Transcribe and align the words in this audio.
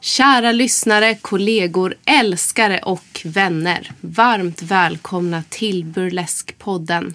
Kära 0.00 0.52
lyssnare, 0.52 1.14
kollegor, 1.14 1.94
älskare 2.04 2.78
och 2.78 3.22
vänner. 3.24 3.92
Varmt 4.00 4.62
välkomna 4.62 5.42
till 5.48 5.84
Burleskpodden. 5.84 7.14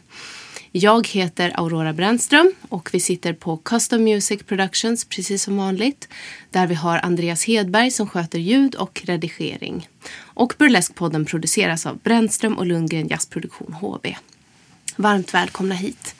Jag 0.71 1.07
heter 1.07 1.51
Aurora 1.55 1.93
Brännström 1.93 2.53
och 2.69 2.89
vi 2.93 2.99
sitter 2.99 3.33
på 3.33 3.57
Custom 3.57 4.03
Music 4.03 4.43
Productions 4.43 5.05
precis 5.05 5.43
som 5.43 5.57
vanligt. 5.57 6.07
Där 6.51 6.67
vi 6.67 6.75
har 6.75 6.99
Andreas 7.03 7.43
Hedberg 7.43 7.91
som 7.91 8.09
sköter 8.09 8.39
ljud 8.39 8.75
och 8.75 9.01
redigering. 9.05 9.89
Och 10.19 10.53
Burleskpodden 10.57 11.25
produceras 11.25 11.85
av 11.85 11.97
Brännström 11.97 12.57
och 12.57 12.65
Lundgren 12.65 13.07
Jazzproduktion 13.07 13.73
HB. 13.73 14.07
Varmt 14.95 15.33
välkomna 15.33 15.75
hit. 15.75 16.15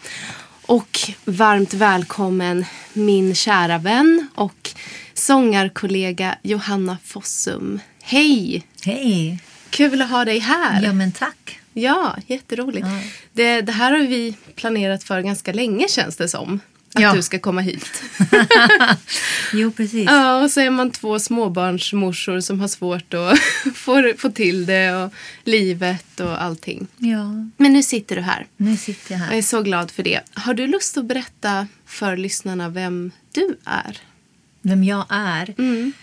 Och 0.67 0.99
varmt 1.25 1.73
välkommen 1.73 2.65
min 2.93 3.35
kära 3.35 3.77
vän 3.77 4.27
och 4.35 4.69
sångarkollega 5.13 6.35
Johanna 6.41 6.97
Fossum. 7.03 7.79
Hej! 8.01 8.63
Hej! 8.83 9.39
Kul 9.69 10.01
att 10.01 10.09
ha 10.09 10.25
dig 10.25 10.39
här. 10.39 10.83
Ja, 10.83 10.93
men 10.93 11.11
tack. 11.11 11.59
Ja, 11.73 12.15
jätteroligt. 12.27 12.87
Ja. 12.87 13.01
Det, 13.33 13.61
det 13.61 13.71
här 13.71 13.91
har 13.91 13.99
vi 13.99 14.35
planerat 14.55 15.03
för 15.03 15.21
ganska 15.21 15.53
länge 15.53 15.87
känns 15.89 16.15
det 16.15 16.27
som. 16.27 16.59
Att 16.97 17.01
Ja. 17.03 17.13
du 17.13 17.21
ska 17.21 17.39
komma 17.39 17.61
hit. 17.61 18.03
Jo, 19.53 19.71
precis. 19.71 20.05
Ja, 20.05 20.43
och 20.43 20.51
så 20.51 20.59
är 20.61 20.69
man 20.69 20.91
två 20.91 21.19
småbarnsmorsor 21.19 22.39
som 22.39 22.59
har 22.59 22.67
svårt 22.67 23.13
att 23.13 23.39
få, 23.75 24.13
få 24.17 24.29
till 24.31 24.65
det 24.65 24.93
och 24.95 25.13
livet 25.43 26.19
och 26.19 26.41
allting. 26.43 26.87
Ja, 26.97 27.23
Men 27.57 27.73
nu 27.73 27.83
sitter 27.83 28.15
du 28.15 28.21
här. 28.21 28.45
nu 28.57 28.77
sitter 28.77 29.11
jag 29.13 29.21
Jag 29.21 29.27
är 29.29 29.33
här. 29.33 29.41
så 29.41 29.61
glad 29.61 29.91
för 29.91 30.03
det. 30.03 30.21
Har 30.33 30.53
du 30.53 30.67
lust 30.67 30.97
att 30.97 31.05
berätta 31.05 31.67
för 31.85 32.17
lyssnarna 32.17 32.69
vem 32.69 33.11
du 33.33 33.57
är? 33.65 33.97
Vem 34.61 34.83
jag 34.83 35.05
är? 35.09 35.55
Mm. 35.57 35.93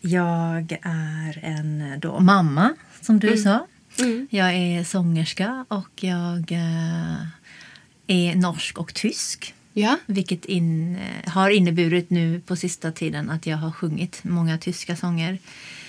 Jag 0.00 0.72
är 0.82 1.40
en 1.44 2.00
då, 2.00 2.20
mamma, 2.20 2.74
som 3.00 3.18
du 3.20 3.36
sa. 3.38 3.66
Mm. 3.98 4.26
Jag 4.30 4.54
är 4.54 4.84
sångerska 4.84 5.64
och 5.68 5.90
jag 6.04 6.52
eh, 6.52 7.16
är 8.06 8.34
norsk 8.34 8.78
och 8.78 8.94
tysk. 8.94 9.54
Ja. 9.74 9.98
Vilket 10.06 10.44
in, 10.44 10.96
eh, 10.96 11.32
har 11.32 11.50
inneburit 11.50 12.10
nu 12.10 12.40
på 12.40 12.56
sista 12.56 12.92
tiden 12.92 13.30
att 13.30 13.46
jag 13.46 13.56
har 13.56 13.70
sjungit 13.70 14.24
många 14.24 14.58
tyska 14.58 14.96
sånger. 14.96 15.38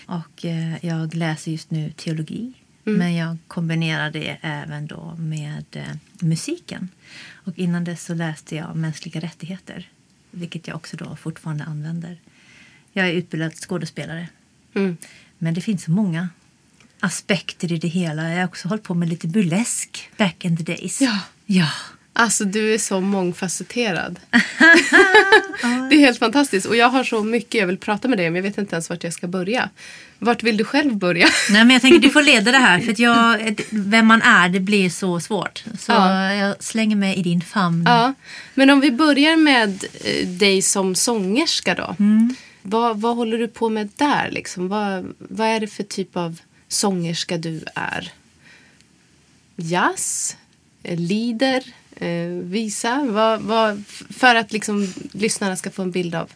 Och 0.06 0.46
eh, 0.46 0.86
jag 0.86 1.14
läser 1.14 1.52
just 1.52 1.72
nu 1.72 1.92
teologi. 1.92 2.54
Men 2.88 3.16
jag 3.16 3.38
kombinerar 3.48 4.12
det 4.12 4.38
även 4.42 4.88
då 4.88 5.16
med 5.20 5.66
eh, 5.72 5.96
musiken. 6.20 6.90
Och 7.34 7.60
innan 7.60 7.84
dess 7.84 8.04
så 8.04 8.14
läste 8.14 8.56
jag 8.56 8.76
mänskliga 8.76 9.22
rättigheter. 9.22 9.90
Vilket 10.32 10.68
jag 10.68 10.76
också 10.76 10.98
då 10.98 11.16
fortfarande 11.16 11.64
använder. 11.64 12.20
Jag 12.94 13.08
är 13.08 13.14
utbildad 13.14 13.54
skådespelare. 13.56 14.28
Mm. 14.74 14.98
Men 15.38 15.54
det 15.54 15.62
finns 15.62 15.84
så 15.84 15.92
många 15.92 16.30
aspekter 17.00 17.72
i 17.72 17.78
det 17.78 17.88
hela. 17.88 18.30
Jag 18.30 18.38
har 18.38 18.46
också 18.46 18.68
hållit 18.68 18.84
på 18.84 18.94
med 18.94 19.10
lite 19.10 19.28
burlesk 19.28 20.10
back 20.18 20.46
in 20.46 20.58
the 20.58 20.64
days. 20.64 21.02
Ja. 21.02 21.20
Ja. 21.46 21.70
Alltså 22.18 22.46
du 22.46 22.74
är 22.74 22.78
så 22.78 23.02
mångfacetterad. 23.02 24.20
det 25.90 25.96
är 25.96 26.00
helt 26.00 26.20
fantastiskt. 26.20 26.66
Och 26.66 26.76
jag 26.76 26.90
har 26.90 27.04
så 27.04 27.24
mycket 27.24 27.54
jag 27.60 27.68
vill 27.68 27.78
prata 27.78 28.08
med 28.08 28.18
dig 28.18 28.28
om. 28.28 28.36
Jag 28.36 28.44
vet 28.44 28.58
inte 28.58 28.76
ens 28.76 28.90
vart 28.90 29.04
jag 29.04 29.14
ska 29.14 29.28
börja. 29.28 29.70
Vart 30.20 30.44
vill 30.44 30.58
du 30.58 30.64
själv 30.64 30.96
börja? 30.96 31.28
Nej, 31.50 31.66
men 31.66 31.70
jag 31.74 31.82
tänker 31.82 32.00
du 32.00 32.10
får 32.10 32.22
leda 32.22 32.52
det 32.52 32.58
här. 32.58 32.80
För 32.80 32.92
att 32.92 33.00
jag, 33.00 33.56
vem 33.70 34.06
man 34.06 34.22
är, 34.22 34.50
det 34.50 34.60
blir 34.60 34.90
så 34.90 35.20
svårt. 35.20 35.64
Så 35.80 35.92
Ja. 35.92 36.34
jag 36.34 36.64
slänger 36.64 36.96
mig 36.96 37.16
i 37.16 37.24
din 37.24 37.42
famn. 37.42 37.84
Ja. 37.88 38.14
Men 38.54 38.70
om 38.70 38.80
vi 38.80 38.92
börjar 38.92 39.36
med 39.38 39.86
eh, 40.04 40.28
dig 40.28 40.62
som 40.62 40.96
sångerska 40.96 41.76
då. 41.76 41.96
Vad, 42.62 43.02
vad 43.02 43.16
håller 43.16 43.38
du 43.38 43.48
på 43.48 43.70
med 43.70 43.90
där? 43.96 44.30
Liksom? 44.32 44.68
Vad, 44.68 45.14
vad 45.18 45.48
är 45.48 45.60
det 45.60 45.68
för 45.68 45.84
typ 45.84 46.18
av 46.18 46.38
sångerska 46.68 47.38
du 47.38 47.64
är? 47.76 48.12
Jazz? 49.56 50.38
Lieder? 50.84 51.64
Eh, 51.96 52.30
visa? 52.44 53.06
Vad, 53.10 53.42
vad, 53.42 53.84
för 54.10 54.36
att 54.36 54.52
liksom 54.52 54.94
lyssnarna 55.12 55.56
ska 55.56 55.72
få 55.72 55.82
en 55.82 55.92
bild 55.92 56.16
av, 56.16 56.32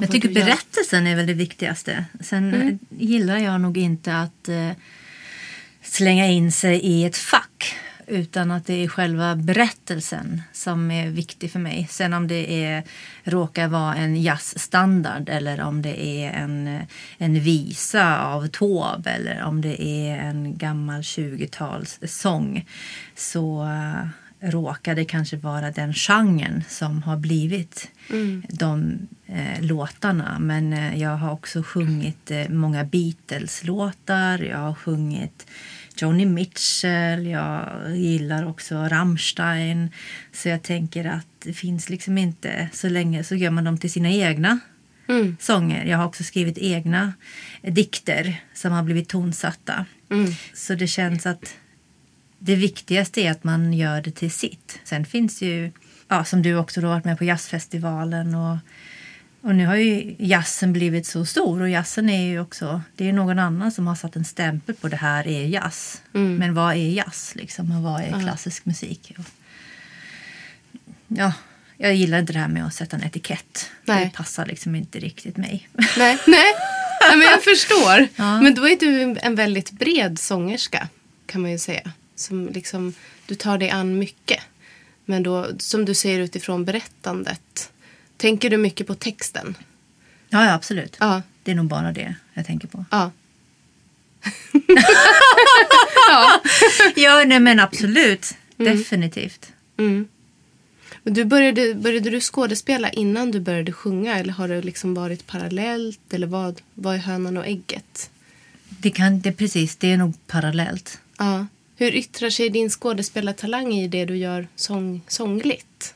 Jag 0.00 0.10
tycker 0.10 0.34
berättelsen 0.34 1.06
är 1.06 1.16
väl 1.16 1.26
det 1.26 1.34
viktigaste. 1.34 2.04
Sen 2.20 2.54
eh, 2.54 2.74
gillar 2.88 3.38
jag 3.38 3.60
nog 3.60 3.78
inte 3.78 4.16
att 4.16 4.48
eh, 4.48 4.70
slänga 5.82 6.26
in 6.26 6.52
sig 6.52 6.80
i 6.80 7.04
ett 7.04 7.16
fack. 7.16 7.76
Utan 8.06 8.50
att 8.50 8.66
det 8.66 8.84
är 8.84 8.88
själva 8.88 9.36
berättelsen 9.36 10.42
som 10.52 10.90
är 10.90 11.08
viktig 11.08 11.52
för 11.52 11.58
mig. 11.58 11.86
Sen 11.90 12.12
om 12.12 12.28
det 12.28 12.64
är, 12.64 12.84
råkar 13.24 13.68
vara 13.68 13.94
en 13.94 14.22
jazzstandard 14.22 15.28
eller 15.28 15.60
om 15.60 15.82
det 15.82 16.02
är 16.02 16.32
en, 16.32 16.80
en 17.18 17.40
visa 17.40 18.24
av 18.24 18.46
Taube 18.46 19.10
eller 19.10 19.42
om 19.42 19.60
det 19.60 19.82
är 19.82 20.18
en 20.18 20.58
gammal 20.58 21.00
20-talssång 21.00 22.66
så 23.14 23.68
råkar 24.40 24.94
det 24.94 25.04
kanske 25.04 25.36
vara 25.36 25.70
den 25.70 25.94
genren 25.94 26.64
som 26.68 27.02
har 27.02 27.16
blivit 27.16 27.88
de 28.48 28.98
eh, 29.26 29.62
låtarna. 29.62 30.38
Men 30.38 30.72
eh, 30.72 30.96
jag 30.98 31.16
har 31.16 31.32
också 31.32 31.62
sjungit 31.62 32.30
eh, 32.30 32.48
många 32.48 32.84
Beatles-låtar. 32.84 34.38
Jag 34.38 34.58
har 34.58 34.74
sjungit 34.74 35.46
Joni 35.96 36.26
Mitchell. 36.26 37.26
Jag 37.26 37.68
gillar 37.96 38.46
också 38.48 38.74
Rammstein. 38.76 39.90
Så 40.32 40.48
jag 40.48 40.62
tänker 40.62 41.04
att 41.04 41.26
det 41.44 41.52
finns 41.52 41.90
liksom 41.90 42.18
inte... 42.18 42.68
Så 42.72 42.88
länge 42.88 43.24
så 43.24 43.34
gör 43.34 43.50
man 43.50 43.64
dem 43.64 43.78
till 43.78 43.92
sina 43.92 44.10
egna 44.10 44.58
Mm. 45.08 45.36
sånger. 45.40 45.84
Jag 45.84 45.98
har 45.98 46.06
också 46.06 46.24
skrivit 46.24 46.58
egna 46.58 47.12
dikter 47.62 48.40
som 48.54 48.72
har 48.72 48.82
blivit 48.82 49.08
tonsatta. 49.08 49.86
Mm. 50.10 50.32
Så 50.54 50.74
det 50.74 50.86
känns 50.86 51.26
att 51.26 51.54
det 52.42 52.54
viktigaste 52.54 53.20
är 53.20 53.30
att 53.30 53.44
man 53.44 53.72
gör 53.72 54.02
det 54.02 54.10
till 54.10 54.30
sitt. 54.30 54.78
Sen 54.84 55.06
finns 55.06 55.42
ju, 55.42 55.72
ja, 56.08 56.24
som 56.24 56.42
du 56.42 56.56
också 56.56 56.80
då 56.80 56.86
har 56.86 56.94
varit 56.94 57.04
med 57.04 57.18
på 57.18 57.24
jazzfestivalen 57.24 58.34
och, 58.34 58.56
och 59.40 59.54
nu 59.54 59.66
har 59.66 59.74
ju 59.74 60.16
jazzen 60.18 60.72
blivit 60.72 61.06
så 61.06 61.24
stor 61.24 61.62
och 61.62 61.68
jazzen 61.68 62.10
är 62.10 62.22
ju 62.22 62.40
också, 62.40 62.82
det 62.96 63.08
är 63.08 63.12
någon 63.12 63.38
annan 63.38 63.72
som 63.72 63.86
har 63.86 63.94
satt 63.94 64.16
en 64.16 64.24
stämpel 64.24 64.74
på 64.74 64.88
det 64.88 64.96
här 64.96 65.26
är 65.26 65.46
jazz. 65.46 66.02
Mm. 66.14 66.36
Men 66.36 66.54
vad 66.54 66.72
är 66.72 66.90
jazz 66.90 67.32
liksom 67.34 67.76
och 67.76 67.82
vad 67.82 68.00
är 68.00 68.20
klassisk 68.22 68.64
musik? 68.64 69.12
Och, 69.18 69.24
ja, 71.08 71.32
jag 71.76 71.94
gillar 71.94 72.18
inte 72.18 72.32
det 72.32 72.38
här 72.38 72.48
med 72.48 72.66
att 72.66 72.74
sätta 72.74 72.96
en 72.96 73.02
etikett. 73.02 73.70
Nej. 73.84 74.04
Det 74.04 74.10
passar 74.16 74.46
liksom 74.46 74.74
inte 74.74 74.98
riktigt 74.98 75.36
mig. 75.36 75.68
Nej, 75.72 76.18
nej. 76.26 76.54
nej 77.00 77.16
men 77.16 77.20
jag 77.20 77.44
förstår. 77.44 78.08
Ja. 78.16 78.40
Men 78.40 78.54
då 78.54 78.68
är 78.68 78.76
du 78.76 79.16
en 79.22 79.34
väldigt 79.34 79.70
bred 79.70 80.18
sångerska 80.18 80.88
kan 81.26 81.40
man 81.40 81.50
ju 81.50 81.58
säga. 81.58 81.92
Som 82.20 82.48
liksom, 82.48 82.94
du 83.26 83.34
tar 83.34 83.58
dig 83.58 83.70
an 83.70 83.98
mycket. 83.98 84.40
Men 85.04 85.22
då, 85.22 85.46
som 85.58 85.84
du 85.84 85.94
säger 85.94 86.20
utifrån 86.20 86.64
berättandet. 86.64 87.72
Tänker 88.16 88.50
du 88.50 88.56
mycket 88.56 88.86
på 88.86 88.94
texten? 88.94 89.56
Ja, 90.28 90.44
ja 90.44 90.54
absolut. 90.54 90.96
Ja. 91.00 91.22
Det 91.42 91.50
är 91.50 91.54
nog 91.54 91.66
bara 91.66 91.92
det 91.92 92.14
jag 92.34 92.46
tänker 92.46 92.68
på. 92.68 92.84
Ja. 92.90 93.10
Ja, 96.96 97.24
nej, 97.26 97.40
men 97.40 97.60
absolut. 97.60 98.34
Definitivt. 98.56 99.52
Mm. 99.76 100.08
Du 101.02 101.24
började, 101.24 101.74
började 101.74 102.10
du 102.10 102.20
skådespela 102.20 102.90
innan 102.90 103.30
du 103.30 103.40
började 103.40 103.72
sjunga? 103.72 104.18
Eller 104.18 104.32
har 104.32 104.48
det 104.48 104.62
liksom 104.62 104.94
varit 104.94 105.26
parallellt? 105.26 106.12
Eller 106.12 106.26
vad, 106.26 106.60
vad 106.74 106.94
är 106.94 106.98
hönan 106.98 107.36
och 107.36 107.46
ägget? 107.46 108.10
Det, 108.68 108.90
kan, 108.90 109.20
det, 109.20 109.32
precis, 109.32 109.76
det 109.76 109.92
är 109.92 109.96
nog 109.96 110.14
parallellt. 110.26 111.00
Ja. 111.18 111.46
Hur 111.80 111.94
yttrar 111.94 112.30
sig 112.30 112.48
din 112.48 112.70
skådespelartalang 112.70 113.72
i 113.72 113.88
det 113.88 114.04
du 114.04 114.16
gör 114.16 114.48
sång, 114.56 115.00
sångligt? 115.08 115.94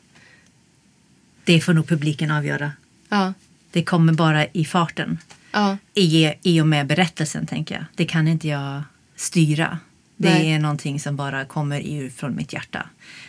Det 1.44 1.60
får 1.60 1.72
nog 1.72 1.88
publiken 1.88 2.30
avgöra. 2.30 2.72
Ja. 3.08 3.34
Det 3.70 3.84
kommer 3.84 4.12
bara 4.12 4.46
i 4.46 4.64
farten. 4.64 5.18
Ja. 5.50 5.76
I, 5.94 6.32
I 6.42 6.60
och 6.60 6.66
med 6.66 6.86
berättelsen, 6.86 7.46
tänker 7.46 7.74
jag. 7.74 7.84
Det 7.94 8.04
kan 8.04 8.28
inte 8.28 8.48
jag 8.48 8.82
styra. 9.16 9.78
Det 10.16 10.34
Nej. 10.34 10.52
är 10.52 10.58
någonting 10.58 11.00
som 11.00 11.16
bara 11.16 11.44
kommer 11.44 11.80
ur 11.80 12.10
från 12.10 12.36
mitt 12.36 12.52
hjärta. 12.52 12.88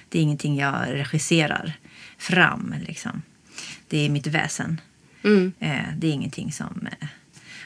Det 0.09 0.19
är 0.19 0.23
ingenting 0.23 0.57
jag 0.57 0.75
regisserar 0.87 1.73
fram. 2.17 2.75
Liksom. 2.87 3.21
Det 3.87 4.05
är 4.05 4.09
mitt 4.09 4.27
väsen. 4.27 4.81
Mm. 5.23 5.53
Eh, 5.59 5.97
det 5.97 6.07
är 6.07 6.11
ingenting 6.11 6.51
som... 6.51 6.87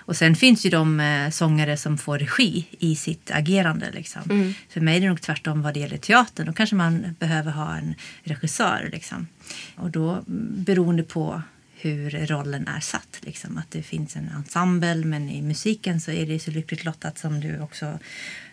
Och 0.09 0.15
sen 0.15 0.35
finns 0.35 0.65
ju 0.65 0.69
de 0.69 1.00
eh, 1.00 1.29
sångare 1.29 1.77
som 1.77 1.97
får 1.97 2.19
regi 2.19 2.65
i 2.79 2.95
sitt 2.95 3.31
agerande. 3.31 3.91
Liksom. 3.91 4.21
Mm. 4.29 4.53
För 4.69 4.81
mig 4.81 4.97
är 4.97 5.01
det 5.01 5.07
nog 5.07 5.21
tvärtom 5.21 5.61
vad 5.61 5.73
det 5.73 5.79
gäller 5.79 5.97
teatern. 5.97 6.45
Då 6.45 6.53
kanske 6.53 6.75
man 6.75 7.15
behöver 7.19 7.51
ha 7.51 7.77
en 7.77 7.95
regissör. 8.23 8.89
Liksom. 8.91 9.27
Och 9.75 9.91
då 9.91 10.11
mm, 10.11 10.23
beroende 10.63 11.03
på 11.03 11.41
hur 11.75 12.09
rollen 12.27 12.67
är 12.67 12.79
satt. 12.79 13.19
Liksom. 13.21 13.57
Att 13.57 13.71
det 13.71 13.83
finns 13.83 14.15
en 14.15 14.29
ensemble 14.35 15.06
men 15.06 15.29
i 15.29 15.41
musiken 15.41 16.01
så 16.01 16.11
är 16.11 16.25
det 16.25 16.39
så 16.39 16.51
lyckligt 16.51 16.85
lottat 16.85 17.17
som 17.17 17.39
du 17.39 17.59
också... 17.59 18.00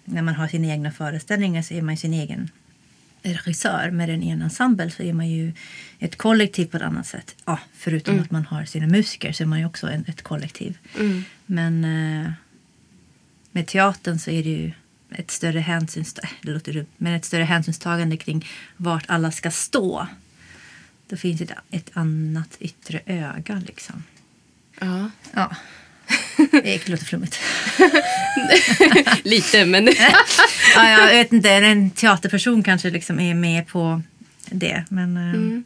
När 0.05 0.23
man 0.23 0.35
har 0.35 0.49
sina 0.49 0.67
egna 0.67 0.93
föreställningar 0.93 1.63
så 1.63 1.75
är 1.75 1.83
man 1.83 1.97
sin 1.97 2.15
egen 2.15 2.51
regissör 3.35 3.91
med 3.91 4.11
en 4.11 4.23
egen 4.23 4.43
ensemble 4.43 4.91
så 4.91 5.03
är 5.03 5.13
man 5.13 5.29
ju 5.29 5.53
ett 5.99 6.17
kollektiv 6.17 6.67
på 6.67 6.77
ett 6.77 6.83
annat 6.83 7.07
sätt. 7.07 7.35
Ja, 7.45 7.59
förutom 7.75 8.15
Mm. 8.15 8.25
att 8.25 8.31
man 8.31 8.45
har 8.47 8.65
sina 8.65 8.87
musiker 8.87 9.33
så 9.33 9.43
är 9.43 9.47
man 9.47 9.59
ju 9.59 9.67
också 9.67 9.87
en, 9.91 10.05
ett 10.09 10.23
kollektiv. 10.23 10.79
Mm. 10.99 11.25
Men 11.47 11.85
eh, 11.85 12.31
med 13.53 13.67
teatern 13.67 14.19
så 14.19 14.31
är 14.31 14.43
det 14.43 14.51
ju 14.51 14.73
ett 15.11 15.31
större 15.31 15.59
hänsynstagande, 15.61 16.37
det 16.43 16.53
låter 16.53 16.73
dumt, 16.73 16.87
men 16.97 17.15
ett 17.15 17.25
större 17.25 17.45
hänsynstagande 17.45 18.17
kring 18.17 18.47
vart 18.77 19.05
alla 19.11 19.31
ska 19.33 19.51
stå. 19.51 20.07
Då 21.09 21.17
finns 21.17 21.41
ett, 21.41 21.53
ett 21.71 21.91
annat 21.93 22.57
yttre 22.61 23.01
öga 23.07 23.63
liksom. 23.67 24.03
Ja. 24.81 25.11
Ja. 25.33 25.57
Det 26.53 26.89
låter 26.89 27.05
flummigt. 27.05 27.39
Lite, 29.23 29.65
men... 29.65 29.87
ja, 30.75 30.89
jag 30.91 31.07
vet 31.07 31.33
inte, 31.33 31.51
en 31.51 31.91
teaterperson 31.91 32.63
kanske 32.63 32.91
liksom 32.91 33.21
är 33.21 33.35
med 33.35 33.67
på 33.69 34.03
det. 34.51 34.85
Men, 34.89 35.17
eh, 35.17 35.23
Mm. 35.35 35.65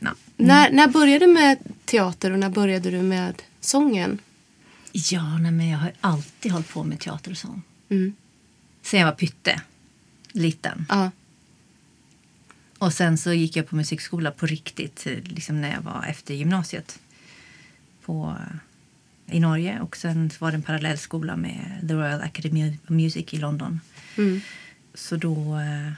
ja. 0.00 0.14
när, 0.36 0.70
när 0.70 0.88
började 0.88 1.26
du 1.26 1.32
med 1.32 1.58
teater 1.84 2.30
och 2.30 2.38
när 2.38 2.48
började 2.50 2.90
du 2.90 3.02
med 3.02 3.42
sången? 3.60 4.18
ja, 4.92 5.38
nej, 5.38 5.52
men 5.52 5.68
jag 5.68 5.78
har 5.78 5.92
alltid 6.00 6.52
hållit 6.52 6.68
på 6.68 6.84
med 6.84 7.00
teater 7.00 7.30
och 7.30 7.36
sång. 7.36 7.62
Mm. 7.88 8.14
Sen 8.82 9.00
jag 9.00 9.06
var 9.06 9.12
pytte, 9.14 9.60
liten. 10.32 10.86
Ja. 10.88 11.10
Och 12.78 12.92
sen 12.92 13.18
så 13.18 13.32
gick 13.32 13.56
jag 13.56 13.68
på 13.68 13.76
musikskola 13.76 14.30
på 14.30 14.46
riktigt 14.46 15.06
eh, 15.06 15.12
liksom 15.24 15.60
när 15.60 15.72
jag 15.72 15.80
var 15.80 16.04
efter 16.08 16.34
gymnasiet 16.34 16.98
på, 18.04 18.36
eh, 18.40 18.56
i 19.32 19.40
Norge. 19.40 19.80
Och 19.80 19.96
sen 19.96 20.30
var 20.38 20.50
det 20.50 20.56
en 20.56 20.62
parallellskola 20.62 21.36
med 21.36 21.84
The 21.88 21.94
Royal 21.94 22.20
Academy 22.20 22.76
of 22.84 22.88
Music 22.88 23.34
i 23.34 23.38
London. 23.38 23.80
Mm. 24.16 24.40
Så 24.94 25.16
då 25.16 25.56
eh, 25.58 25.92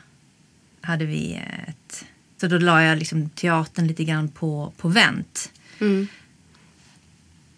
hade 0.81 1.05
vi 1.07 1.41
ett... 1.69 2.05
Så 2.41 2.47
då 2.49 2.59
la 2.59 2.83
jag 2.83 2.99
liksom 2.99 3.29
teatern 3.29 3.87
lite 3.87 4.05
grann 4.05 4.29
på, 4.29 4.73
på 4.77 4.89
vänt. 4.89 5.53
Mm. 5.81 6.07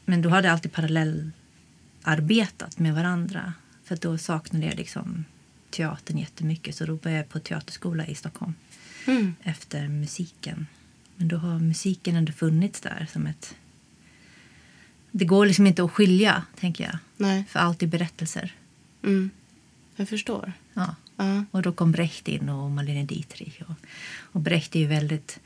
Men 0.04 0.22
då 0.22 0.28
hade 0.28 0.48
jag 0.48 0.52
alltid 0.52 0.72
parallellarbetat 0.72 2.78
med 2.78 2.94
varandra. 2.94 3.52
För 3.84 3.96
då 3.96 4.18
saknade 4.18 4.66
jag 4.66 4.74
liksom 4.76 5.24
teatern 5.70 6.18
jättemycket. 6.18 6.76
Så 6.76 6.86
då 6.86 6.96
började 6.96 7.20
jag 7.20 7.28
på 7.28 7.38
teaterskola 7.38 8.06
i 8.06 8.14
Stockholm 8.14 8.54
Mm. 9.06 9.34
efter 9.42 9.88
musiken. 9.88 10.66
Men 11.16 11.28
då 11.28 11.36
har 11.36 11.58
musiken 11.58 12.16
ändå 12.16 12.32
funnits 12.32 12.80
där 12.80 13.06
som 13.12 13.26
ett... 13.26 13.54
Det 15.16 15.24
går 15.24 15.46
liksom 15.46 15.66
inte 15.66 15.84
att 15.84 15.90
skilja, 15.92 16.42
tänker 16.60 16.84
jag. 16.84 16.98
Nej. 17.16 17.44
För 17.48 17.58
allt 17.60 17.82
är 17.82 17.86
berättelser. 17.86 18.52
Mm. 19.02 19.30
Jag 19.96 20.08
förstår. 20.08 20.52
Ja. 20.74 20.94
Ja. 21.16 21.44
Och 21.50 21.62
då 21.62 21.72
kom 21.72 21.92
Brecht 21.92 22.28
in 22.28 22.48
och 22.48 22.70
Marlene 22.70 23.04
Dietrich. 23.04 23.60
Och, 23.60 23.74
och 24.32 24.40
Brecht 24.40 24.76
är 24.76 24.80
ju 24.80 24.86
väldigt... 24.86 25.40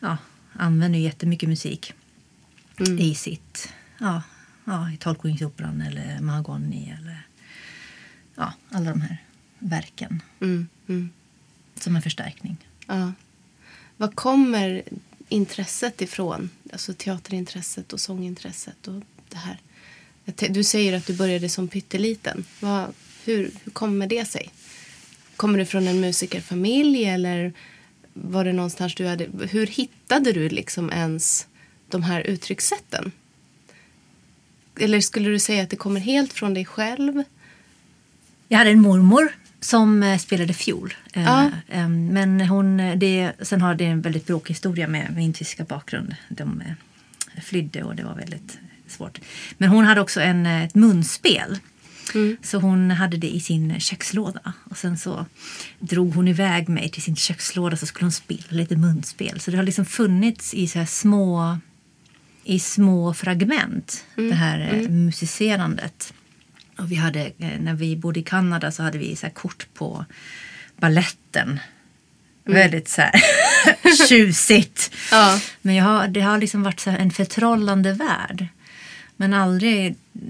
Ja, 0.00 0.16
använder 0.52 0.98
ju 0.98 1.04
jättemycket 1.04 1.48
musik 1.48 1.92
Mm. 2.80 2.98
i 2.98 3.14
sitt... 3.14 3.72
Ja, 3.98 4.22
ja, 4.64 4.90
i 4.92 4.96
Tolkningsoperan 4.96 5.80
eller 5.80 6.20
Mahagoni 6.20 6.94
eller... 7.00 7.26
Ja, 8.34 8.52
alla 8.70 8.90
de 8.90 9.00
här 9.00 9.16
verken 9.58 10.22
Mm. 10.40 10.68
Mm. 10.88 11.10
som 11.74 11.96
en 11.96 12.02
förstärkning. 12.02 12.56
Ja. 12.86 13.12
Var 13.96 14.08
kommer 14.08 14.82
intresset 15.30 16.02
ifrån? 16.02 16.50
Alltså 16.72 16.94
teaterintresset 16.94 17.92
och 17.92 18.00
sångintresset 18.00 18.88
och 18.88 19.02
det 19.28 19.36
här. 19.36 19.58
Du 20.48 20.64
säger 20.64 20.96
att 20.96 21.06
du 21.06 21.16
började 21.16 21.48
som 21.48 21.68
pytteliten. 21.68 22.44
Vad, 22.60 22.94
hur, 23.24 23.50
hur 23.64 23.72
kommer 23.72 24.06
det 24.06 24.24
sig? 24.24 24.50
Kommer 25.36 25.58
du 25.58 25.66
från 25.66 25.88
en 25.88 26.00
musikerfamilj 26.00 27.04
eller 27.04 27.52
var 28.12 28.44
det 28.44 28.52
någonstans 28.52 28.94
du 28.94 29.06
hade... 29.06 29.28
Hur 29.50 29.66
hittade 29.66 30.32
du 30.32 30.48
liksom 30.48 30.90
ens 30.90 31.46
de 31.88 32.02
här 32.02 32.20
uttryckssätten? 32.20 33.12
Eller 34.78 35.00
skulle 35.00 35.28
du 35.28 35.38
säga 35.38 35.62
att 35.62 35.70
det 35.70 35.76
kommer 35.76 36.00
helt 36.00 36.32
från 36.32 36.54
dig 36.54 36.64
själv? 36.64 37.22
Jag 38.48 38.58
hade 38.58 38.70
en 38.70 38.80
mormor 38.80 39.32
som 39.60 40.02
eh, 40.02 40.18
spelade 40.18 40.52
fiol. 40.54 40.94
Eh, 41.12 41.22
Ja. 41.22 41.50
eh, 41.68 41.88
men 41.88 42.40
hon, 42.40 42.76
det, 42.98 43.32
sen 43.42 43.60
har 43.60 43.74
det 43.74 43.84
en 43.84 44.00
väldigt 44.00 44.26
bråkig 44.26 44.54
historia 44.54 44.88
med 44.88 45.12
min 45.16 45.32
tyska 45.32 45.64
bakgrund. 45.64 46.14
De 46.28 46.62
flydde 47.42 47.82
och 47.82 47.96
det 47.96 48.02
var 48.02 48.14
väldigt 48.14 48.58
svårt. 48.88 49.18
Men 49.58 49.68
hon 49.68 49.84
hade 49.84 50.00
också 50.00 50.20
en, 50.20 50.46
ett 50.46 50.74
munspel. 50.74 51.58
Mm. 52.14 52.36
Så 52.42 52.58
hon 52.58 52.90
hade 52.90 53.16
det 53.16 53.28
i 53.34 53.40
sin 53.40 53.80
kökslåda. 53.80 54.52
Och 54.70 54.76
sen 54.76 54.98
så 54.98 55.26
drog 55.78 56.14
hon 56.14 56.28
iväg 56.28 56.68
mig 56.68 56.88
till 56.88 57.02
sin 57.02 57.16
kökslåda 57.16 57.76
så 57.76 57.86
skulle 57.86 58.04
hon 58.04 58.12
spela 58.12 58.42
lite 58.48 58.76
munspel. 58.76 59.40
Så 59.40 59.50
det 59.50 59.56
har 59.56 59.64
liksom 59.64 59.84
funnits 59.84 60.54
i 60.54 60.66
så 60.68 60.86
små, 60.86 61.58
i 62.44 62.58
små 62.60 63.14
fragment, 63.14 64.04
det 64.14 64.34
här 64.34 64.74
eh, 64.74 64.88
musicerandet. 64.90 66.12
Och 66.80 66.92
vi 66.92 66.94
hade, 66.94 67.20
eh, 67.38 67.60
när 67.60 67.74
vi 67.74 67.96
bodde 67.96 68.20
i 68.20 68.22
Kanada 68.22 68.70
så 68.70 68.82
hade 68.82 68.98
vi 68.98 69.16
så 69.16 69.30
kort 69.30 69.66
på 69.74 70.04
balletten. 70.76 71.60
Väldigt 72.44 72.88
så 72.88 73.00
här 73.02 73.12
tjusigt. 74.08 74.90
Ja. 75.10 75.40
Men 75.62 75.74
jag 75.74 75.84
har, 75.84 76.08
det 76.08 76.20
har 76.20 76.38
liksom 76.38 76.62
varit 76.62 76.80
så 76.80 76.90
en 76.90 77.10
förtrollande 77.10 77.92
värld. 77.92 78.46
Men 79.16 79.34
aldrig... 79.34 79.86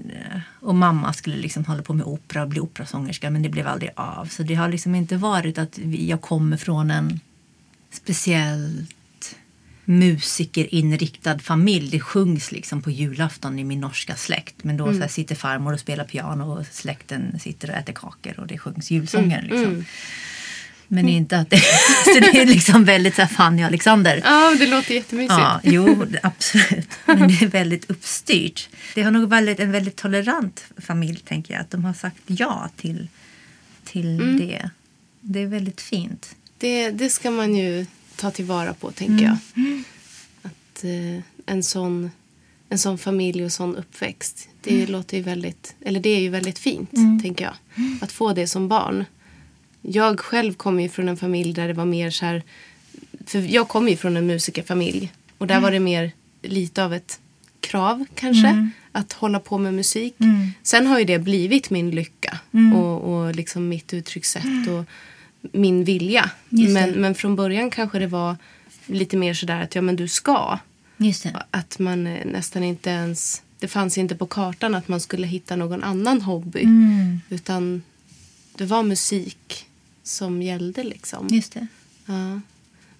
eh, 0.09 0.39
Och 0.59 0.75
mamma 0.75 1.13
skulle 1.13 1.35
liksom 1.37 1.65
hålla 1.65 1.83
på 1.83 1.93
med 1.93 2.05
opera 2.05 2.41
och 2.41 2.49
bli 2.49 2.59
operasångerska 2.59 3.29
men 3.29 3.41
det 3.41 3.49
blev 3.49 3.67
aldrig 3.67 3.91
av. 3.95 4.25
Så 4.25 4.43
det 4.43 4.55
har 4.55 4.69
liksom 4.69 4.95
inte 4.95 5.17
varit 5.17 5.57
att 5.57 5.79
jag 5.83 6.21
kommer 6.21 6.57
från 6.57 6.91
en 6.91 7.19
speciellt 7.91 8.89
musikerinriktad 9.99 11.39
familj. 11.39 11.89
Det 11.91 11.99
sjungs 11.99 12.51
liksom 12.51 12.81
på 12.81 12.91
julafton 12.91 13.59
i 13.59 13.63
min 13.63 13.81
norska 13.81 14.15
släkt. 14.15 14.63
Men 14.63 14.77
då 14.77 14.93
så 14.93 14.99
här 14.99 15.07
sitter 15.07 15.35
farmor 15.35 15.73
och 15.73 15.79
spelar 15.79 16.03
piano 16.03 16.43
och 16.59 16.65
släkten 16.71 17.39
sitter 17.39 17.69
och 17.69 17.75
äter 17.75 17.93
kakor 17.93 18.39
och 18.39 18.47
det 18.47 18.57
sjungs 18.57 18.91
julsånger. 18.91 19.41
Liksom. 19.41 19.63
Mm. 19.63 19.85
Men 20.87 21.09
inte 21.09 21.37
att 21.37 21.49
det, 21.49 21.57
så 22.03 22.19
det 22.19 22.41
är 22.41 22.45
liksom 22.45 22.85
väldigt 22.85 23.15
så 23.15 23.21
här 23.21 23.29
Fanny 23.29 23.63
och 23.63 23.67
Alexander. 23.67 24.21
ja, 24.25 24.55
det 24.59 24.67
låter 24.67 24.93
jättemysigt. 24.95 25.39
Ja, 25.39 25.59
jo, 25.63 26.05
det- 26.05 26.19
absolut. 26.23 26.89
Men 27.05 27.27
det 27.27 27.41
är 27.41 27.47
väldigt 27.47 27.89
uppstyrt. 27.89 28.69
Det 28.95 29.01
har 29.01 29.11
nog 29.11 29.29
varit 29.29 29.59
en 29.59 29.71
väldigt 29.71 29.95
tolerant 29.95 30.65
familj, 30.77 31.19
tänker 31.25 31.53
jag. 31.53 31.61
Att 31.61 31.71
de 31.71 31.85
har 31.85 31.93
sagt 31.93 32.17
ja 32.25 32.69
till, 32.75 33.07
till 33.85 34.37
det. 34.37 34.69
Det 35.21 35.39
är 35.39 35.47
väldigt 35.47 35.81
fint. 35.81 36.35
Det, 36.57 36.91
det 36.91 37.09
ska 37.09 37.31
man 37.31 37.55
ju 37.55 37.85
ta 38.21 38.31
tillvara 38.31 38.73
på, 38.73 38.91
tänker 38.91 39.25
jag. 39.25 39.37
Att 40.41 40.83
eh, 40.83 41.23
en, 41.45 41.63
sån, 41.63 42.11
en 42.69 42.79
sån 42.79 42.97
familj 42.97 43.45
och 43.45 43.51
sån 43.51 43.75
uppväxt, 43.75 44.49
det 44.61 44.87
låter 44.87 45.17
ju 45.17 45.23
väldigt, 45.23 45.75
eller 45.81 45.99
det 45.99 46.09
är 46.09 46.19
ju 46.19 46.29
väldigt 46.29 46.59
fint, 46.59 46.91
tänker 47.21 47.45
jag. 47.45 47.53
Att 48.01 48.11
få 48.11 48.33
det 48.33 48.47
som 48.47 48.67
barn. 48.67 49.05
Jag 49.81 50.19
själv 50.19 50.53
kommer 50.53 50.83
ju 50.83 50.89
från 50.89 51.09
en 51.09 51.17
familj 51.17 51.53
där 51.53 51.67
det 51.67 51.73
var 51.73 51.85
mer 51.85 52.09
så 52.09 52.25
här, 52.25 52.43
för 53.25 53.39
jag 53.39 53.67
kommer 53.67 53.91
ju 53.91 53.97
från 53.97 54.17
en 54.17 54.27
musikerfamilj. 54.27 55.11
Och 55.37 55.47
där 55.47 55.59
var 55.59 55.71
det 55.71 55.79
mer 55.79 56.11
lite 56.41 56.85
av 56.85 56.93
ett 56.93 57.19
krav 57.59 58.05
kanske, 58.15 58.69
att 58.91 59.13
hålla 59.13 59.39
på 59.39 59.57
med 59.57 59.73
musik. 59.73 60.15
Sen 60.63 60.87
har 60.87 60.99
ju 60.99 61.05
det 61.05 61.19
blivit 61.19 61.69
min 61.69 61.91
lycka 61.91 62.39
och, 62.75 63.01
och 63.01 63.35
liksom 63.35 63.67
mitt 63.67 63.93
uttryckssätt 63.93 64.67
och 64.69 64.85
min 65.41 65.83
vilja. 65.83 66.31
Men, 66.49 66.91
men 66.91 67.15
från 67.15 67.35
början 67.35 67.69
kanske 67.69 67.99
det 67.99 68.07
var 68.07 68.35
lite 68.85 69.17
mer 69.17 69.33
sådär 69.33 69.61
att 69.61 69.75
ja 69.75 69.81
men 69.81 69.95
du 69.95 70.07
ska. 70.07 70.59
Att 71.51 71.79
man 71.79 72.07
eh, 72.07 72.25
nästan 72.25 72.63
inte 72.63 72.89
ens, 72.89 73.41
det 73.59 73.67
fanns 73.67 73.97
inte 73.97 74.15
på 74.15 74.27
kartan 74.27 74.75
att 74.75 74.87
man 74.87 74.99
skulle 74.99 75.27
hitta 75.27 75.55
någon 75.55 75.83
annan 75.83 76.21
hobby. 76.21 76.63
Mm, 76.63 77.21
Utan 77.29 77.83
det 78.55 78.65
var 78.65 78.83
musik 78.83 79.65
som 80.03 80.41
gällde 80.41 80.83
liksom. 80.83 81.27
just 81.31 81.53
det. 81.53 81.67
Ja. 82.05 82.41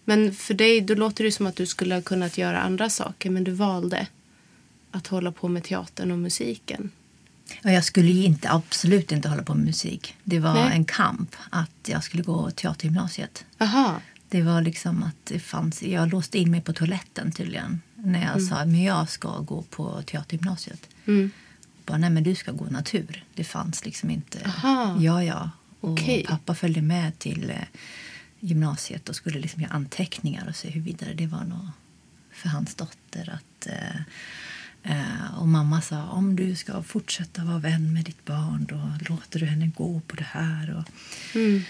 Men 0.06 0.34
för 0.34 0.54
dig, 0.54 0.82
då 0.82 0.96
låter 0.96 1.24
det 1.24 1.32
som 1.32 1.46
att 1.46 1.56
du 1.56 1.66
skulle 1.66 1.96
ha 1.96 2.02
kunnat 2.02 2.38
göra 2.38 2.62
andra 2.62 2.90
saker. 2.90 3.30
Men 3.30 3.44
du 3.44 3.52
valde 3.52 4.08
att 4.92 5.08
hålla 5.08 5.32
på 5.32 5.48
med 5.48 5.64
teatern 5.64 6.12
och 6.12 6.20
musiken. 6.20 6.90
Och 7.64 7.72
jag 7.72 7.84
skulle 7.84 8.12
inte, 8.12 8.52
absolut 8.52 9.12
inte 9.12 9.30
hålla 9.30 9.44
på 9.44 9.54
med 9.54 9.66
musik. 9.66 10.16
Det 10.24 10.40
var 10.40 10.54
Nej. 10.54 10.72
en 10.74 10.86
kamp 10.86 11.36
att 11.50 11.72
jag 11.86 12.04
skulle 12.04 12.24
gå 12.24 12.52
teatergymnasiet. 12.52 13.46
Aha. 13.60 14.02
Det 14.30 14.42
var 14.42 14.62
liksom 14.62 15.04
att 15.04 15.16
det 15.26 15.40
fanns, 15.40 15.84
jag 15.84 16.12
låste 16.12 16.38
in 16.40 16.52
mig 16.52 16.62
på 16.62 16.74
toaletten 16.74 17.32
tydligen. 17.32 17.82
När 17.96 18.26
jag 18.26 18.42
sa 18.42 18.66
men 18.66 18.84
jag 18.84 19.10
ska 19.10 19.40
gå 19.40 19.62
på 19.62 20.02
teatergymnasiet. 20.02 20.88
Mm. 21.06 21.32
Bara, 21.86 21.98
nej 21.98 22.10
men 22.10 22.24
du 22.24 22.36
ska 22.36 22.52
gå 22.52 22.66
natur. 22.66 23.24
Det 23.34 23.44
fanns 23.44 23.86
liksom 23.86 24.10
inte. 24.10 24.40
Aha. 24.46 24.98
Ja, 25.00 25.24
ja. 25.24 25.50
Och 25.80 25.92
Okej. 25.92 26.26
pappa 26.28 26.56
följde 26.56 26.82
med 26.82 27.20
till 27.20 27.50
eh, 27.50 27.56
gymnasiet 28.40 29.10
och 29.10 29.16
skulle 29.16 29.40
liksom 29.40 29.62
göra 29.62 29.72
anteckningar 29.74 30.48
och 30.50 30.56
se 30.56 30.70
hur 30.70 30.82
vidare 30.82 31.14
det 31.14 31.28
var 31.28 31.44
nog 31.44 31.68
för 32.32 32.50
hans 32.50 32.76
dotter. 32.76 33.30
att 33.34 33.68
eh, 33.68 34.02
Och 35.38 35.48
mamma 35.48 35.82
sa 35.82 36.04
om 36.10 36.36
du 36.36 36.56
ska 36.56 36.84
fortsätta 36.84 37.44
vara 37.44 37.58
vän 37.58 37.94
med 37.94 38.06
ditt 38.06 38.26
barn 38.26 38.66
då 38.70 38.92
låter 39.14 39.40
du 39.40 39.46
henne 39.46 39.68
gå 39.68 40.00
på 40.08 40.16
det 40.16 40.28
här. 40.32 40.76
Och, 40.78 40.86
Mm. 41.36 41.64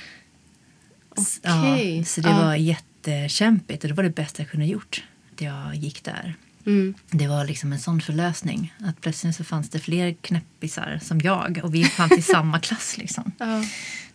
Okej. 1.44 1.98
Ja, 1.98 2.04
så 2.06 2.22
det 2.22 2.30
Ja. 2.30 2.46
var 2.46 2.56
jättekämpigt 2.56 3.84
och 3.84 3.88
det 3.90 3.94
var 3.96 4.04
det 4.04 4.10
bästa 4.10 4.42
jag 4.44 4.50
kunde 4.52 4.66
gjort. 4.66 5.04
att 5.34 5.42
Jag 5.42 5.76
gick 5.76 6.04
där. 6.04 6.36
Mm. 6.66 6.94
Det 7.10 7.28
var 7.28 7.46
liksom 7.46 7.74
en 7.74 7.80
sån 7.80 8.02
förlösning. 8.02 8.74
Att 8.80 9.02
plötsligt 9.02 9.36
så 9.36 9.44
fanns 9.44 9.70
det 9.70 9.80
fler 9.80 10.14
knäppisar 10.22 11.00
som 11.04 11.20
jag 11.22 11.60
och 11.64 11.76
vi 11.76 11.84
fanns 11.86 12.12
i 12.18 12.22
samma 12.22 12.60
klass. 12.68 12.98
Liksom. 12.98 13.32
Ja. 13.38 13.64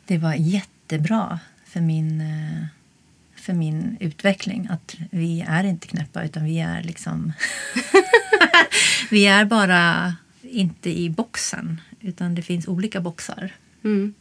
Det 0.07 0.19
var 0.19 0.35
jättebra 0.35 1.39
för 1.67 1.81
min, 1.81 2.21
eh, 2.21 2.67
för 3.37 3.53
min 3.53 3.97
utveckling. 4.01 4.67
Att 4.71 4.95
vi 5.11 5.41
är 5.49 5.65
inte 5.65 5.87
knäppa 5.89 6.25
utan 6.25 6.45
vi 6.45 6.59
är 6.61 6.83
liksom... 6.83 7.33
vi 9.11 9.27
är 9.27 9.45
bara 9.45 10.15
inte 10.43 10.99
i 10.99 11.11
boxen 11.11 11.81
utan 12.01 12.35
det 12.35 12.43
finns 12.43 12.69
olika 12.69 13.01
boxar. 13.01 13.53
Mm. 13.85 14.15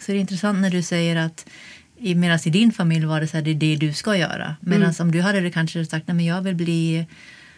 Så 0.00 0.12
det 0.12 0.18
är 0.18 0.20
intressant 0.20 0.58
när 0.60 0.70
du 0.70 0.82
säger 0.82 1.16
att 1.16 1.46
medan 1.98 2.38
i 2.44 2.50
din 2.50 2.72
familj 2.72 3.04
var 3.06 3.20
det 3.20 3.26
så 3.26 3.36
här, 3.36 3.44
det 3.44 3.50
är 3.50 3.54
det 3.54 3.76
du 3.76 3.92
ska 3.92 4.16
göra. 4.16 4.56
Medan 4.60 4.94
om 5.00 5.12
du 5.12 5.20
hade 5.20 5.40
det 5.40 5.50
kanske 5.50 5.86
sagt, 5.86 6.08
nej 6.08 6.14
men 6.14 6.24
jag 6.24 6.42
vill 6.42 6.54
bli 6.54 7.06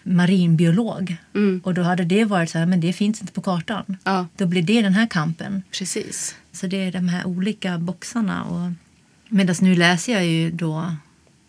marinbiolog. 0.03 1.17
Mm. 1.35 1.61
Och 1.65 1.75
då 1.75 1.83
hade 1.83 2.05
det 2.05 2.25
varit 2.25 2.51
så 2.51 2.59
här, 2.59 2.67
men 2.67 2.81
det 2.81 2.93
finns 2.93 3.21
inte 3.21 3.33
på 3.33 3.41
kartan. 3.41 3.97
ja, 4.05 4.27
Då 4.37 4.47
blir 4.47 4.63
det 4.63 4.83
den 4.83 4.95
här 4.95 5.07
kampen. 5.07 5.63
precis. 5.79 6.37
Så 6.53 6.67
det 6.67 6.77
är 6.77 6.93
de 6.93 7.09
här 7.09 7.27
olika 7.27 7.79
boxarna. 7.79 8.45
Och 8.45 8.73
medan 9.29 9.57
nu 9.61 9.75
läser 9.75 10.13
jag 10.13 10.27
ju 10.27 10.51
då, 10.51 10.97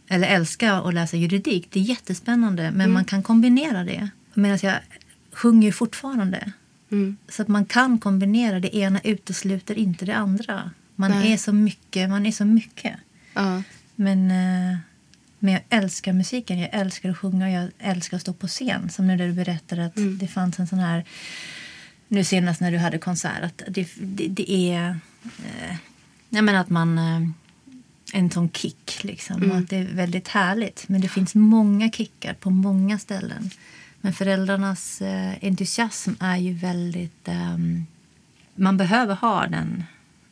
eller 0.07 0.27
älskar 0.27 0.87
att 0.87 0.93
läsa 0.93 1.17
juridik. 1.17 1.67
Det 1.71 1.79
är 1.79 1.83
jättespännande, 1.83 2.71
men 2.71 2.91
man 2.91 3.05
kan 3.05 3.23
kombinera 3.23 3.83
det. 3.83 4.09
Medan 4.33 4.59
jag 4.61 4.75
sjunger 5.31 5.67
ju 5.67 5.71
fortfarande. 5.71 6.51
Mm. 6.91 7.17
Så 7.29 7.41
att 7.41 7.47
man 7.47 7.65
kan 7.65 7.99
kombinera. 7.99 8.59
Det 8.59 8.75
ena 8.75 8.99
utesluter 9.03 9.77
inte 9.77 10.05
det 10.05 10.15
andra. 10.15 10.71
Man 10.95 11.11
Nej. 11.11 11.33
är 11.33 11.37
så 11.37 11.53
mycket. 11.53 12.09
Man 12.09 12.25
är 12.25 12.31
så 12.31 12.45
mycket. 12.45 12.95
Ja. 13.33 13.63
Men, 13.95 14.31
eh, 14.31 14.77
men 15.39 15.53
jag 15.53 15.61
älskar 15.69 16.13
musiken. 16.13 16.59
Jag 16.59 16.69
älskar 16.73 17.09
att 17.09 17.17
sjunga. 17.17 17.51
Jag 17.51 17.69
älskar 17.79 18.17
att 18.17 18.21
stå 18.21 18.33
på 18.33 18.47
scen. 18.47 18.89
Som 18.89 19.07
nu 19.07 19.17
där 19.17 19.27
du 19.27 19.33
berättade 19.33 19.85
att 19.85 19.97
Mm. 19.97 20.17
det 20.17 20.27
fanns 20.27 20.59
en 20.59 20.67
sån 20.67 20.79
här... 20.79 21.05
Nu 22.07 22.23
senast 22.23 22.61
när 22.61 22.71
du 22.71 22.77
hade 22.77 22.97
konsert. 22.97 23.43
Att 23.43 23.61
det, 23.67 23.87
det, 24.01 24.27
det 24.27 24.51
är... 24.51 24.99
Eh, 25.23 25.75
jag 26.29 26.43
menar 26.43 26.59
att 26.59 26.69
man... 26.69 26.97
Eh, 26.97 27.29
en 28.13 28.31
sån 28.31 28.49
kick 28.49 29.03
liksom. 29.03 29.35
Mm. 29.35 29.51
Och 29.51 29.57
att 29.57 29.69
det 29.69 29.77
är 29.77 29.93
väldigt 29.93 30.27
härligt. 30.27 30.89
Men 30.89 31.01
det 31.01 31.07
finns 31.07 31.35
många 31.35 31.91
kickar 31.91 32.33
på 32.33 32.49
många 32.49 32.99
ställen. 32.99 33.49
Men 34.01 34.13
föräldrarnas 34.13 35.01
eh, 35.01 35.33
entusiasm 35.41 36.11
är 36.19 36.37
ju 36.37 36.53
väldigt... 36.53 37.27
ehm, 37.27 37.85
man 38.55 38.77
behöver 38.77 39.15
ha 39.15 39.47
den, 39.47 39.83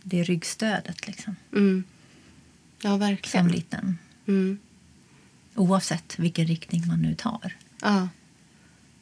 det 0.04 0.24
ryggstödet 0.24 1.08
liksom. 1.08 1.36
Mm. 1.52 1.84
Ja, 2.82 2.98
verkligen. 2.98 3.46
Som 3.46 3.56
liten. 3.56 3.98
Mm. 4.28 4.58
Oavsett 5.56 6.20
vilken 6.20 6.48
riktning 6.48 6.88
man 6.88 7.02
nu 7.02 7.16
tar. 7.16 7.56
Ja. 7.82 8.10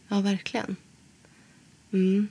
ja, 0.08 0.22
verkligen. 0.22 0.76
Mm. 1.94 2.28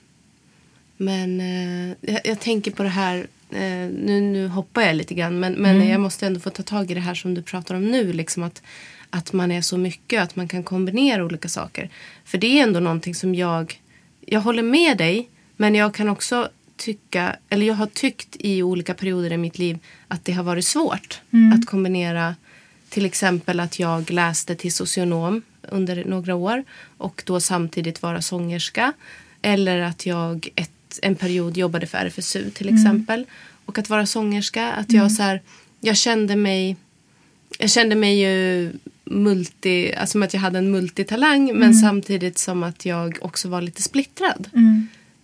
Men 0.96 1.40
eh, 1.40 1.96
jag, 2.00 2.20
jag 2.24 2.40
tänker 2.40 2.70
på 2.70 2.82
det 2.82 2.88
här, 2.88 3.16
eh, 3.16 3.24
nu, 3.50 4.20
nu 4.20 4.48
hoppar 4.48 4.82
jag 4.82 4.96
lite 4.96 5.14
grann, 5.14 5.40
men, 5.40 5.52
men 5.52 5.88
jag 5.88 6.00
måste 6.00 6.26
ändå 6.26 6.40
få 6.40 6.50
ta 6.50 6.62
tag 6.62 6.90
i 6.90 6.94
det 6.94 7.00
här 7.00 7.14
som 7.14 7.34
du 7.34 7.42
pratar 7.42 7.74
om 7.74 7.84
nu. 7.90 8.12
Liksom 8.12 8.42
att, 8.42 8.62
att 9.10 9.32
man 9.32 9.50
är 9.50 9.60
så 9.62 9.78
mycket, 9.78 10.22
att 10.22 10.36
man 10.36 10.48
kan 10.48 10.62
kombinera 10.62 11.24
olika 11.24 11.48
saker. 11.48 11.90
För 12.24 12.38
det 12.38 12.58
är 12.58 12.62
ändå 12.62 12.80
någonting 12.80 13.14
som 13.14 13.34
jag, 13.34 13.80
jag 14.26 14.40
håller 14.40 14.62
med 14.62 14.98
dig, 14.98 15.28
men 15.56 15.74
jag 15.74 15.94
kan 15.94 16.08
också 16.08 16.48
tycka, 16.76 17.36
eller 17.48 17.66
jag 17.66 17.74
har 17.74 17.86
tyckt 17.86 18.36
i 18.38 18.62
olika 18.62 18.94
perioder 18.94 19.32
i 19.32 19.36
mitt 19.36 19.58
liv 19.58 19.78
att 20.08 20.24
det 20.24 20.32
har 20.32 20.42
varit 20.42 20.64
svårt 20.64 21.20
att 21.54 21.66
kombinera 21.66 22.34
till 22.88 23.06
exempel 23.06 23.60
att 23.60 23.78
jag 23.78 24.10
läste 24.10 24.54
till 24.54 24.72
socionom 24.72 25.42
under 25.62 26.04
några 26.04 26.34
år 26.34 26.64
och 26.96 27.22
då 27.26 27.40
samtidigt 27.40 28.02
vara 28.02 28.22
sångerska. 28.22 28.92
Eller 29.42 29.80
att 29.80 30.06
jag 30.06 30.48
ett, 30.54 30.70
en 31.02 31.14
period 31.16 31.56
jobbade 31.56 31.86
för 31.86 31.98
RFSU 31.98 32.50
till 32.50 32.68
exempel. 32.74 33.26
Och 33.66 33.78
att 33.78 33.88
vara 33.90 34.06
sångerska, 34.06 34.72
att 34.72 34.92
jag 34.92 35.12
så 35.12 35.22
här, 35.22 35.42
jag 35.80 35.96
kände 35.96 36.36
mig 36.36 36.76
jag 37.58 37.70
kände 37.70 37.94
mig 37.96 38.20
ju 38.20 38.72
multi, 39.04 39.94
alltså 39.94 40.12
som 40.12 40.22
att 40.22 40.34
jag 40.34 40.40
hade 40.40 40.58
en 40.58 40.70
multitalang 40.70 41.58
men 41.58 41.74
samtidigt 41.74 42.38
som 42.38 42.62
att 42.62 42.86
jag 42.86 43.18
också 43.20 43.48
var 43.48 43.60
lite 43.62 43.82
splittrad. 43.82 44.48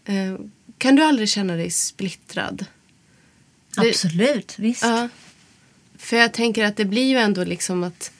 Eh, 0.04 0.36
kan 0.78 0.96
du 0.96 1.02
aldrig 1.02 1.28
känna 1.28 1.56
dig 1.56 1.70
splittrad? 1.70 2.64
Det- 3.76 3.88
Absolut, 3.88 4.58
visst. 4.58 4.82
Ja. 4.82 5.08
För 5.98 6.16
jag 6.16 6.32
tänker 6.32 6.64
att 6.64 6.76
det 6.76 6.84
blir 6.84 7.08
ju 7.08 7.16
ändå 7.16 7.44
liksom 7.44 7.84
att 7.84 8.10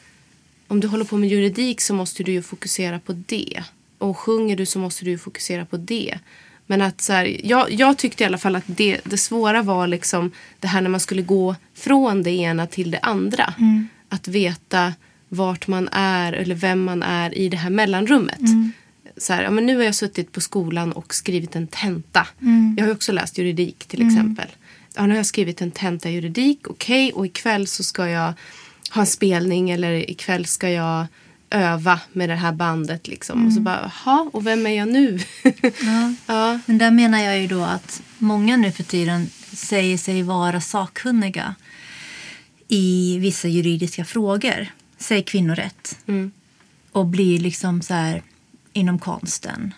om 0.69 0.81
du 0.81 0.89
håller 0.89 1.05
på 1.05 1.17
med 1.17 1.29
juridik 1.31 1.81
så 1.81 1.95
måste 1.95 2.23
du 2.23 2.33
ju 2.33 2.43
fokusera 2.43 2.99
på 2.99 3.13
det. 3.27 3.63
Och 3.99 4.19
sjunger 4.19 4.57
du 4.57 4.67
så 4.67 4.79
måste 4.79 5.05
du 5.05 5.11
ju 5.11 5.19
fokusera 5.19 5.65
på 5.65 5.77
det. 5.77 6.19
Men 6.67 6.83
att 6.83 7.01
så 7.01 7.13
här, 7.13 7.37
jag, 7.45 7.73
jag 7.73 7.99
tyckte 7.99 8.23
i 8.23 8.27
alla 8.27 8.39
fall 8.39 8.57
att 8.57 8.65
det, 8.67 9.01
det 9.05 9.19
svåra 9.19 9.63
var 9.63 9.87
liksom 9.87 10.31
det 10.61 10.69
här 10.69 10.81
när 10.81 10.91
man 10.91 11.01
skulle 11.01 11.23
gå 11.23 11.57
från 11.75 12.23
det 12.23 12.31
ena 12.31 12.67
till 12.67 12.91
det 12.91 12.99
andra. 12.99 13.55
Att 14.09 14.29
veta 14.29 14.93
vart 15.29 15.67
man 15.67 15.89
är 15.93 16.33
eller 16.33 16.55
vem 16.55 16.85
man 16.85 17.03
är 17.03 17.39
i 17.39 17.49
det 17.49 17.57
här 17.57 17.71
mellanrummet. 17.71 18.41
Så 19.17 19.33
här, 19.33 19.43
ja, 19.43 19.51
men 19.51 19.67
nu 19.67 19.77
har 19.77 19.85
jag 19.85 19.95
suttit 19.95 20.33
på 20.33 20.41
skolan 20.41 20.93
och 20.93 21.15
skrivit 21.15 21.57
en 21.57 21.67
tenta. 21.67 22.27
Jag 22.77 22.85
har 22.85 22.93
också 22.93 23.13
läst 23.13 23.39
juridik 23.39 23.87
till 23.87 24.07
exempel. 24.07 24.49
Ja, 24.95 25.03
nu 25.03 25.09
har 25.09 25.17
jag 25.17 25.27
skrivit 25.27 25.63
en 25.63 25.71
tenta 25.71 26.11
i 26.11 26.13
juridik, 26.13 26.69
okej, 26.71 27.13
och 27.13 27.27
ikväll 27.27 27.67
så 27.67 27.83
ska 27.83 28.09
jag 28.09 28.33
ha 28.91 29.01
en 29.01 29.07
spelning 29.07 29.71
eller 29.71 30.11
ikväll 30.11 30.47
ska 30.47 30.71
jag 30.71 31.07
öva 31.51 32.01
med 32.13 32.29
det 32.29 32.35
här 32.35 32.53
bandet 32.53 33.09
liksom. 33.09 33.47
Och 33.47 33.53
så 33.53 33.61
bara, 33.61 33.91
jaha, 34.05 34.31
och 34.33 34.47
vem 34.47 34.67
är 34.67 34.71
jag 34.71 34.89
nu? 34.89 35.19
Ja. 35.43 36.15
ja. 36.27 36.61
Men 36.67 36.79
där 36.79 36.91
menar 36.91 37.19
jag 37.19 37.41
ju 37.41 37.47
då 37.47 37.63
att 37.63 38.03
många 38.19 38.57
nu 38.57 38.73
för 38.73 38.83
tiden 38.83 39.27
säger 39.53 39.99
sig 39.99 40.23
vara 40.23 40.61
sakkunniga 40.61 41.55
i 42.69 43.19
vissa 43.19 43.49
juridiska 43.49 44.05
frågor. 44.05 44.67
Säg 44.99 45.23
kvinnorätt. 45.23 45.99
Mm. 46.07 46.31
Och 46.93 47.07
blir 47.07 47.39
liksom 47.39 47.83
så 47.83 47.95
här 47.95 48.23
inom 48.73 48.99
konsten. 48.99 49.75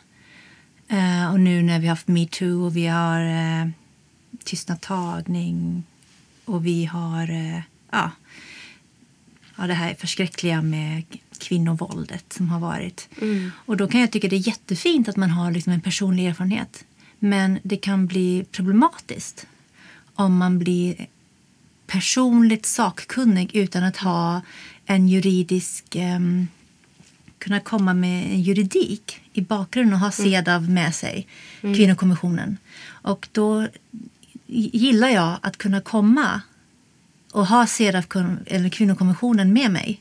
Eh, 0.88 1.32
och 1.32 1.40
nu 1.40 1.62
när 1.62 1.78
vi 1.78 1.86
har 1.86 1.94
haft 1.94 2.08
metoo 2.08 2.64
och 2.64 2.76
vi 2.76 2.86
har 2.86 3.20
eh, 3.20 3.68
tystnadtagning 4.44 5.84
och 6.44 6.66
vi 6.66 6.84
har 6.84 7.30
eh, 7.30 7.60
ja, 7.90 8.10
ja, 9.56 9.66
det 9.66 9.74
här 9.74 9.94
förskräckliga 9.94 10.62
med 10.62 11.02
kvinnovåldet 11.38 12.32
som 12.32 12.48
har 12.48 12.60
varit. 12.60 13.08
Och 13.66 13.76
då 13.76 13.88
kan 13.88 14.00
jag 14.00 14.12
tycka 14.12 14.28
det 14.28 14.36
är 14.36 14.48
jättefint 14.48 15.08
att 15.08 15.16
man 15.16 15.30
har 15.30 15.50
liksom 15.50 15.72
en 15.72 15.80
personlig 15.80 16.26
erfarenhet. 16.26 16.84
Men 17.18 17.58
det 17.62 17.76
kan 17.76 18.06
bli 18.06 18.44
problematiskt 18.52 19.46
om 20.14 20.36
man 20.36 20.58
blir 20.58 21.06
personligt 21.86 22.66
sakkunnig 22.66 23.56
utan 23.56 23.84
att 23.84 23.96
ha 23.96 24.42
en 24.86 25.08
juridisk... 25.08 25.96
ehm, 25.96 26.48
kunna 27.38 27.60
komma 27.60 27.94
med 27.94 28.40
juridik 28.40 29.20
i 29.32 29.40
bakgrunden 29.40 29.94
och 29.94 30.00
ha 30.00 30.10
CEDAW 30.10 30.70
med 30.70 30.94
sig, 30.94 31.26
kvinnokommissionen. 31.60 32.56
Och 32.86 33.28
då 33.32 33.68
gillar 34.46 35.08
jag 35.08 35.38
att 35.42 35.56
kunna 35.56 35.80
komma 35.80 36.40
och 37.32 37.46
ha 37.46 37.66
CEDAW 37.66 38.36
eller 38.46 38.68
kvinnokommissionen 38.68 39.52
med 39.52 39.70
mig 39.70 40.00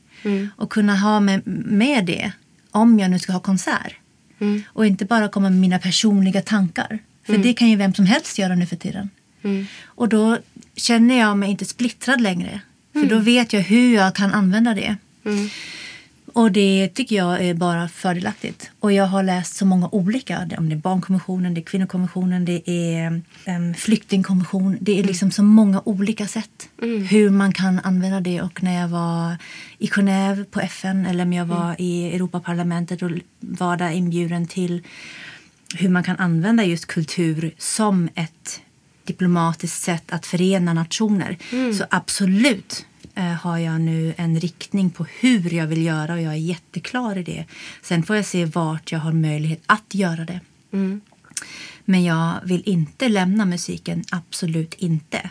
och 0.56 0.70
kunna 0.70 0.96
ha 0.96 1.20
med, 1.20 1.42
med 1.66 2.04
det 2.04 2.32
om 2.70 2.98
jag 2.98 3.10
nu 3.10 3.18
ska 3.18 3.32
ha 3.32 3.40
konsert. 3.40 3.94
Mm. 4.38 4.62
Och 4.68 4.86
inte 4.86 5.04
bara 5.04 5.28
komma 5.28 5.50
med 5.50 5.60
mina 5.60 5.78
personliga 5.78 6.42
tankar. 6.42 6.98
För 7.26 7.38
det 7.38 7.52
kan 7.52 7.68
ju 7.68 7.76
vem 7.76 7.94
som 7.94 8.06
helst 8.06 8.38
göra 8.38 8.54
nu 8.54 8.66
för 8.66 8.76
tiden. 8.76 9.10
Mm. 9.42 9.66
Och 9.84 10.08
då 10.08 10.38
känner 10.76 11.18
jag 11.18 11.38
mig 11.38 11.50
inte 11.50 11.64
splittrad 11.64 12.20
längre. 12.20 12.60
För 12.92 13.06
då 13.06 13.18
vet 13.18 13.52
jag 13.52 13.60
hur 13.60 13.94
jag 13.94 14.14
kan 14.14 14.34
använda 14.34 14.74
det. 14.74 14.96
Mm. 16.38 16.44
Och 16.44 16.52
det 16.52 16.88
tycker 16.94 17.16
jag 17.16 17.44
är 17.44 17.54
bara 17.54 17.88
fördelaktigt. 17.88 18.70
Och 18.80 18.92
jag 18.92 19.06
har 19.06 19.22
läst 19.22 19.56
så 19.56 19.66
många 19.66 19.88
olika. 19.92 20.48
Om 20.58 20.68
det 20.68 20.74
är 20.74 20.76
barnkonventionen, 20.76 21.54
det 21.54 21.60
är 21.60 21.62
kvinnokonventionen, 21.62 22.44
det 22.44 22.70
är 22.70 23.22
um, 23.46 23.74
flyktingkonvention. 23.74 24.78
Det 24.80 24.98
är 24.98 25.04
liksom 25.04 25.30
så 25.30 25.42
många 25.42 25.82
olika 25.84 26.26
sätt 26.26 26.68
hur 27.10 27.30
man 27.30 27.52
kan 27.52 27.78
använda 27.78 28.20
det. 28.20 28.42
Och 28.42 28.62
när 28.62 28.80
jag 28.80 28.88
var 28.88 29.36
i 29.78 29.86
Genève 29.86 30.44
på 30.44 30.60
FN 30.60 31.06
eller 31.06 31.24
om 31.24 31.32
jag 31.32 31.46
var 31.46 31.76
i 31.78 32.14
Europaparlamentet 32.14 33.02
och 33.02 33.10
var 33.40 33.76
där 33.76 33.90
inbjuden 33.90 34.46
till 34.46 34.82
hur 35.74 35.88
man 35.88 36.02
kan 36.02 36.16
använda 36.16 36.64
just 36.64 36.86
kultur 36.86 37.54
som 37.58 38.08
ett 38.14 38.60
diplomatiskt 39.04 39.82
sätt 39.82 40.12
att 40.12 40.26
förena 40.26 40.72
nationer. 40.72 41.36
Så 41.72 41.84
absolut 41.90 42.86
har 43.22 43.58
jag 43.58 43.80
nu 43.80 44.14
en 44.16 44.40
riktning 44.40 44.90
på 44.90 45.06
hur 45.20 45.54
jag 45.54 45.66
vill 45.66 45.84
göra 45.84 46.14
och 46.14 46.20
jag 46.20 46.32
är 46.32 46.36
jätteklar 46.36 47.18
i 47.18 47.22
det. 47.22 47.44
Sen 47.82 48.02
får 48.02 48.16
jag 48.16 48.24
se 48.24 48.44
vart 48.44 48.92
jag 48.92 48.98
har 48.98 49.12
möjlighet 49.12 49.62
att 49.66 49.94
göra 49.94 50.24
det. 50.24 50.40
Mm. 50.72 51.00
Men 51.84 52.04
jag 52.04 52.34
vill 52.44 52.62
inte 52.66 53.08
lämna 53.08 53.44
musiken, 53.44 54.04
absolut 54.10 54.74
inte. 54.74 55.30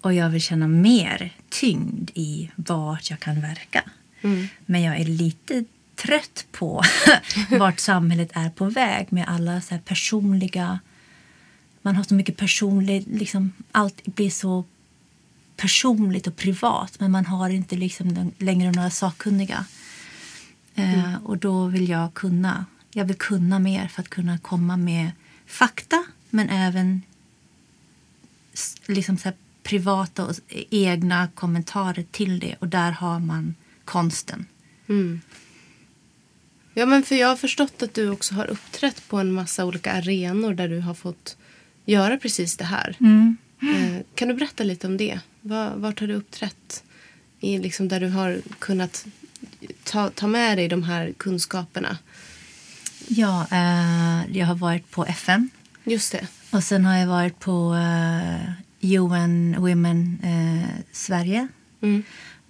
Och 0.00 0.14
jag 0.14 0.30
vill 0.30 0.40
känna 0.40 0.68
mer 0.68 1.32
tyngd 1.48 2.10
i 2.14 2.50
vart 2.56 3.10
jag 3.10 3.20
kan 3.20 3.40
verka. 3.40 3.82
Mm. 4.22 4.48
Men 4.66 4.82
jag 4.82 5.00
är 5.00 5.04
lite 5.04 5.64
trött 5.96 6.46
på 6.52 6.82
vart 7.58 7.80
samhället 7.80 8.30
är 8.32 8.50
på 8.50 8.64
väg 8.64 9.12
med 9.12 9.24
alla 9.28 9.60
så 9.60 9.74
här 9.74 9.80
personliga... 9.80 10.80
Man 11.82 11.96
har 11.96 12.04
så 12.04 12.14
mycket 12.14 12.36
personligt... 12.36 13.06
Liksom, 13.06 13.52
allt 13.72 14.04
blir 14.04 14.30
så 14.30 14.64
personligt 15.62 16.26
och 16.26 16.36
privat 16.36 17.00
men 17.00 17.10
man 17.10 17.26
har 17.26 17.50
inte 17.50 17.76
liksom 17.76 18.32
längre 18.38 18.72
några 18.72 18.90
sakkunniga. 18.90 19.64
Eh, 20.74 21.14
och 21.24 21.38
då 21.38 21.66
vill 21.66 21.88
jag 21.88 22.14
kunna. 22.14 22.66
Jag 22.92 23.04
vill 23.04 23.16
kunna 23.16 23.58
mer 23.58 23.88
för 23.88 24.02
att 24.02 24.08
kunna 24.08 24.38
komma 24.38 24.76
med 24.76 25.10
fakta 25.46 26.04
men 26.30 26.48
även 26.48 27.02
liksom 28.86 29.18
så 29.18 29.32
privata 29.62 30.24
och 30.26 30.34
egna 30.70 31.28
kommentarer 31.34 32.04
till 32.10 32.38
det. 32.40 32.56
Och 32.58 32.68
där 32.68 32.92
har 32.92 33.18
man 33.20 33.54
konsten. 33.84 34.46
Mm. 34.88 35.20
Ja, 36.74 36.86
men 36.86 37.02
för 37.02 37.14
jag 37.14 37.28
har 37.28 37.36
förstått 37.36 37.82
att 37.82 37.94
du 37.94 38.10
också 38.10 38.34
har 38.34 38.46
uppträtt 38.46 39.08
på 39.08 39.18
en 39.18 39.32
massa 39.32 39.64
olika 39.64 39.92
arenor 39.92 40.54
där 40.54 40.68
du 40.68 40.80
har 40.80 40.94
fått 40.94 41.36
göra 41.84 42.16
precis 42.16 42.56
det 42.56 42.64
här. 42.64 42.96
Eh, 43.62 44.02
Kan 44.14 44.28
du 44.28 44.34
berätta 44.34 44.64
lite 44.64 44.86
om 44.86 44.96
det? 44.96 45.20
Va- 45.42 45.72
Vart 45.76 46.00
har 46.00 46.06
du 46.06 46.14
uppträtt? 46.14 46.82
I 47.40 47.58
liksom 47.58 47.88
där 47.88 48.00
du 48.00 48.08
har 48.08 48.40
kunnat 48.58 49.06
ta, 49.84 50.10
ta 50.10 50.26
med 50.26 50.58
dig 50.58 50.68
de 50.68 50.82
här 50.82 51.12
kunskaperna. 51.16 51.98
Ja, 53.08 53.46
eh, 53.50 54.36
jag 54.38 54.46
har 54.46 54.54
varit 54.54 54.90
på 54.90 55.04
FN. 55.06 55.50
Just 55.84 56.12
det. 56.12 56.26
Och 56.50 56.64
sen 56.64 56.84
har 56.84 56.96
jag 56.96 57.06
varit 57.06 57.38
på 57.40 57.74
eh, 57.74 58.50
UN 59.00 59.56
Women 59.58 60.18
eh, 60.22 60.68
Sverige 60.92 61.48
Mm. 61.82 62.02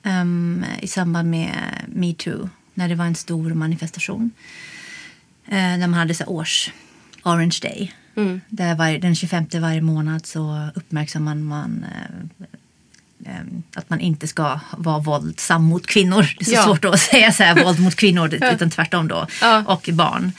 ehm, 0.02 0.64
i 0.82 0.86
samband 0.86 1.30
med 1.30 1.54
metoo, 1.88 2.48
när 2.74 2.88
det 2.88 2.94
var 2.94 3.04
en 3.04 3.14
stor 3.14 3.54
manifestation. 3.54 4.30
Eh, 5.46 5.52
när 5.54 5.78
man 5.86 5.94
hade 5.94 6.14
så 6.14 6.24
års 6.24 6.70
Orange 7.24 7.58
Day. 7.62 7.92
Mm. 8.16 8.40
Där 8.48 8.74
varje, 8.74 8.98
den 8.98 9.14
25 9.14 9.46
varje 9.60 9.80
månad 9.80 10.26
så 10.26 10.70
uppmärksammar 10.74 11.34
man 11.34 11.84
eh, 11.84 12.00
eh, 12.40 12.46
att 13.74 13.90
man 13.90 14.00
inte 14.00 14.28
ska 14.28 14.60
vara 14.76 14.98
våldsam 14.98 15.64
mot 15.64 15.86
kvinnor. 15.86 16.26
Det 16.38 16.44
är 16.44 16.44
så 16.44 16.52
Ja. 16.52 16.64
svårt 16.64 16.84
att 16.84 17.00
säga 17.10 17.32
så 17.32 17.42
här, 17.42 17.64
våld 17.64 17.80
mot 17.80 17.94
kvinnor, 17.94 18.34
utan 18.34 18.70
tvärtom 18.70 19.08
då. 19.08 19.26
Ja. 19.40 19.64
Och 19.66 19.88
barn. 19.92 20.32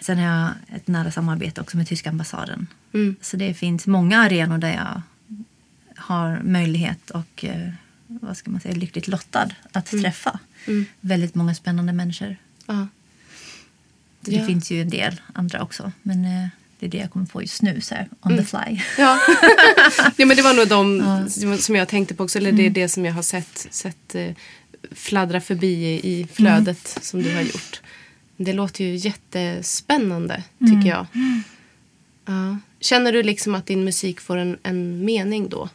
Sen 0.00 0.18
har 0.18 0.24
jag 0.38 0.48
ett 0.76 0.88
nära 0.88 1.10
samarbete 1.10 1.60
också 1.60 1.76
med 1.76 1.88
tyska 1.88 2.10
ambassaden. 2.10 2.66
Mm. 2.94 3.16
Så 3.20 3.36
det 3.36 3.54
finns 3.54 3.86
många 3.86 4.18
arenor 4.20 4.58
där 4.58 4.72
jag 4.74 5.02
har 5.96 6.40
möjlighet 6.44 7.10
och 7.10 7.44
eh, 7.44 7.68
vad 8.06 8.36
ska 8.36 8.50
man 8.50 8.60
säga, 8.60 8.74
lyckligt 8.74 9.08
lottad 9.08 9.48
att 9.72 9.86
träffa 9.86 10.38
Mm. 10.66 10.84
väldigt 11.00 11.34
många 11.34 11.54
spännande 11.54 11.92
människor. 11.92 12.36
Ja. 12.66 12.86
Det 14.20 14.46
finns 14.46 14.70
ju 14.70 14.82
en 14.82 14.90
del 14.90 15.20
andra 15.32 15.62
också. 15.62 15.92
Men 16.02 16.24
eh, 16.24 16.48
det 16.84 16.88
är 16.88 16.90
det 16.90 16.98
jag 16.98 17.10
kommer 17.10 17.26
på 17.26 17.42
just 17.42 17.62
nu, 17.62 17.80
så 17.80 17.94
här, 17.94 18.08
on 18.22 18.36
the 18.36 18.44
fly. 18.44 18.80
Ja. 18.98 19.18
ja, 20.16 20.26
men 20.26 20.36
det 20.36 20.42
var 20.42 20.54
nog 20.54 20.68
de 20.68 21.02
Ja. 21.42 21.56
som 21.58 21.76
jag 21.76 21.88
tänkte 21.88 22.14
på 22.14 22.24
också. 22.24 22.38
Eller 22.38 22.52
det 22.52 22.66
är 22.66 22.70
det 22.70 22.88
som 22.88 23.04
jag 23.04 23.12
har 23.12 23.22
sett, 23.22 23.66
sett 23.70 24.14
eh, 24.14 24.30
fladdra 24.92 25.40
förbi 25.40 26.00
i, 26.02 26.26
flödet 26.32 26.98
som 27.02 27.22
du 27.22 27.34
har 27.34 27.42
gjort. 27.42 27.80
Det 28.36 28.52
låter 28.52 28.84
ju 28.84 28.96
jättespännande, 28.96 30.42
tycker 30.58 30.88
jag. 30.90 31.06
Ja. 32.24 32.58
Känner 32.80 33.12
du 33.12 33.22
liksom 33.22 33.54
att 33.54 33.66
din 33.66 33.84
musik 33.84 34.20
får 34.20 34.36
en, 34.36 34.58
en 34.62 35.04
mening 35.04 35.48
då? 35.48 35.68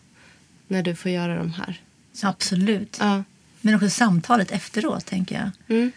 När 0.67 0.83
du 0.83 0.95
får 0.95 1.11
göra 1.11 1.35
de 1.37 1.51
här? 1.53 1.81
Absolut. 2.23 2.97
Ja. 2.99 3.23
Men 3.61 3.75
också 3.75 3.89
samtalet 3.89 4.51
efteråt, 4.51 5.05
tänker 5.05 5.35
jag. 5.35 5.77
Mm. 5.77 5.91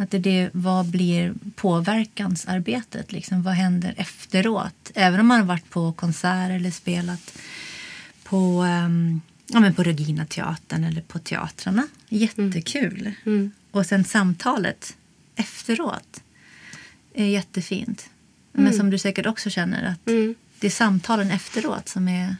Att 0.00 0.10
det 0.10 0.18
det, 0.18 0.50
vad 0.52 0.86
blir 0.86 1.34
påverkansarbetet? 1.54 3.12
Liksom, 3.12 3.42
vad 3.42 3.54
händer 3.54 3.94
efteråt? 3.96 4.90
Även 4.94 5.20
om 5.20 5.26
man 5.26 5.40
har 5.40 5.46
varit 5.46 5.70
på 5.70 5.92
konsert 5.92 6.50
eller 6.50 6.70
spelat 6.70 7.38
på, 8.24 8.62
um, 8.62 9.20
ja, 9.46 9.60
men 9.60 9.74
på 9.74 9.82
Regina 9.82 10.26
teatern 10.26 10.84
eller 10.84 11.00
på 11.02 11.18
teatrarna. 11.18 11.88
Jättekul. 12.08 13.12
Mm. 13.26 13.50
Och 13.70 13.86
sen 13.86 14.04
samtalet 14.04 14.96
efteråt 15.36 16.22
är 17.14 17.24
jättefint. 17.26 18.10
Men 18.52 18.74
som 18.74 18.90
du 18.90 18.98
säkert 18.98 19.26
också 19.26 19.50
känner 19.50 19.84
att 19.92 20.08
Mm. 20.08 20.34
det 20.58 20.66
är 20.66 20.70
samtalen 20.70 21.30
efteråt 21.30 21.88
som 21.88 22.08
är 22.08 22.36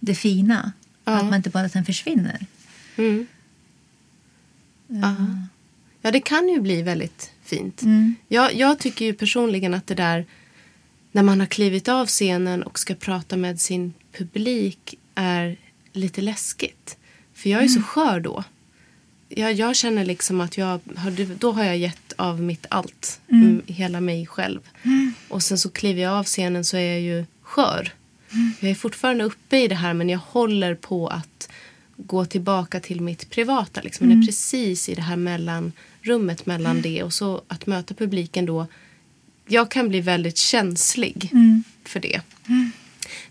det 0.00 0.14
fina. 0.14 0.72
Ja. 1.04 1.12
Att 1.12 1.24
man 1.24 1.34
inte 1.34 1.50
bara 1.50 1.68
sen 1.68 1.84
försvinner. 1.84 2.46
Mm. 2.96 3.26
Ja. 6.02 6.10
det 6.10 6.20
kan 6.20 6.48
ju 6.48 6.60
bli 6.60 6.82
väldigt 6.82 7.30
fint. 7.44 7.82
Mm. 7.82 8.14
Jag, 8.28 8.54
jag 8.54 8.78
tycker 8.78 9.04
ju 9.04 9.14
personligen 9.14 9.74
att 9.74 9.86
det 9.86 9.94
där 9.94 10.26
när 11.12 11.22
man 11.22 11.40
har 11.40 11.46
klivit 11.46 11.88
av 11.88 12.06
scenen 12.06 12.62
och 12.62 12.78
ska 12.78 12.94
prata 12.94 13.36
med 13.36 13.60
sin 13.60 13.92
publik 14.12 14.94
är 15.14 15.56
lite 15.92 16.20
läskigt. 16.20 16.96
För 17.34 17.50
jag 17.50 17.62
är 17.62 17.68
så 17.68 17.82
skör 17.82 18.20
då. 18.20 18.44
Jag, 19.28 19.52
jag 19.52 19.76
känner 19.76 20.04
liksom 20.04 20.40
att 20.40 20.58
jag 20.58 20.80
har, 20.96 21.38
då 21.38 21.52
har 21.52 21.64
jag 21.64 21.78
gett 21.78 22.12
av 22.16 22.42
mitt 22.42 22.66
allt. 22.68 23.20
Mm, 23.28 23.62
hela 23.66 24.00
mig 24.00 24.26
själv. 24.26 24.60
Och 25.28 25.42
sen 25.42 25.58
så 25.58 25.70
kliver 25.70 26.02
jag 26.02 26.12
av 26.12 26.24
scenen 26.24 26.64
så 26.64 26.76
är 26.76 26.92
jag 26.92 27.00
ju 27.00 27.24
skör. 27.42 27.92
Jag 28.60 28.70
är 28.70 28.74
fortfarande 28.74 29.24
uppe 29.24 29.58
i 29.58 29.68
det 29.68 29.74
här 29.74 29.94
men 29.94 30.08
jag 30.08 30.18
håller 30.18 30.74
på 30.74 31.08
att 31.08 31.48
gå 31.96 32.24
tillbaka 32.24 32.80
till 32.80 33.00
mitt 33.00 33.30
privata. 33.30 33.80
Liksom. 33.80 34.08
Det 34.08 34.14
är 34.14 34.26
precis 34.26 34.88
i 34.88 34.94
det 34.94 35.02
här 35.02 35.16
mellanrummet 35.16 36.46
mellan 36.46 36.82
det 36.82 37.02
och 37.02 37.12
så 37.12 37.42
att 37.48 37.66
möta 37.66 37.94
publiken 37.94 38.46
då. 38.46 38.66
Jag 39.46 39.70
kan 39.70 39.88
bli 39.88 40.00
väldigt 40.00 40.36
känslig 40.36 41.30
för 41.84 42.00
det. 42.00 42.20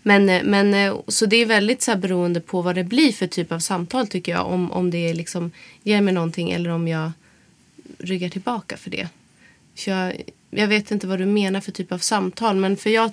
Men, 0.02 0.28
eh, 0.28 0.42
men 0.44 0.74
eh, 0.74 0.96
så 1.08 1.26
det 1.26 1.36
är 1.36 1.46
väldigt 1.46 1.82
så 1.82 1.90
här 1.90 1.98
beroende 1.98 2.40
på 2.40 2.62
vad 2.62 2.74
det 2.74 2.84
blir 2.84 3.12
för 3.12 3.26
typ 3.26 3.52
av 3.52 3.58
samtal 3.58 4.06
tycker 4.06 4.32
jag. 4.32 4.46
Om, 4.46 4.72
om 4.72 4.90
det 4.90 5.14
liksom 5.14 5.50
ger 5.82 6.00
mig 6.00 6.14
någonting 6.14 6.50
eller 6.50 6.70
om 6.70 6.88
jag 6.88 7.12
ryggar 7.98 8.28
tillbaka 8.28 8.76
för 8.76 8.90
det. 8.90 9.08
För 9.74 9.90
jag, 9.90 10.22
jag 10.50 10.68
vet 10.68 10.90
inte 10.90 11.06
vad 11.06 11.18
du 11.18 11.26
menar 11.26 11.60
för 11.60 11.72
typ 11.72 11.92
av 11.92 11.98
samtal. 11.98 12.56
Men 12.56 12.76
för 12.76 12.90
jag, 12.90 13.12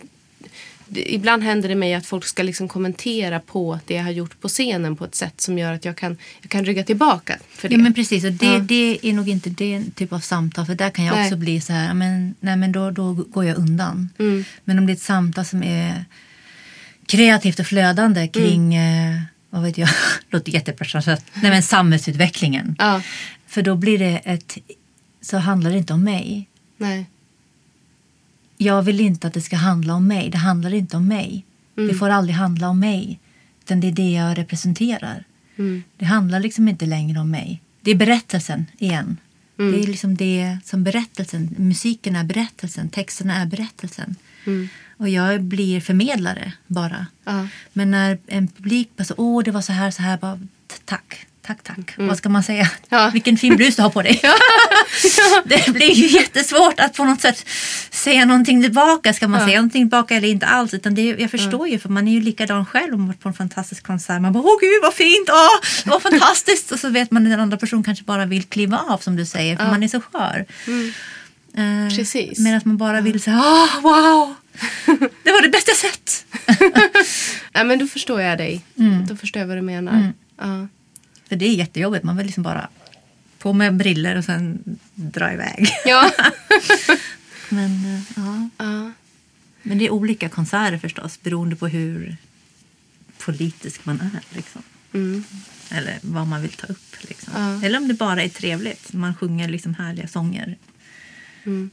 ibland 0.91 1.43
händer 1.43 1.69
det 1.69 1.76
mig 1.76 1.93
att 1.93 2.06
folk 2.06 2.26
ska 2.26 2.43
liksom 2.43 2.67
kommentera 2.67 3.39
på 3.39 3.80
det 3.86 3.93
jag 3.93 4.04
har 4.04 4.12
gjort 4.12 4.41
på 4.41 4.47
scenen 4.47 4.95
på 4.95 5.06
ett 5.06 5.15
sätt 5.15 5.41
som 5.41 5.58
gör 5.58 5.73
att 5.73 5.86
jag 5.86 5.97
kan, 5.97 6.17
jag 6.41 6.52
kan 6.52 6.65
rygga 6.65 6.84
tillbaka 6.84 7.38
för 7.50 7.69
det. 7.69 7.76
Ja, 7.76 7.82
men 7.82 7.93
precis. 7.93 8.23
Och 8.23 8.32
det, 8.32 8.45
Ja. 8.45 8.60
det 8.60 9.00
är 9.02 9.13
nog 9.13 9.30
inte 9.30 9.50
den 9.50 9.91
typ 9.91 10.13
av 10.13 10.19
samtal. 10.19 10.65
För 10.65 10.76
där 10.76 10.89
kan 10.89 11.06
jag 11.06 11.15
Nej. 11.15 11.26
också 11.26 11.36
bli 11.38 11.62
så 11.62 11.73
här, 11.73 11.93
men, 11.93 12.36
nej, 12.39 12.58
men 12.58 12.71
då, 12.71 12.91
då 12.91 13.13
går 13.13 13.45
jag 13.45 13.58
undan. 13.58 14.10
Mm. 14.19 14.45
Men 14.63 14.80
om 14.80 14.86
det 14.86 14.91
är 14.91 14.95
ett 14.95 15.02
samtal 15.02 15.45
som 15.45 15.63
är 15.63 16.06
kreativt 17.06 17.60
och 17.60 17.67
flödande 17.67 18.28
kring, 18.28 18.76
eh, 18.76 19.21
vad 19.50 19.63
vet 19.63 19.78
jag, 19.78 19.89
låter 20.30 20.52
jättepersonligt, 20.52 21.23
nej 21.34 21.52
men 21.52 21.63
samhällsutvecklingen. 21.63 22.76
Ja, 22.80 23.02
För 23.47 23.62
då 23.62 23.76
blir 23.76 24.00
det 24.00 24.21
ett, 24.23 24.58
så 25.21 25.38
handlar 25.38 25.71
det 25.71 25.78
inte 25.78 25.93
om 25.93 26.04
mig. 26.04 26.47
nej. 26.78 27.06
Jag 28.58 28.82
vill 28.82 29.00
inte 29.00 29.28
att 29.28 29.34
det 29.34 29.41
ska 29.41 29.56
handla 29.56 29.93
om 29.93 30.08
mig. 30.08 30.30
Det 30.30 30.38
handlar 30.38 30.74
inte 30.74 30.98
om 30.98 31.08
mig. 31.08 31.46
Mm. 31.78 31.88
Det 31.89 31.96
får 31.96 32.10
aldrig 32.10 32.36
handla 32.36 32.70
om 32.70 32.80
mig. 32.80 33.20
Utan 33.63 33.80
det 33.80 33.88
är 33.88 33.91
det 33.91 34.12
jag 34.12 34.38
representerar. 34.38 35.24
Mm. 35.58 35.84
Det 35.98 36.06
handlar 36.06 36.39
liksom 36.39 36.67
inte 36.67 36.86
längre 36.86 37.20
om 37.20 37.32
mig. 37.32 37.62
Det 37.82 37.91
är 37.91 37.96
berättelsen 37.96 38.65
igen. 38.78 39.17
Mm. 39.60 39.72
Det 39.72 39.84
är 39.84 39.88
liksom 39.88 40.15
det 40.15 40.58
som 40.63 40.84
berättelsen. 40.84 41.56
Musiken 41.58 42.15
är 42.15 42.24
berättelsen. 42.24 42.89
Texterna 42.89 43.36
är 43.36 43.46
berättelsen. 43.46 44.15
Mm. 44.46 44.70
Och 44.98 45.10
jag 45.10 45.43
blir 45.43 45.82
förmedlare 45.82 46.54
bara. 46.67 47.06
Ja. 47.24 47.48
Men 47.74 47.91
när 47.91 48.17
en 48.28 48.48
publik 48.48 48.89
bara 48.98 49.04
så, 49.04 49.13
åh 49.17 49.43
det 49.43 49.52
var 49.52 49.62
så 49.62 49.74
här, 49.74 49.91
så 49.91 50.02
här, 50.02 50.17
bara, 50.17 50.39
t- 50.67 50.96
tack, 51.48 51.64
tack, 51.64 51.76
tack. 51.86 51.94
Vad 51.98 52.18
ska 52.18 52.30
man 52.30 52.44
säga? 52.44 52.62
Mm. 52.62 52.74
Ja. 52.90 53.10
Vilken 53.14 53.38
fin 53.38 53.56
blus 53.56 53.76
du 53.76 53.82
har 53.82 53.90
på 53.90 54.02
dig. 54.02 54.22
det 55.46 55.74
blir 55.74 55.94
ju 55.94 56.08
jättesvårt 56.08 56.80
att 56.80 56.94
på 56.94 57.04
något 57.04 57.22
sätt 57.22 57.46
säga 57.92 58.26
någonting 58.26 58.62
tillbaka. 58.62 59.14
Ska 59.14 59.28
man 59.28 59.46
säga 59.46 59.58
någonting 59.58 59.84
tillbaka 59.84 60.16
eller 60.16 60.28
inte 60.28 60.46
alls? 60.46 60.74
Utan 60.74 60.96
det, 60.96 61.02
jag 61.02 61.32
förstår 61.32 61.68
ju, 61.68 61.80
för 61.80 61.90
man 61.90 62.08
är 62.08 62.12
ju 62.12 62.22
likadan 62.22 62.66
själv 62.66 62.94
om 62.94 63.00
man 63.00 63.08
varit 63.08 63.20
på 63.20 63.30
en 63.30 63.34
fantastisk 63.34 63.84
konsert. 63.88 64.22
Man 64.22 64.34
bara, 64.34 64.44
åh 64.44 64.60
gud 64.62 64.82
vad 64.82 64.94
fint, 64.94 65.30
åh, 65.30 65.68
det 65.84 65.90
var 65.90 66.00
fantastiskt. 66.00 66.72
Och 66.72 66.80
så 66.80 66.90
vet 66.90 67.12
man 67.12 67.24
att 67.24 67.32
den 67.32 67.40
andra 67.40 67.58
personen 67.58 67.84
kanske 67.84 68.04
bara 68.04 68.26
vill 68.26 68.44
kliva 68.44 68.78
av 68.78 68.98
som 68.98 69.16
du 69.16 69.26
säger, 69.26 69.58
för 69.58 69.66
man 69.66 69.84
är 69.84 69.88
så 69.88 70.02
skör. 70.02 70.46
Eh, 71.58 71.96
Precis. 71.98 72.40
Medan 72.40 72.62
man 72.66 72.78
bara 72.78 73.02
vill 73.02 73.22
säga, 73.22 73.42
åh 73.46 73.82
wow, 73.82 74.36
det 75.24 75.32
var 75.32 75.42
det 75.42 75.50
bästa 75.50 75.72
jag 75.72 75.78
sett. 75.78 76.26
ja, 77.54 77.64
men 77.64 77.80
då 77.80 77.88
förstår 77.88 78.22
jag 78.22 78.38
dig. 78.38 78.62
Mm. 78.80 79.06
Då 79.06 79.16
förstår 79.16 79.40
jag 79.40 79.48
vad 79.48 79.58
du 79.58 79.62
menar. 79.62 80.14
Ja. 80.38 80.68
För 81.30 81.36
det 81.36 81.46
är 81.46 81.54
jättejobbigt. 81.56 82.04
Man 82.04 82.18
vill 82.18 82.26
liksom 82.26 82.44
bara 82.44 82.70
på 83.40 83.54
med 83.54 83.76
briller 83.78 84.16
och 84.16 84.24
sen 84.26 84.63
dra 84.96 85.34
iväg. 85.34 85.68
Ja. 85.86 86.12
Men, 87.50 87.96
eh, 87.96 88.02
ja. 88.16 88.50
ja. 88.58 88.92
Men 89.63 89.78
det 89.78 89.86
är 89.86 89.90
olika 89.92 90.30
konserter 90.30 90.78
förstås 90.78 91.22
beroende 91.22 91.56
på 91.56 91.68
hur 91.68 92.18
politisk 93.18 93.86
man 93.86 94.02
är. 94.02 94.36
Liksom. 94.36 94.62
Mm. 94.94 95.24
Eller 95.72 95.98
vad 96.02 96.28
man 96.28 96.42
vill 96.42 96.52
ta 96.52 96.68
upp. 96.68 96.96
Liksom. 97.02 97.34
Ja. 97.36 97.66
Eller 97.66 97.78
om 97.78 97.88
det 97.88 97.94
bara 97.94 98.24
är 98.24 98.30
trevligt. 98.30 98.94
Man 98.94 99.16
sjunger 99.16 99.48
liksom 99.50 99.74
härliga 99.76 100.08
sånger 100.08 100.58
Mm. 101.46 101.70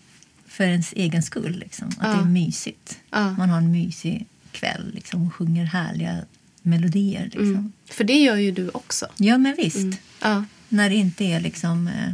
för 0.47 0.64
ens 0.64 0.93
egen 0.93 1.23
skull. 1.23 1.59
Liksom. 1.59 1.88
Att 1.88 1.95
Ja. 2.01 2.09
det 2.14 2.21
är 2.21 2.25
mysigt. 2.25 2.99
Man 3.11 3.51
har 3.51 3.59
en 3.59 3.73
mysig 3.73 4.27
kväll 4.53 4.90
liksom, 4.95 5.27
och 5.27 5.35
sjunger 5.35 5.64
härliga 5.64 6.25
melodier. 6.64 7.24
Liksom. 7.24 7.42
Mm. 7.48 7.72
För 7.90 8.05
det 8.05 8.18
gör 8.18 8.37
ju 8.37 8.50
du 8.50 8.68
också. 8.68 9.07
Ja, 9.16 9.38
men 9.38 9.55
visst. 9.57 9.77
Mm. 9.77 9.96
Ja. 10.22 10.44
När 10.68 10.88
det 10.90 10.96
inte 10.96 11.24
är 11.24 11.40
liksom... 11.40 11.88
Eh, 11.88 12.12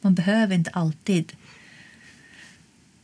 man 0.00 0.14
behöver 0.14 0.54
inte 0.54 0.70
alltid... 0.70 1.32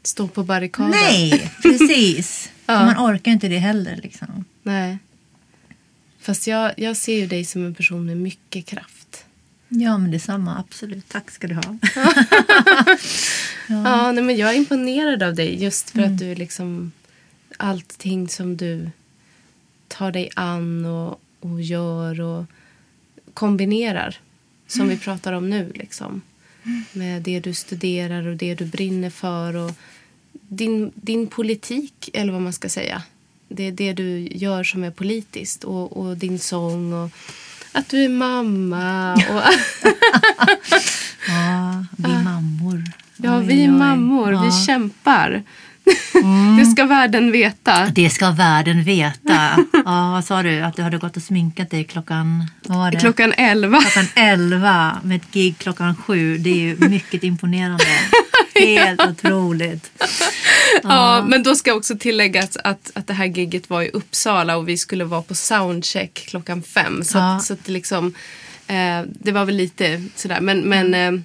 Stå 0.02 0.28
på 0.28 0.44
barrikaden. 0.44 0.90
Nej, 0.90 1.50
precis. 1.62 2.50
Ja. 2.66 2.84
Man 2.86 3.14
orkar 3.14 3.32
inte 3.32 3.48
det 3.48 3.58
heller. 3.58 4.00
Liksom. 4.02 4.44
Nej. 4.62 4.98
Fast 6.20 6.46
jag, 6.46 6.72
jag 6.76 6.96
ser 6.96 7.14
ju 7.16 7.26
dig 7.26 7.44
som 7.44 7.66
en 7.66 7.74
person 7.74 8.06
med 8.06 8.16
mycket 8.16 8.66
kraft. 8.66 9.24
Ja, 9.68 9.98
men 9.98 10.10
detsamma. 10.10 10.58
Absolut. 10.58 11.08
Tack 11.08 11.30
ska 11.30 11.46
du 11.48 11.54
ha. 11.54 11.62
Ja, 13.68 14.12
nej, 14.12 14.24
men 14.24 14.36
jag 14.36 14.50
är 14.50 14.54
imponerad 14.56 15.22
av 15.22 15.34
dig 15.34 15.62
just 15.62 15.90
för 15.90 15.98
Mm. 15.98 16.12
att 16.12 16.18
du 16.18 16.34
liksom 16.34 16.92
allting 17.56 18.28
som 18.28 18.56
du 18.56 18.90
tar 19.92 20.12
dig 20.12 20.30
an 20.36 20.84
och, 20.84 21.20
och 21.40 21.60
gör 21.62 22.20
och 22.20 22.44
kombinerar. 23.34 24.16
Som 24.66 24.80
Mm. 24.82 24.94
vi 24.96 25.00
pratar 25.04 25.32
om 25.32 25.50
nu. 25.50 25.72
Liksom. 25.74 26.22
Med 26.92 27.22
det 27.22 27.40
du 27.40 27.54
studerar 27.54 28.26
och 28.26 28.36
det 28.36 28.54
du 28.54 28.64
brinner 28.64 29.10
för. 29.10 29.56
Och 29.56 29.70
din, 30.32 30.92
din 30.94 31.26
politik, 31.26 32.10
eller 32.12 32.32
vad 32.32 32.42
man 32.42 32.52
ska 32.52 32.68
säga. 32.68 33.02
Det 33.48 33.62
är 33.62 33.72
det 33.72 33.92
du 33.92 34.28
gör 34.30 34.64
som 34.64 34.84
är 34.84 34.90
politiskt. 34.90 35.64
Och, 35.64 35.96
och 35.96 36.16
din 36.16 36.38
sång 36.38 36.92
och 36.92 37.10
att 37.72 37.88
du 37.88 38.04
är 38.04 38.08
mamma. 38.08 39.12
Och, 39.14 39.42
Ja, 41.28 41.86
vi 41.96 42.12
mammor. 42.24 42.84
Ja, 43.16 43.38
vi 43.38 43.64
är 43.64 43.70
mammor. 43.70 44.28
Mm. 44.32 44.44
Vi 44.44 44.52
kämpar. 44.66 45.42
Det 46.58 46.66
ska 46.66 46.84
världen 46.84 47.32
veta. 47.32 47.86
Det 47.86 48.10
ska 48.10 48.30
världen 48.30 48.82
veta. 48.84 49.64
Ja, 49.84 50.10
vad 50.12 50.24
sa 50.24 50.42
du? 50.42 50.60
Att 50.60 50.76
du 50.76 50.82
hade 50.82 50.98
gått 50.98 51.16
och 51.16 51.22
sminkat 51.22 51.70
dig 51.70 51.84
klockan... 51.84 52.46
Vad 52.62 52.78
var 52.78 52.90
det? 52.90 53.00
Klockan 53.00 53.32
elva. 53.32 53.80
klockan 53.80 54.06
11 54.14 54.98
med 55.02 55.16
ett 55.16 55.30
gig 55.32 55.58
klockan 55.58 55.96
7. 55.96 56.38
Det 56.38 56.50
är 56.50 56.54
ju 56.56 56.76
mycket 56.88 57.24
imponerande. 57.24 57.84
Helt 58.54 59.00
otroligt. 59.06 59.90
Ja, 60.82 61.24
men 61.28 61.42
då 61.42 61.54
ska 61.54 61.74
också 61.74 61.96
tilläggas 61.98 62.56
att, 62.56 62.90
att 62.94 63.06
det 63.06 63.14
här 63.14 63.24
gigget 63.26 63.70
var 63.70 63.82
i 63.82 63.88
Uppsala 63.90 64.56
och 64.56 64.68
vi 64.68 64.76
skulle 64.78 65.04
vara 65.04 65.22
på 65.22 65.34
soundcheck 65.34 66.24
klockan 66.28 66.62
fem. 66.62 67.04
Så, 67.04 67.18
Ja. 67.18 67.36
att, 67.36 67.42
så 67.44 67.52
att 67.52 67.64
det 67.64 67.72
liksom... 67.72 68.14
Eh, 68.66 69.00
det 69.06 69.32
var 69.32 69.44
väl 69.44 69.56
lite 69.56 70.02
sådär. 70.16 70.40
Men, 70.40 70.60
men 70.60 70.94
eh, 70.94 71.22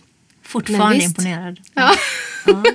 Fortfarande 0.48 1.04
imponerad. 1.04 1.60
ja. 1.74 1.96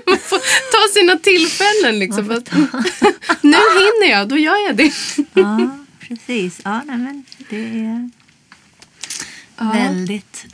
man 0.07 0.19
får 0.19 0.39
ta 0.73 1.01
sina 1.01 1.17
tillfällen 1.17 1.99
liksom. 1.99 2.25
Nu 3.41 3.57
hinner 3.57 4.11
jag, 4.11 4.29
då 4.29 4.39
gör 4.39 4.67
jag 4.67 4.77
det. 4.77 4.93
Ja, 5.35 5.79
precis. 6.01 6.61
Ja, 6.65 6.83
nej, 6.87 6.97
men 6.99 7.25
det 7.51 7.57
är 7.57 8.11
väldigt... 9.73 10.47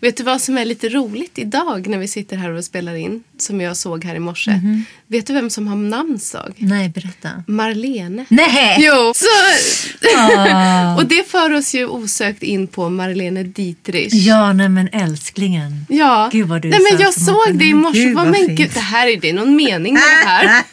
Vet 0.00 0.16
du 0.16 0.22
vad 0.22 0.40
som 0.40 0.58
är 0.58 0.64
lite 0.64 0.88
roligt 0.88 1.38
idag 1.38 1.86
när 1.88 1.98
vi 1.98 2.08
sitter 2.08 2.36
här 2.36 2.50
och 2.50 2.64
spelar 2.64 2.94
in? 2.94 3.22
Som 3.38 3.60
jag 3.60 3.76
såg 3.76 4.04
här 4.04 4.14
i 4.14 4.18
morse. 4.18 4.60
Vet 5.06 5.26
du 5.26 5.32
vem 5.32 5.50
som 5.50 5.68
har 5.68 5.76
namnsdag? 5.76 6.52
Nej, 6.56 6.88
berätta. 6.88 7.28
Marlene. 7.46 8.24
Nej! 8.28 8.76
Jo, 8.80 9.12
så, 9.14 9.26
Ah. 10.16 10.96
och 10.96 11.06
det 11.06 11.28
för 11.30 11.52
oss 11.52 11.74
ju 11.74 11.86
osökt 11.86 12.42
in 12.42 12.66
på 12.66 12.88
Marlene 12.90 13.42
Dietrich. 13.42 14.12
Ja, 14.12 14.52
nej 14.52 14.68
men 14.68 14.88
älsklingen. 14.92 15.86
Ja. 15.88 16.28
Gud, 16.32 16.48
vad 16.48 16.62
du 16.62 16.68
Nej, 16.68 16.80
men 16.92 17.00
jag 17.00 17.14
såg 17.14 17.54
det 17.58 17.64
i 17.64 17.74
morse. 17.74 18.04
gud, 18.04 18.14
Vad, 18.14 18.24
men 18.24 18.34
fint. 18.34 18.58
gud, 18.58 18.70
det 18.74 18.80
här 18.80 19.06
är 19.08 19.16
det 19.20 19.32
någon 19.32 19.56
mening 19.56 19.94
med 19.94 20.02
det 20.02 20.28
här. 20.28 20.64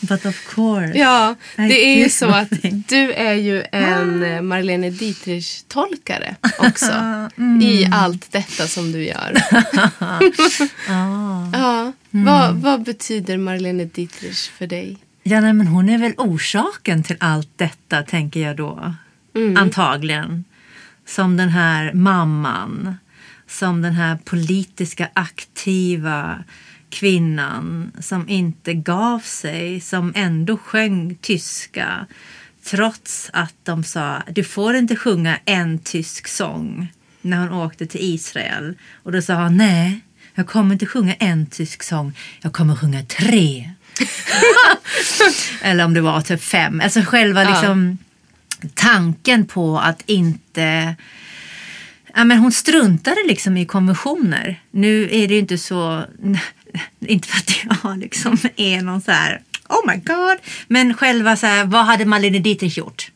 But 0.00 0.26
of 0.26 0.54
course. 0.54 0.98
Ja, 0.98 1.34
det 1.56 1.86
är 1.86 1.98
ju 1.98 2.08
så 2.08 2.26
att 2.26 2.48
fint. 2.62 2.88
du 2.88 3.12
är 3.12 3.34
ju 3.34 3.62
en 3.72 4.22
eh, 4.22 4.42
Marlene 4.42 4.90
Dietrich-tolkare 4.90 6.33
också. 6.58 6.92
Mm. 7.36 7.62
I 7.62 7.88
allt 7.92 8.32
detta 8.32 8.66
som 8.66 8.92
du 8.92 9.04
gör. 9.04 9.34
Ja. 10.88 11.50
Ja. 11.52 11.92
Mm. 12.12 12.24
Vad, 12.24 12.54
vad 12.54 12.82
betyder 12.82 13.36
Marlene 13.38 13.84
Dietrich 13.84 14.50
för 14.50 14.66
dig? 14.66 14.98
Ja, 15.22 15.40
nej, 15.40 15.52
men 15.52 15.66
hon 15.66 15.88
är 15.88 15.98
väl 15.98 16.12
orsaken 16.16 17.02
till 17.02 17.16
allt 17.20 17.50
detta, 17.56 18.02
tänker 18.02 18.40
jag 18.40 18.56
då. 18.56 18.94
Mm. 19.36 19.56
Antagligen. 19.56 20.44
Som 21.06 21.36
den 21.36 21.48
här 21.48 21.92
mamman. 21.92 22.96
Som 23.48 23.82
den 23.82 23.92
här 23.92 24.18
politiska 24.24 25.08
aktiva 25.12 26.44
kvinnan 26.88 27.92
som 28.00 28.28
inte 28.28 28.74
gav 28.74 29.18
sig, 29.18 29.80
som 29.80 30.12
ändå 30.16 30.56
sjöng 30.56 31.14
tyska 31.14 32.06
trots 32.64 33.30
att 33.32 33.54
de 33.62 33.84
sa 33.84 34.22
du 34.28 34.44
får 34.44 34.74
inte 34.76 34.96
sjunga 34.96 35.38
en 35.44 35.78
tysk 35.78 36.28
sång 36.28 36.92
när 37.22 37.38
hon 37.38 37.52
åkte 37.52 37.86
till 37.86 38.14
Israel. 38.14 38.74
Och 39.02 39.12
då 39.12 39.22
sa 39.22 39.34
hon 39.34 39.56
nej, 39.56 40.00
jag 40.34 40.46
kommer 40.46 40.72
inte 40.72 40.86
sjunga 40.86 41.14
en 41.14 41.46
tysk 41.46 41.82
sång, 41.82 42.12
jag 42.40 42.52
kommer 42.52 42.76
sjunga 42.76 43.02
tre. 43.02 43.70
Eller 45.62 45.84
om 45.84 45.94
det 45.94 46.00
var 46.00 46.20
typ 46.20 46.42
fem. 46.42 46.80
Alltså 46.84 47.00
själva 47.00 47.42
Ja. 47.42 47.50
liksom 47.50 47.98
tanken 48.74 49.46
på 49.46 49.78
att 49.78 50.02
inte... 50.06 50.94
Ja, 52.14 52.24
men 52.24 52.38
hon 52.38 52.52
struntade 52.52 53.16
liksom 53.26 53.56
i 53.56 53.66
konventioner. 53.66 54.60
Nu 54.70 55.08
är 55.12 55.28
det 55.28 55.34
ju 55.34 55.40
inte 55.40 55.58
så... 55.58 56.04
Inte 57.00 57.28
för 57.28 57.38
att 57.38 57.80
jag 57.82 57.98
liksom 57.98 58.38
är 58.56 58.82
någon 58.82 59.00
så 59.00 59.10
här... 59.10 59.40
Oh 59.68 59.86
my 59.90 59.96
god! 59.96 60.38
Men 60.68 60.94
själva 60.94 61.36
så 61.36 61.46
här, 61.46 61.64
vad 61.64 61.84
hade 61.84 62.04
Marlene 62.04 62.38
Dietrich 62.38 62.78
gjort? 62.78 63.10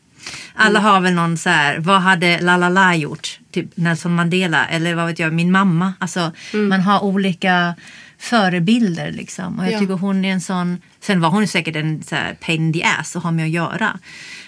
Alla 0.54 0.80
har 0.80 1.00
väl 1.00 1.14
någon 1.14 1.36
så 1.38 1.48
här, 1.50 1.78
vad 1.78 2.00
hade 2.00 2.40
La 2.40 2.56
La 2.56 2.68
La 2.68 2.94
gjort? 2.94 3.38
Typ 3.50 3.76
Nelson 3.76 4.14
Mandela 4.14 4.66
eller 4.66 4.94
vad 4.94 5.06
vet 5.06 5.18
jag, 5.18 5.32
min 5.32 5.52
mamma. 5.52 5.92
Alltså 5.98 6.32
man 6.52 6.80
har 6.80 7.04
olika 7.04 7.74
förebilder 8.18 9.12
liksom. 9.12 9.58
Och 9.58 9.64
jag 9.64 9.72
Ja. 9.72 9.78
tycker 9.78 9.94
hon 9.94 10.24
är 10.24 10.32
en 10.32 10.40
sån, 10.40 10.78
sen 11.00 11.20
var 11.20 11.30
hon 11.30 11.48
säkert 11.48 11.76
en 11.76 12.02
så 12.02 12.14
här 12.14 12.34
pain 12.34 12.62
in 12.66 12.72
the 12.72 12.84
ass 12.84 13.16
att 13.16 13.22
ha 13.22 13.30
med 13.30 13.44
att 13.44 13.50
göra. 13.50 13.98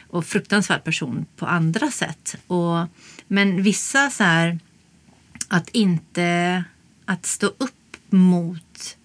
Och 0.09 0.27
fruktansvärd 0.27 0.85
person 0.85 1.27
på 1.37 1.47
andra 1.47 1.91
sätt. 1.91 2.37
Och, 2.47 2.87
men 3.29 3.63
vissa 3.63 4.11
så 4.11 4.25
här, 4.25 4.59
att 5.49 5.69
inte, 5.69 6.65
att 7.05 7.27
stå 7.27 7.47
upp 7.47 7.97
mot 8.11 8.97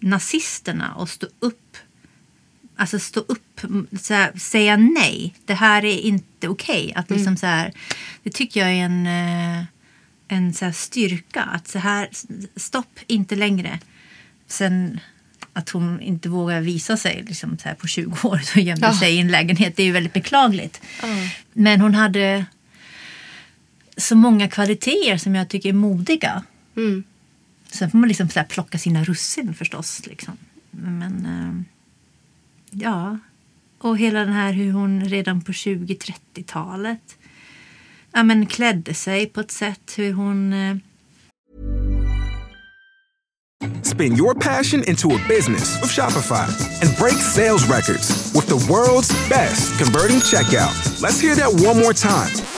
nazisterna 0.00 0.94
och 0.94 1.08
stå 1.08 1.26
upp 1.40 1.67
Alltså 2.80 2.98
stå 2.98 3.20
upp, 3.20 3.60
så 4.00 4.14
här, 4.14 4.38
säga 4.38 4.76
nej. 4.76 5.34
Det 5.44 5.54
här 5.54 5.84
är 5.84 5.98
inte 5.98 6.48
okej. 6.48 6.92
Att 6.96 7.10
liksom 7.10 7.36
så 7.36 7.46
här, 7.46 7.72
det 8.22 8.30
tycker 8.30 8.60
jag 8.60 8.70
är 8.70 8.84
en, 8.84 9.06
eh, 9.06 9.64
en 10.28 10.54
så 10.54 10.72
styrka. 10.72 11.42
Att 11.42 11.68
så 11.68 11.78
här, 11.78 12.08
stopp, 12.56 12.98
inte 13.06 13.36
längre. 13.36 13.78
Sen 14.46 15.00
att 15.52 15.70
hon 15.70 16.00
inte 16.00 16.28
vågar 16.28 16.60
visa 16.60 16.96
sig 16.96 17.24
liksom 17.28 17.58
så 17.58 17.68
här, 17.68 17.74
på 17.74 17.86
20 17.86 18.16
år 18.28 18.40
och 18.54 18.60
gömde 18.62 18.86
Ja. 18.86 18.98
sig 18.98 19.14
i 19.14 19.18
en 19.18 19.28
lägenhet. 19.28 19.76
Det 19.76 19.82
är 19.82 19.86
ju 19.86 19.92
väldigt 19.92 20.12
beklagligt. 20.12 20.80
Ja. 21.02 21.08
Men 21.52 21.80
hon 21.80 21.94
hade 21.94 22.46
så 23.96 24.16
många 24.16 24.48
kvaliteter 24.48 25.16
som 25.16 25.34
jag 25.34 25.48
tycker 25.48 25.68
är 25.68 25.72
modiga. 25.72 26.42
Mm. 26.76 27.04
Sen 27.70 27.90
får 27.90 27.98
man 27.98 28.08
liksom 28.08 28.28
så 28.28 28.44
plocka 28.48 28.78
sina 28.78 29.04
russin 29.04 29.54
förstås. 29.54 30.06
Liksom. 30.06 30.36
Men 30.70 31.26
eh, 31.26 31.77
ja, 32.82 33.18
och 33.78 33.98
hela 33.98 34.18
den 34.18 34.32
här 34.32 34.52
hur 34.52 34.72
hon 34.72 35.04
redan 35.04 35.40
på 35.40 35.52
20-30-talet 35.52 37.18
ja, 38.12 38.22
men 38.22 38.46
klädde 38.46 38.94
sig 38.94 39.26
på 39.26 39.40
ett 39.40 39.50
sätt 39.50 39.94
hur 39.96 40.12
hon... 40.12 40.52
Eh, 40.52 40.76
Spin 43.82 44.16
your 44.16 44.34
passion 44.34 44.84
into 44.84 45.08
a 45.08 45.18
business 45.28 45.80
with 45.80 45.90
Shopify 45.90 46.46
and 46.82 46.96
break 46.98 47.16
sales 47.16 47.68
records 47.68 48.32
with 48.34 48.46
the 48.46 48.72
world's 48.72 49.10
best 49.28 49.78
converting 49.78 50.20
checkout. 50.20 51.02
Let's 51.02 51.20
hear 51.20 51.34
that 51.34 51.52
one 51.68 51.78
more 51.80 51.92
time. 51.92 52.57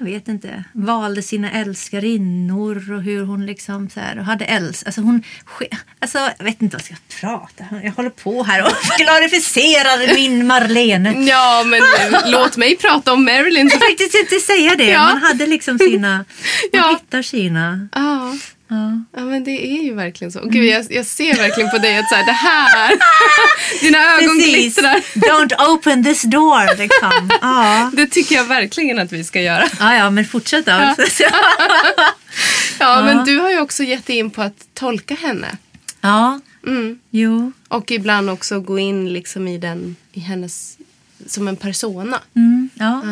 Jag 0.00 0.04
vet 0.06 0.28
inte, 0.28 0.64
valde 0.72 1.22
sina 1.22 1.50
älskarinnor 1.52 2.92
och 2.92 3.02
hur 3.02 3.24
hon 3.24 3.46
liksom 3.46 3.90
så 3.90 4.00
här, 4.00 4.16
hade 4.16 4.44
älsk... 4.44 4.86
Alltså 4.86 5.00
hon, 5.00 5.22
alltså 6.00 6.18
jag 6.38 6.44
vet 6.44 6.62
inte 6.62 6.76
vad 6.76 6.82
jag 6.88 6.98
ska 6.98 7.26
prata. 7.28 7.64
Jag 7.84 7.92
håller 7.92 8.10
på 8.10 8.42
här 8.42 8.62
och 8.64 8.72
glorificerar 8.98 10.14
min 10.14 10.46
Marlene. 10.46 11.12
Ja, 11.30 11.64
men 11.66 11.80
låt 12.30 12.56
mig 12.56 12.76
prata 12.76 13.12
om 13.12 13.24
Marilyn. 13.24 13.68
Jag 13.72 13.80
faktiskt 13.80 14.14
inte 14.14 14.36
säga 14.40 14.76
det. 14.76 14.90
Ja. 14.90 15.02
Man 15.04 15.22
hade 15.22 15.46
liksom 15.46 15.78
sina, 15.78 16.10
man 16.16 16.24
Ja. 16.72 16.98
hittar 17.00 17.22
sina. 17.22 17.88
Ja. 17.94 18.34
Ja. 18.70 19.02
Ja 19.16 19.24
men 19.24 19.44
det 19.44 19.66
är 19.78 19.82
ju 19.82 19.94
verkligen 19.94 20.32
så. 20.32 20.40
Gud, 20.44 20.64
jag, 20.64 20.86
jag 20.90 21.06
ser 21.06 21.36
verkligen 21.36 21.70
på 21.70 21.78
dig 21.78 21.98
att 21.98 22.08
så 22.08 22.14
här, 22.14 22.26
det 22.26 22.32
här, 22.32 22.98
dina 23.80 23.98
ögon 23.98 24.36
Precis. 24.38 24.54
glittrar. 24.54 25.00
Don't 25.14 25.68
open 25.74 26.04
this 26.04 26.22
door. 26.22 26.76
Liksom. 26.78 27.30
Ja. 27.40 27.90
Det 27.94 28.06
tycker 28.06 28.34
jag 28.34 28.44
verkligen 28.44 28.98
att 28.98 29.12
vi 29.12 29.24
ska 29.24 29.40
göra. 29.40 29.64
Ja, 29.78 29.94
ja, 29.94 30.10
men 30.10 30.24
fortsätt 30.24 30.66
då. 30.66 30.72
Ja. 31.20 32.14
Ja. 32.78 33.02
Men 33.04 33.24
du 33.24 33.38
har 33.38 33.50
ju 33.50 33.60
också 33.60 33.82
gett 33.82 34.06
dig 34.06 34.16
in 34.18 34.30
på 34.30 34.42
att 34.42 34.66
tolka 34.74 35.14
henne. 35.14 35.56
ja, 36.00 36.40
Mm. 36.66 36.98
jo. 37.10 37.52
Och 37.68 37.90
ibland 37.90 38.30
också 38.30 38.60
gå 38.60 38.78
in 38.78 39.12
liksom 39.12 39.48
i 39.48 39.58
den, 39.58 39.96
i 40.12 40.20
hennes, 40.20 40.78
som 41.26 41.48
en 41.48 41.56
persona. 41.56 42.20
Mm, 42.36 42.68
ja. 42.74 43.02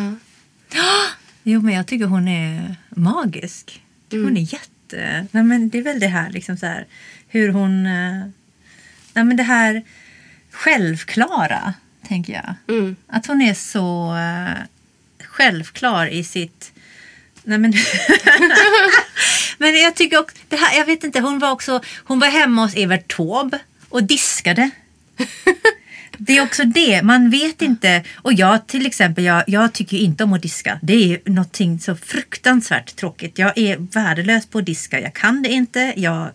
Ja. 0.73 0.81
Jo, 1.43 1.61
men 1.61 1.73
jag 1.73 1.87
tycker 1.87 2.05
hon 2.05 2.27
är 2.27 2.75
magisk. 2.89 3.81
Hon 4.11 4.19
Mm. 4.19 4.35
är 4.37 4.41
jätte... 4.41 4.67
Nej, 4.97 5.43
men 5.43 5.69
det 5.69 5.77
är 5.77 5.83
väl 5.83 5.99
det 5.99 6.07
här, 6.07 6.29
liksom 6.29 6.57
så 6.57 6.65
här 6.65 6.85
hur 7.27 7.49
hon... 7.49 7.85
eh, 7.85 8.25
Nej, 9.13 9.25
men 9.25 9.37
det 9.37 9.43
här 9.43 9.83
självklara, 10.51 11.73
tänker 12.07 12.33
jag. 12.33 12.77
Mm. 12.77 12.95
Att 13.07 13.25
hon 13.25 13.41
är 13.41 13.53
så 13.53 14.15
eh, 14.15 14.63
självklar 15.25 16.07
i 16.07 16.23
sitt... 16.23 16.71
Nej, 17.43 17.57
men... 17.57 17.73
men 19.57 19.81
jag 19.81 19.95
tycker 19.95 20.19
också... 20.19 20.37
Det 20.47 20.55
här, 20.55 20.77
jag 20.77 20.85
vet 20.85 21.03
inte, 21.03 21.19
hon 21.19 21.39
var 21.39 21.51
också... 21.51 21.81
Hon 22.03 22.19
var 22.19 22.27
hemma 22.27 22.61
hos 22.61 22.75
Evert 22.75 23.15
Taube 23.15 23.59
och 23.89 24.03
diskade. 24.03 24.69
Det 26.21 26.37
är 26.37 26.41
också 26.41 26.63
det, 26.63 27.01
man 27.03 27.29
vet 27.29 27.61
inte. 27.61 28.03
Och 28.15 28.33
jag 28.33 28.67
till 28.67 28.85
exempel, 28.85 29.23
jag, 29.23 29.43
jag 29.47 29.73
tycker 29.73 29.97
inte 29.97 30.23
om 30.23 30.33
att 30.33 30.41
diska. 30.41 30.79
Det 30.81 31.13
är 31.13 31.19
någonting 31.29 31.79
så 31.79 31.95
fruktansvärt 31.95 32.95
tråkigt. 32.95 33.37
Jag 33.39 33.57
är 33.57 33.77
värdelös 33.77 34.45
på 34.45 34.59
att 34.59 34.65
diska. 34.65 34.99
Jag 35.01 35.13
kan 35.13 35.41
det 35.41 35.49
inte. 35.49 35.93
Jag 35.97 36.29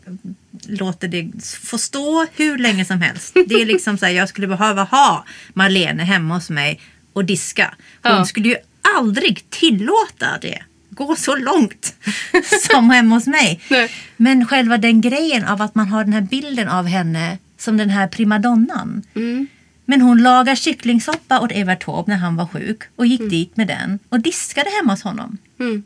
låter 0.66 1.08
det 1.08 1.30
få 1.62 1.78
stå 1.78 2.26
hur 2.36 2.58
länge 2.58 2.84
som 2.84 3.00
helst. 3.00 3.34
Det 3.48 3.54
är 3.54 3.66
liksom 3.66 3.98
så 3.98 4.06
här, 4.06 4.12
jag 4.12 4.28
skulle 4.28 4.46
behöva 4.46 4.82
ha 4.84 5.24
Marlene 5.52 6.02
hemma 6.02 6.34
hos 6.34 6.50
mig 6.50 6.80
och 7.12 7.24
diska. 7.24 7.74
Hon 8.02 8.12
Ja. 8.12 8.24
skulle 8.24 8.48
ju 8.48 8.56
aldrig 8.98 9.50
tillåta 9.50 10.26
det. 10.40 10.62
Gå 10.90 11.16
så 11.16 11.36
långt 11.36 11.94
som 12.72 12.90
hemma 12.90 13.14
hos 13.16 13.26
mig. 13.26 13.60
Nej. 13.70 13.90
Men 14.16 14.46
själva 14.46 14.78
den 14.78 15.00
grejen 15.00 15.44
av 15.44 15.62
att 15.62 15.74
man 15.74 15.88
har 15.88 16.04
den 16.04 16.12
här 16.12 16.20
bilden 16.20 16.68
av 16.68 16.86
henne 16.86 17.38
som 17.58 17.76
den 17.76 17.90
här 17.90 18.08
primadonnan. 18.08 19.02
Mm. 19.14 19.46
Men 19.84 20.00
hon 20.00 20.22
lagar 20.22 20.54
kycklingsoppa 20.54 21.40
åt 21.40 21.52
Evert 21.52 21.84
Taube 21.84 22.10
när 22.12 22.18
han 22.18 22.36
var 22.36 22.46
sjuk 22.46 22.82
och 22.96 23.06
gick 23.06 23.30
dit 23.30 23.56
med 23.56 23.66
den 23.66 23.98
och 24.08 24.20
diskade 24.20 24.70
hemma 24.70 24.92
hos 24.92 25.02
honom. 25.02 25.38
Mm. 25.60 25.82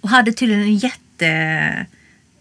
Och 0.00 0.08
hade 0.08 0.32
tydligen 0.32 0.62
en 0.62 0.76
jätte 0.76 1.86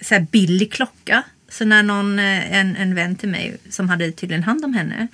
så 0.02 0.14
här, 0.16 0.28
billig 0.32 0.72
klocka. 0.74 1.24
Så 1.50 1.66
när 1.66 1.84
någon, 1.84 2.20
eh, 2.20 2.56
en, 2.56 2.76
en 2.76 2.96
vän 2.96 3.16
till 3.16 3.30
mig 3.30 3.58
som 3.70 3.90
hade 3.90 4.12
tydligen 4.12 4.44
hand 4.44 4.66
om 4.66 4.74
henne, 4.74 5.08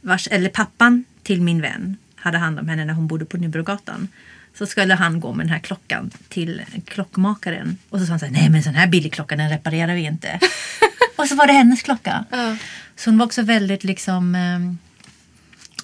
vars, 0.00 0.28
eller 0.30 0.48
pappan 0.48 1.04
till 1.22 1.42
min 1.42 1.60
vän 1.60 1.96
hade 2.16 2.38
hand 2.38 2.58
om 2.58 2.68
henne 2.68 2.84
när 2.84 2.94
hon 2.94 3.06
bodde 3.06 3.24
på 3.24 3.36
Nybrogatan. 3.36 4.08
Så 4.58 4.66
skulle 4.66 4.94
han 4.94 5.20
gå 5.20 5.32
med 5.32 5.46
den 5.46 5.52
här 5.52 5.58
klockan 5.58 6.10
till 6.28 6.62
klockmakaren. 6.84 7.78
Och 7.88 8.00
så 8.00 8.06
sa 8.06 8.12
han 8.12 8.18
så 8.18 8.26
här, 8.26 8.32
nej 8.32 8.50
men 8.50 8.62
sån 8.62 8.74
här 8.74 8.86
billig 8.86 9.12
klocka 9.12 9.36
den 9.36 9.50
reparerar 9.50 9.94
vi 9.94 10.00
inte. 10.00 10.40
och 11.16 11.26
så 11.26 11.34
var 11.34 11.46
det 11.46 11.52
hennes 11.52 11.82
klocka. 11.82 12.24
Ja. 12.30 12.56
Så 12.96 13.10
hon 13.10 13.18
var 13.18 13.26
också 13.26 13.42
väldigt 13.42 13.84
liksom, 13.84 14.34
ehm, 14.34 14.78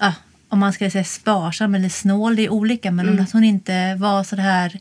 ah, 0.03 0.15
om 0.49 0.59
man 0.59 0.73
ska 0.73 0.91
säga 0.91 1.05
sparsam 1.05 1.75
eller 1.75 1.89
snål, 1.89 2.37
det 2.37 2.45
är 2.45 2.51
olika, 2.51 2.91
men 2.91 3.21
att 3.21 3.33
hon 3.33 3.45
inte 3.45 3.95
var 3.95 4.25
så 4.25 4.37
här, 4.37 4.81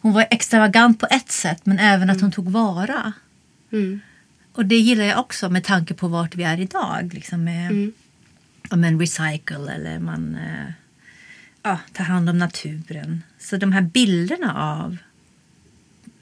hon 0.00 0.12
var 0.12 0.26
extravagant 0.30 1.00
på 1.00 1.06
ett 1.10 1.30
sätt, 1.32 1.66
men 1.66 1.78
även 1.78 2.10
att 2.10 2.20
hon 2.20 2.32
tog 2.32 2.48
vara. 2.50 3.12
Mm. 3.72 4.00
Och 4.52 4.66
det 4.66 4.76
gillar 4.76 5.04
jag 5.04 5.18
också 5.18 5.48
med 5.48 5.64
tanke 5.64 5.94
på 5.94 6.08
vart 6.08 6.34
vi 6.34 6.42
är 6.42 6.60
idag. 6.60 7.14
Liksom 7.14 7.44
med, 7.44 7.70
Mm. 7.70 7.92
ja, 8.70 8.76
men 8.76 9.00
recycle 9.00 9.74
eller 9.74 9.98
man 9.98 10.34
eh, 10.34 10.72
ja, 11.62 11.78
tar 11.92 12.04
hand 12.04 12.30
om 12.30 12.38
naturen. 12.38 13.22
Så 13.38 13.56
de 13.56 13.72
här 13.72 13.82
bilderna 13.82 14.54
av... 14.54 14.96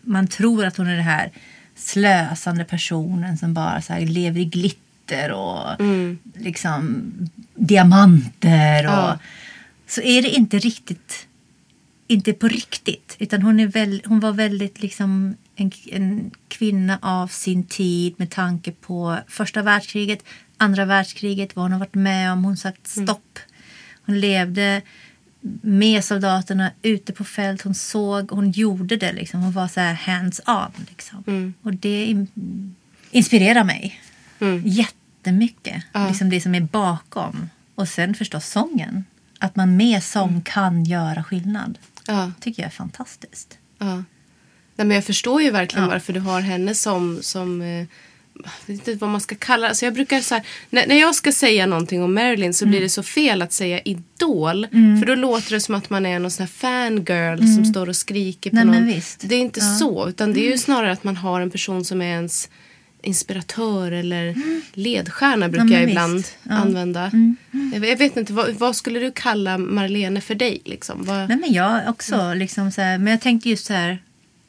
Man 0.01 0.27
tror 0.27 0.65
att 0.65 0.77
hon 0.77 0.87
är 0.87 0.95
den 0.95 1.05
här 1.05 1.31
slösande 1.75 2.65
personen 2.65 3.39
som 3.39 3.55
bara 3.55 3.83
så 3.83 3.99
lever 3.99 4.41
i 4.41 4.45
glitter 4.45 4.84
och 5.13 5.81
Mm. 5.81 6.19
liksom 6.35 7.13
diamanter. 7.55 8.87
Och, 8.87 8.93
Ja. 8.93 9.19
Så 9.87 10.01
är 10.01 10.23
det 10.23 10.29
inte 10.29 10.59
riktigt 10.59 11.27
inte 12.07 12.33
på 12.33 12.49
riktigt. 12.49 13.17
Utan 13.19 13.43
hon, 13.43 13.61
är 13.61 13.67
väl, 13.67 14.03
hon 14.05 14.21
var 14.21 14.33
väldigt 14.33 14.83
liksom 14.83 15.37
en, 15.57 15.71
en 15.91 16.31
kvinna 16.49 16.99
av 17.03 17.29
sin 17.29 17.65
tid 17.65 18.15
med 18.17 18.31
tanke 18.31 18.73
på 18.73 19.19
första 19.29 19.63
världskriget, 19.63 20.25
andra 20.57 20.85
världskriget, 20.85 21.57
vad 21.57 21.65
hon 21.65 21.73
har 21.73 21.79
varit 21.79 21.95
med 21.95 22.33
om. 22.33 22.45
Hon 22.45 22.57
sagt 22.57 22.87
stopp. 22.87 23.39
Hon 24.07 24.21
levde 24.21 24.83
med 25.63 26.05
soldaterna 26.05 26.71
ute 26.83 27.13
på 27.13 27.25
fält. 27.25 27.63
Hon 27.63 27.75
såg, 27.75 28.31
hon 28.31 28.51
gjorde 28.51 28.97
det. 28.97 29.13
Liksom. 29.13 29.41
Hon 29.43 29.53
var 29.53 29.69
så 29.69 29.81
här 29.81 29.95
hands 29.95 30.41
on. 30.47 30.85
Liksom. 30.89 31.25
Mm. 31.27 31.55
Och 31.63 31.75
det 31.75 32.05
in, 32.05 32.29
inspirerar 33.11 33.65
mig 33.65 34.01
Mm. 34.47 34.63
jättemycket. 34.65 35.83
Ja. 35.93 36.09
Liksom 36.09 36.31
det 36.31 36.41
som 36.41 36.55
är 36.55 36.61
bakom. 36.61 37.51
Och 37.75 37.89
sen 37.89 38.15
förstås 38.15 38.47
sången. 38.49 39.05
Att 39.39 39.57
man 39.57 39.77
med 39.77 40.03
sång 40.03 40.29
Mm. 40.29 40.43
kan 40.43 40.85
göra 40.85 41.25
skillnad. 41.25 41.79
Ja. 42.07 42.33
tycker 42.41 42.63
jag 42.63 42.67
är 42.67 42.73
fantastiskt. 42.73 43.59
Ja. 43.79 43.95
Nej, 44.77 44.87
men 44.87 44.91
jag 44.91 45.05
förstår 45.05 45.43
ju 45.43 45.51
verkligen 45.51 45.85
Ja. 45.85 45.91
varför 45.91 46.13
du 46.13 46.21
har 46.21 46.41
henne 46.41 46.75
som, 46.75 47.19
som 47.23 47.63
eh, 47.63 47.67
jag 47.67 47.87
vet 48.67 48.89
inte 48.89 48.95
vad 48.95 49.11
man 49.11 49.21
ska 49.21 49.35
kalla 49.35 49.69
alltså 49.69 49.85
jag 49.85 49.95
brukar 49.95 50.21
så 50.21 50.35
här, 50.35 50.45
när, 50.71 50.87
när 50.87 51.01
jag 51.01 51.15
ska 51.15 51.33
säga 51.33 51.67
någonting 51.67 52.03
om 52.03 52.15
Marilyn 52.15 52.55
så 52.55 52.65
blir 52.67 52.77
Mm. 52.79 52.87
det 52.87 52.91
så 52.91 53.03
fel 53.03 53.43
att 53.43 53.53
säga 53.53 53.81
idol. 53.81 54.67
För 54.71 55.07
då 55.07 55.15
låter 55.15 55.51
det 55.51 55.61
som 55.61 55.75
att 55.75 55.91
man 55.91 56.07
är 56.07 56.19
någon 56.19 56.31
sån 56.31 56.43
här 56.43 56.49
fangirl 56.53 57.39
som 57.55 57.65
står 57.65 57.89
och 57.89 57.97
skriker 57.97 58.51
på 58.51 58.57
Mm. 58.57 58.69
Nej, 58.71 58.81
någon. 58.95 59.29
Det 59.29 59.35
är 59.35 59.41
inte 59.41 59.61
Ja. 59.61 59.67
Mm. 59.67 59.79
så. 59.79 60.09
Utan 60.09 60.33
det 60.33 60.47
är 60.47 60.51
ju 60.51 60.59
snarare 60.59 60.93
att 60.93 61.05
man 61.05 61.17
har 61.17 61.41
en 61.41 61.51
person 61.51 61.85
som 61.85 62.03
är 62.03 62.07
ens 62.15 62.49
inspiratör 63.05 63.93
eller 63.93 64.35
ledstjärna 64.73 65.49
brukar 65.49 65.65
Mm. 65.65 65.73
men 65.73 65.81
jag 65.83 65.91
ibland 65.91 66.25
Ja. 66.43 66.51
Mm. 66.53 66.63
använda. 66.63 67.11
Jag, 67.73 67.97
vet 67.97 68.17
inte, 68.17 68.33
vad, 68.33 68.51
vad 68.55 68.77
skulle 68.77 69.01
du 69.01 69.13
kalla 69.13 69.59
Marlene 69.59 70.21
för 70.21 70.35
dig? 70.35 70.61
Liksom? 70.65 71.05
Vad, 71.05 71.29
Nej, 71.29 71.37
men 71.39 71.53
jag 71.53 71.89
också, 71.89 72.35
liksom 72.35 72.71
så 72.73 72.81
här, 72.81 72.99
men 72.99 73.11
jag 73.11 73.21
tänkte 73.21 73.51
just 73.51 73.67
så 73.67 73.73
här, 73.73 73.99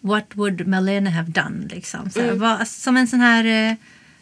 what 0.02 0.26
would 0.34 0.68
Malena 0.68 1.10
have 1.10 1.32
done? 1.32 1.68
Liksom, 1.70 2.10
så 2.10 2.20
här, 2.20 2.28
Mm. 2.28 2.40
vad, 2.40 2.68
som 2.68 2.98
en 2.98 3.08
sån 3.08 3.20
här, 3.20 3.46
eh, 3.46 3.76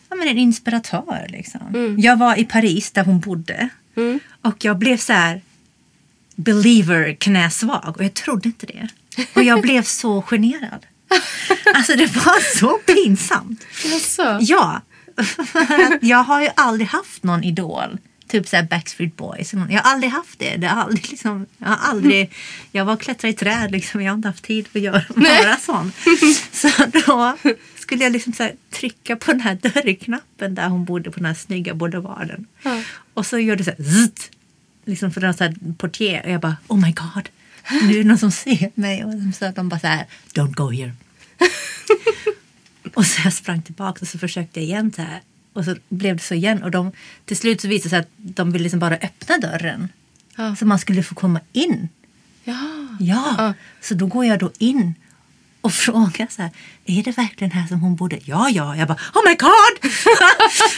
ja, 0.09 0.15
men 0.15 0.27
en 0.27 0.37
inspiratör. 0.37 1.25
Liksom. 1.29 1.61
Mm. 1.67 1.99
Jag 1.99 2.17
var 2.17 2.39
i 2.39 2.45
Paris 2.45 2.91
där 2.91 3.03
hon 3.03 3.19
bodde 3.19 3.69
Mm. 3.95 4.19
och 4.41 4.65
jag 4.65 4.77
blev 4.77 4.97
så 4.97 5.13
här 5.13 5.41
believer 6.35 7.13
knäsvag 7.19 7.93
och 7.97 8.03
jag 8.03 8.13
trodde 8.13 8.47
inte 8.49 8.65
det. 8.65 8.87
Och 9.35 9.43
jag 9.43 9.61
blev 9.61 9.81
så 9.83 10.21
generad. 10.21 10.85
Alltså 11.75 11.95
det 11.95 12.15
var 12.15 12.57
så 12.59 12.77
pinsamt. 12.77 13.65
Jaså? 13.85 14.37
Ja, 14.41 14.81
för 15.47 15.99
jag 16.01 16.23
har 16.23 16.41
ju 16.41 16.49
aldrig 16.55 16.87
haft 16.87 17.23
någon 17.23 17.43
idol. 17.43 17.97
Typ 18.27 18.47
så 18.47 18.55
här 18.55 18.63
Backstreet 18.63 19.17
Boys. 19.17 19.53
Jag 19.53 19.59
har 19.59 19.91
aldrig 19.91 20.11
haft 20.11 20.39
det. 20.39 20.55
det 20.55 20.67
har 20.67 20.81
aldrig, 20.81 21.09
liksom, 21.09 21.45
jag 21.57 21.67
har 21.67 21.89
aldrig... 21.89 22.33
Jag 22.71 22.85
var 22.85 22.93
och 22.93 23.01
klättrade 23.01 23.33
i 23.33 23.35
träd. 23.35 23.71
Liksom. 23.71 24.01
Jag 24.01 24.11
har 24.11 24.15
inte 24.15 24.27
haft 24.27 24.43
tid 24.43 24.67
att 24.73 24.81
göra, 24.81 25.03
vara 25.15 25.57
sån. 25.57 25.91
Så 26.51 26.69
då 27.05 27.37
skulle 27.75 28.03
jag 28.03 28.13
liksom 28.13 28.33
så 28.33 28.49
trycka 28.71 29.15
på 29.15 29.31
den 29.31 29.41
här 29.41 29.55
dörrknappen 29.61 30.55
där 30.55 30.67
hon 30.67 30.85
bodde 30.85 31.11
på 31.11 31.17
den 31.19 31.25
här 31.25 31.33
snygga 31.33 31.73
boulevarden. 31.73 32.45
Ja. 32.63 32.81
Och 33.13 33.25
så 33.25 33.39
gör 33.39 33.55
det 33.55 33.63
så 33.63 33.71
här 33.71 34.09
liksom 34.85 35.11
för 35.11 35.21
den 35.21 35.33
här 35.39 35.55
portier. 35.77 36.21
Och 36.25 36.31
jag 36.31 36.41
bara 36.41 36.57
oh 36.67 36.79
my 36.79 36.91
god. 36.91 37.29
Nu 37.83 37.93
är 37.93 37.97
det 37.97 38.03
någon 38.03 38.17
som 38.17 38.31
ser 38.31 38.71
mig. 38.75 39.03
Och 39.05 39.13
så 39.39 39.45
att 39.45 39.55
de 39.55 39.69
bara 39.69 39.79
så 39.79 39.87
här 39.87 40.05
don't 40.33 40.53
go 40.53 40.71
here. 40.71 40.91
Och 42.93 43.05
så 43.05 43.21
jag 43.23 43.33
sprang 43.33 43.61
tillbaka 43.61 43.99
och 44.01 44.07
så 44.07 44.17
försökte 44.19 44.59
jag 44.59 44.67
igen 44.67 44.91
så 44.95 45.01
här. 45.01 45.21
Och 45.53 45.65
så 45.65 45.75
blev 45.89 46.15
det 46.17 46.23
så 46.23 46.33
igen. 46.33 46.63
Och 46.63 46.71
de, 46.71 46.91
till 47.25 47.37
slut 47.37 47.61
så 47.61 47.67
visade 47.67 47.85
det 47.85 47.89
sig 47.89 47.99
att 47.99 48.07
de 48.17 48.51
ville 48.51 48.63
liksom 48.63 48.79
bara 48.79 48.95
öppna 48.95 49.37
dörren. 49.37 49.89
Ja. 50.35 50.55
Så 50.55 50.65
man 50.65 50.79
skulle 50.79 51.03
få 51.03 51.15
komma 51.15 51.39
in. 51.53 51.89
Ja. 52.43 52.57
Ja, 52.99 53.35
Ja. 53.37 53.53
så 53.81 53.93
då 53.93 54.05
går 54.07 54.25
jag 54.25 54.39
då 54.39 54.51
in 54.57 54.93
och 55.61 55.73
frågar 55.85 56.27
så 56.29 56.41
här, 56.41 56.51
är 56.85 57.03
det 57.03 57.11
verkligen 57.17 57.51
här 57.51 57.67
som 57.67 57.79
hon 57.81 57.95
bodde? 57.95 58.19
Ja, 58.25 58.49
ja. 58.49 58.75
Jag 58.75 58.87
bara, 58.87 58.97
oh 59.13 59.29
my 59.29 59.35
god! 59.35 59.91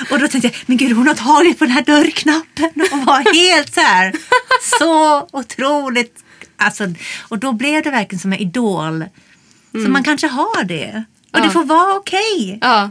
och 0.11 0.19
då 0.19 0.27
tänkte 0.27 0.47
jag, 0.47 0.55
men 0.65 0.77
gud 0.77 0.91
hon 0.97 1.07
har 1.07 1.15
tagit 1.15 1.59
på 1.59 1.65
den 1.65 1.73
här 1.73 1.83
dörrknappen 1.83 2.71
och 2.91 3.05
var 3.05 3.33
helt 3.33 3.73
så 3.73 3.81
här, 3.81 4.13
så 4.79 5.27
otroligt 5.31 6.23
Alltså, 6.57 6.83
och 7.29 7.39
då 7.39 7.51
blev 7.51 7.83
det 7.83 7.91
verkligen 7.91 8.19
som 8.19 8.33
en 8.33 8.39
idol. 8.39 9.05
Så 9.71 9.89
man 9.89 10.03
kanske 10.03 10.27
har 10.27 10.63
det. 10.63 11.03
Och 11.31 11.39
Ja. 11.39 11.43
det 11.43 11.49
får 11.49 11.63
vara 11.63 11.95
okej. 11.95 12.59
Ja, 12.61 12.89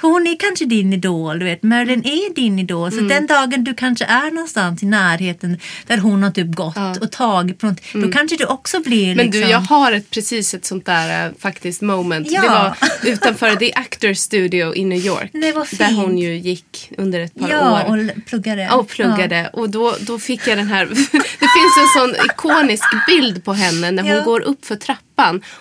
Hon 0.00 0.26
är 0.26 0.36
kanske 0.36 0.64
din 0.64 0.92
idol, 0.92 1.38
du 1.38 1.44
vet. 1.44 1.62
Marilyn 1.62 2.04
är 2.06 2.34
din 2.34 2.58
idol. 2.58 2.90
Så 2.92 2.96
Mm. 2.98 3.08
den 3.08 3.26
dagen 3.26 3.64
du 3.64 3.74
kanske 3.74 4.04
är 4.04 4.30
någonstans 4.30 4.82
i 4.82 4.86
närheten 4.86 5.58
där 5.86 5.98
hon 5.98 6.22
har 6.22 6.30
typ 6.30 6.54
gått 6.54 6.76
Ja. 6.76 6.94
och 7.00 7.12
tagit 7.12 7.58
på 7.58 7.66
något, 7.66 7.80
då 7.94 8.12
kanske 8.12 8.36
du 8.36 8.44
också 8.44 8.80
blir 8.80 9.06
men 9.16 9.26
liksom... 9.26 9.42
du, 9.42 9.48
jag 9.48 9.60
har 9.60 9.92
ett, 9.92 10.10
precis 10.10 10.54
ett 10.54 10.64
sånt 10.64 10.86
där 10.86 11.26
äh, 11.26 11.32
faktiskt 11.38 11.82
moment. 11.82 12.30
Ja. 12.30 12.42
Det 12.42 12.48
var 12.48 12.76
utanför 13.12 13.56
The 13.56 13.72
Actors 13.74 14.18
Studio 14.18 14.74
i 14.74 14.84
New 14.84 14.98
York. 15.06 15.30
Där 15.32 15.92
hon 15.92 16.18
ju 16.18 16.36
gick 16.38 16.92
under 16.98 17.20
ett 17.20 17.34
par 17.34 17.50
Ja, 17.50 17.86
år. 17.88 18.10
och 18.16 18.24
pluggade. 18.26 18.62
Ja, 18.62 18.74
och 18.74 18.88
pluggade. 18.88 19.50
Och 19.52 19.70
då, 19.70 19.96
då 20.00 20.18
fick 20.18 20.46
jag 20.46 20.58
den 20.58 20.66
här... 20.68 20.86
det 21.40 21.48
finns 21.56 21.76
en 21.80 22.00
sån 22.00 22.14
ikonisk 22.26 22.84
bild 23.06 23.44
på 23.44 23.52
henne 23.52 23.90
när 23.90 24.02
hon 24.14 24.24
går 24.24 24.40
upp 24.40 24.64
för 24.64 24.76
trappan 24.76 25.04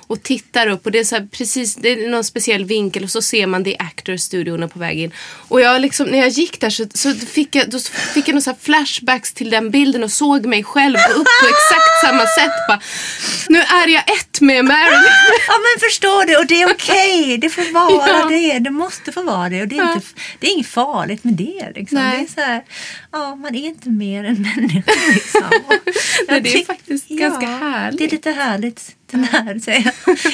och 0.08 0.24
tittar 0.24 0.68
upp. 0.68 0.86
Och 0.86 0.92
det 0.92 1.00
är, 1.00 1.04
så 1.04 1.28
precis, 1.32 1.76
det 1.76 1.90
är 1.90 2.10
någon 2.10 2.24
speciell 2.24 2.66
vinkel 2.66 3.04
och 3.04 3.10
så 3.12 3.22
ser 3.22 3.48
man 3.48 3.64
The 3.64 3.76
Actors 3.80 4.22
studion 4.22 4.70
på 4.70 4.80
väg 4.80 5.00
in. 5.00 5.12
Och 5.48 5.62
jag 5.62 5.82
liksom, 5.82 6.08
när 6.08 6.18
jag 6.18 6.30
gick 6.30 6.60
där 6.62 6.70
så, 6.70 6.86
så 6.94 7.14
fick 7.14 7.56
jag, 7.56 7.70
då 7.70 7.80
fick 8.14 8.28
jag 8.28 8.34
någon 8.34 8.42
så 8.42 8.56
flashbacks 8.62 9.34
till 9.34 9.50
den 9.50 9.72
bilden 9.72 10.04
och 10.04 10.12
såg 10.12 10.46
mig 10.46 10.64
själv 10.64 10.96
gå 11.08 11.14
upp 11.14 11.28
på 11.42 11.48
exakt 11.48 12.06
samma 12.06 12.26
sätt. 12.26 12.52
Bara, 12.68 12.82
nu 13.50 13.60
är 13.60 13.88
jag 13.88 14.04
ett 14.12 14.42
med 14.42 14.66
Marilyn. 14.66 15.12
Ja 15.48 15.54
men 15.58 15.90
förstår 15.90 16.26
du 16.26 16.38
och 16.38 16.46
det 16.48 16.62
är 16.62 16.72
okej. 16.74 17.38
Det 17.38 17.50
får 17.50 17.74
vara 17.74 18.08
Ja. 18.10 18.26
det. 18.30 18.60
Det 18.60 18.70
måste 18.70 19.12
få 19.12 19.24
vara 19.24 19.50
det. 19.50 19.62
Och 19.62 19.68
det 19.68 19.76
är, 19.78 19.84
Ja. 19.84 19.94
inte, 19.94 20.08
det 20.40 20.48
är 20.48 20.52
inget 20.52 20.68
farligt 20.68 21.24
med 21.24 21.34
det. 21.34 21.72
Liksom. 21.76 21.98
Nej. 21.98 22.18
Det 22.36 22.42
är 22.42 22.44
så 22.44 22.50
här, 22.52 22.64
ja, 23.12 23.36
man 23.36 23.56
är 23.56 23.66
inte 23.66 23.90
mer 23.90 24.24
än 24.24 24.42
människa. 24.42 24.92
Liksom. 25.14 25.42
Nej, 26.28 26.42
det 26.42 26.54
är 26.54 26.66
faktiskt 26.66 27.08
ganska 27.08 27.46
härligt. 27.46 28.00
Det 28.00 28.06
är 28.06 28.10
lite 28.12 28.32
härligt. 28.32 28.96
Den 29.12 29.24
här, 29.24 29.60
så 29.60 29.70
jag, 29.72 29.84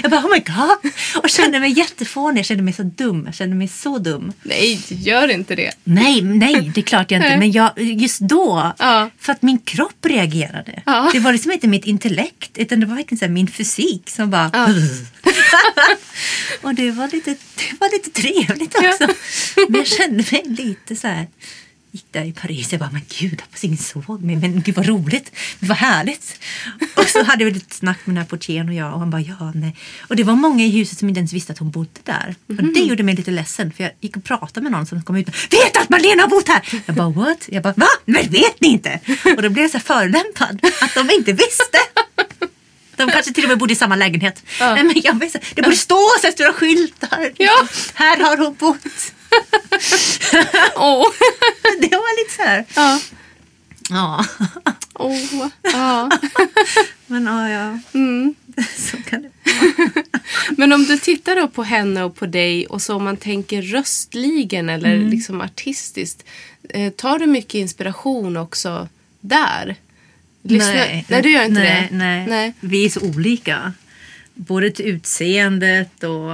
jag 0.02 0.12
bara 0.12 0.22
oh 0.22 0.32
my 0.32 0.40
god. 0.40 0.92
Och 1.24 1.30
kände 1.30 1.60
mig 1.60 1.72
jättefånig. 1.72 2.40
Jag 2.40 2.46
kände 2.46 2.64
mig 2.64 2.74
så 2.74 2.84
dum. 2.84 3.24
Jag 3.26 3.36
kände 3.36 3.56
mig 3.56 3.68
så 3.68 3.98
dum. 3.98 4.34
Nej, 4.44 4.82
gör 4.88 5.32
inte 5.32 5.56
det. 5.56 5.72
Nej, 5.84 6.22
nej, 6.22 6.72
det 6.76 6.82
är 6.82 6.84
klart 6.86 7.12
jag 7.12 7.20
inte. 7.22 7.38
Men 7.38 7.52
jag, 7.52 7.72
just 7.78 8.20
då, 8.20 8.74
Ja. 8.80 9.10
för 9.20 9.32
att 9.32 9.42
min 9.42 9.60
kropp 9.60 10.06
reagerade. 10.06 10.82
Ja. 10.86 11.10
Det 11.14 11.20
var 11.20 11.34
liksom 11.34 11.52
inte 11.52 11.68
mitt 11.68 11.86
intellekt, 11.86 12.58
utan 12.58 12.80
det 12.80 12.86
var 12.86 12.96
verkligen 12.96 13.20
så 13.20 13.28
min 13.28 13.48
fysik 13.48 14.10
som 14.10 14.30
bara... 14.30 14.50
Ja. 14.54 14.68
och 16.62 16.76
det 16.76 16.92
var, 16.92 17.08
lite, 17.08 17.30
det 17.32 17.80
var 17.80 17.92
lite 17.94 18.10
trevligt 18.22 18.76
också. 18.76 19.08
Men 19.70 19.76
jag 19.76 19.88
kände 19.88 20.24
mig 20.32 20.44
lite 20.46 20.96
så 20.96 21.08
här... 21.08 21.28
Gick 21.96 22.06
där 22.12 22.26
i 22.26 22.32
Paris 22.32 22.72
jag 22.72 22.80
bara, 22.80 22.90
men 22.92 23.02
gud, 23.20 23.42
hoppas 23.42 23.64
ingen 23.64 23.78
såg 23.78 24.24
mig. 24.24 24.36
Men 24.36 24.62
gud 24.62 24.76
vad 24.76 24.86
roligt, 24.86 25.32
vad 25.60 25.78
härligt. 25.78 26.40
Och 26.96 27.06
så 27.06 27.24
hade 27.24 27.46
vi 27.46 27.52
lite 27.52 27.76
snack 27.76 28.00
med 28.06 28.16
den 28.16 28.22
här 28.24 28.30
portieren 28.30 28.70
och 28.70 28.76
jag 28.76 28.94
och 28.94 29.00
han 29.00 29.10
bara, 29.10 29.22
ja, 29.22 29.52
nej. 29.56 29.76
Och 30.10 30.16
det 30.16 30.24
var 30.24 30.36
många 30.36 30.64
i 30.64 30.70
huset 30.70 31.00
som 31.00 31.10
inte 31.10 31.20
ens 31.20 31.34
visste 31.34 31.54
att 31.54 31.60
hon 31.60 31.72
bodde 31.72 32.00
där. 32.04 32.36
Och 32.48 32.64
det 32.64 32.80
gjorde 32.80 33.04
mig 33.04 33.16
lite 33.16 33.32
ledsen 33.32 33.74
för 33.74 33.84
jag 33.84 33.92
gick 34.02 34.18
och 34.18 34.24
pratade 34.24 34.62
med 34.62 34.72
någon 34.72 34.86
som 34.86 35.04
kom 35.04 35.16
ut. 35.16 35.28
Vet 35.28 35.78
att 35.78 35.90
Marlena 35.90 36.24
har 36.24 36.30
bott 36.30 36.48
här? 36.48 36.82
Jag 36.86 36.96
bara, 36.96 37.10
what? 37.10 37.46
Jag 37.48 37.64
bara, 37.64 37.74
va? 37.78 37.88
Men 38.06 38.30
vet 38.30 38.62
ni 38.62 38.68
inte? 38.68 39.00
Och 39.36 39.42
då 39.42 39.50
blev 39.50 39.64
jag 39.64 39.72
så 39.72 39.80
förolämpad 39.80 40.60
att 40.82 40.94
de 40.96 41.10
inte 41.12 41.32
visste. 41.34 41.78
De 42.96 43.10
kanske 43.10 43.34
till 43.34 43.44
och 43.44 43.50
med 43.50 43.58
bodde 43.58 43.74
i 43.74 43.76
samma 43.76 43.96
lägenhet. 43.96 44.44
Ja. 44.60 44.76
Nej, 44.76 44.84
men 44.84 45.02
jag 45.04 45.20
vet, 45.20 45.56
det 45.56 45.62
borde 45.62 45.76
stå 45.76 46.00
så 46.22 46.28
här 46.28 46.32
stora 46.32 46.54
skyltar. 46.54 47.32
Ja. 47.38 47.68
Här 47.94 48.24
har 48.24 48.38
hon 48.38 48.56
bott. 48.56 49.14
Åh. 50.76 51.06
Det 51.82 51.90
var 51.96 52.24
lite 52.24 52.36
så 52.36 52.42
här. 52.42 52.66
Ja. 52.76 53.00
Ja. 53.90 54.26
Åh. 54.94 55.48
Ja. 55.62 56.10
Men 57.08 57.26
ja, 57.26 57.50
ja. 57.50 57.80
Mm. 57.94 58.36
Så 58.78 58.98
kan 58.98 59.22
det 59.22 59.30
Men 60.58 60.74
om 60.74 60.84
du 60.86 60.98
tittar 60.98 61.36
då 61.36 61.48
på 61.48 61.64
henne 61.64 62.04
och 62.04 62.16
på 62.16 62.26
dig 62.26 62.66
och 62.68 62.82
så 62.82 62.96
om 62.96 63.04
man 63.04 63.18
tänker 63.18 63.62
röstligen 63.62 64.70
eller 64.70 64.96
Mm. 64.96 65.10
liksom 65.10 65.42
artistiskt. 65.42 66.24
Eh, 66.70 66.92
tar 66.94 67.20
du 67.20 67.26
mycket 67.28 67.54
inspiration 67.56 68.38
också 68.38 68.88
där? 69.22 69.76
Lyssna- 70.44 70.74
nej 71.08 71.22
du 71.24 71.32
gör 71.32 71.46
inte 71.46 71.60
nej, 71.62 71.88
det? 71.92 71.98
Nej. 71.98 72.26
nej. 72.28 72.54
Vi 72.60 72.86
är 72.86 72.90
så 72.90 73.00
olika. 73.02 73.74
Både 74.34 74.72
till 74.72 74.86
utseendet 74.86 76.04
och 76.04 76.32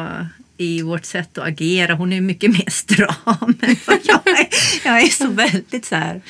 i 0.62 0.82
vårt 0.82 1.06
sätt 1.06 1.38
att 1.38 1.47
agera. 1.47 1.93
Hon 1.93 2.13
är 2.13 2.21
mycket 2.21 2.52
mer 2.52 2.69
stram 2.69 3.15
än 3.62 3.76
vad 3.88 4.00
jag 4.04 4.28
är. 4.28 4.47
Jag 4.86 5.02
är 5.02 5.08
så 5.08 5.30
väldigt 5.30 5.86
så 5.86 5.95
här 5.95 6.21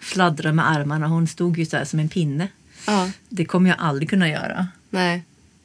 fladdrar 0.00 0.52
med 0.52 0.70
armarna. 0.70 1.06
Hon 1.06 1.26
stod 1.26 1.58
ju 1.58 1.66
så 1.66 1.76
här 1.76 1.84
som 1.84 2.00
en 2.00 2.08
pinne. 2.08 2.48
Ja. 2.86 3.10
Det 3.28 3.44
kommer 3.44 3.70
jag 3.70 3.78
aldrig 3.78 4.10
kunna 4.10 4.28
göra. 4.28 4.68
Nej. 4.90 5.22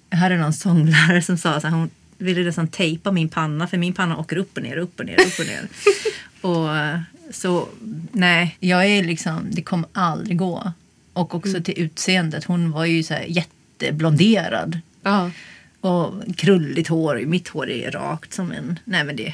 Jag 0.10 0.18
hade 0.18 0.38
någon 0.38 0.54
sånglärare 0.54 1.22
som 1.22 1.38
sa 1.38 1.50
att 1.50 1.64
hon 1.64 1.90
ville 2.18 2.44
nästan 2.44 2.68
tejpa 2.68 3.12
min 3.12 3.30
panna 3.30 3.68
för 3.68 3.78
min 3.78 3.94
panna 3.94 4.18
åker 4.18 4.38
upp 4.38 4.58
och 4.58 4.64
ner, 4.64 4.78
upp 4.78 5.00
och 5.00 5.06
ner, 5.06 5.20
upp 5.20 5.40
och 5.40 5.46
ner. 5.46 5.68
och 6.42 6.78
eh, 6.78 7.00
så 7.32 7.68
nej, 8.12 8.58
jag 8.60 8.86
är 8.86 9.04
liksom, 9.04 9.48
det 9.52 9.62
kommer 9.62 9.90
aldrig 9.94 10.38
gå. 10.38 10.74
Och 11.14 11.36
också 11.36 11.64
till 11.64 11.80
utseendet, 11.80 12.44
hon 12.44 12.72
var 12.72 12.86
ju 12.86 13.04
så 13.04 13.14
här 13.14 13.26
jätteblonderad. 13.28 14.80
Ja. 15.04 15.32
Och 15.82 16.14
krulligt 16.38 16.88
hår, 16.90 17.22
mitt 17.26 17.48
hår 17.48 17.70
är 17.70 17.92
rakt 17.92 18.34
som 18.34 18.52
en, 18.52 18.80
nej 18.86 19.04
men 19.04 19.16
det. 19.16 19.34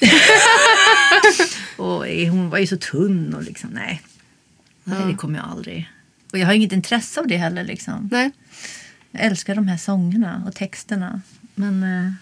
och 1.76 2.06
hon 2.06 2.50
var 2.50 2.58
ju 2.58 2.66
så 2.66 2.76
tunn 2.76 3.34
och 3.34 3.42
liksom, 3.42 3.70
nej. 3.70 4.02
Nej, 4.84 5.06
det 5.06 5.14
kommer 5.14 5.38
jag 5.38 5.48
aldrig. 5.48 5.90
Och 6.32 6.38
jag 6.38 6.46
har 6.46 6.54
inget 6.54 6.72
intresse 6.72 7.20
av 7.20 7.26
det 7.26 7.36
heller 7.36 7.64
liksom. 7.64 8.08
Nej. 8.12 8.30
Jag 9.10 9.22
älskar 9.22 9.54
de 9.54 9.68
här 9.68 9.76
sångerna 9.76 10.42
och 10.46 10.54
texterna. 10.54 11.20
Men 11.54 11.82
eh, 11.82 12.12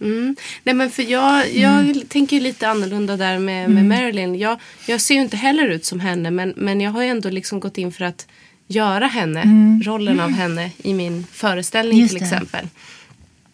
Mm. 0.00 0.36
Nej 0.62 0.74
men 0.74 0.90
för 0.90 1.02
jag, 1.02 1.52
jag 1.54 1.80
Mm. 1.80 2.00
tänker 2.08 2.40
lite 2.40 2.68
annorlunda 2.68 3.16
där 3.16 3.38
med, 3.38 3.70
med 3.70 3.84
Marilyn. 3.84 4.38
Jag, 4.38 4.60
jag 4.86 5.00
ser 5.00 5.14
ju 5.14 5.20
inte 5.20 5.36
heller 5.36 5.68
ut 5.68 5.84
som 5.84 6.00
henne 6.00 6.30
men, 6.30 6.54
men 6.56 6.80
jag 6.80 6.90
har 6.90 7.02
ju 7.02 7.08
ändå 7.08 7.30
liksom 7.30 7.60
gått 7.60 7.78
in 7.78 7.92
för 7.92 8.04
att 8.04 8.26
göra 8.66 9.06
henne, 9.06 9.42
rollen 9.84 10.20
av 10.20 10.30
henne 10.30 10.70
i 10.82 10.94
min 10.94 11.26
föreställning 11.32 11.92
Mm. 11.98 12.02
Just 12.02 12.12
till 12.14 12.20
det. 12.20 12.24
exempel. 12.26 12.68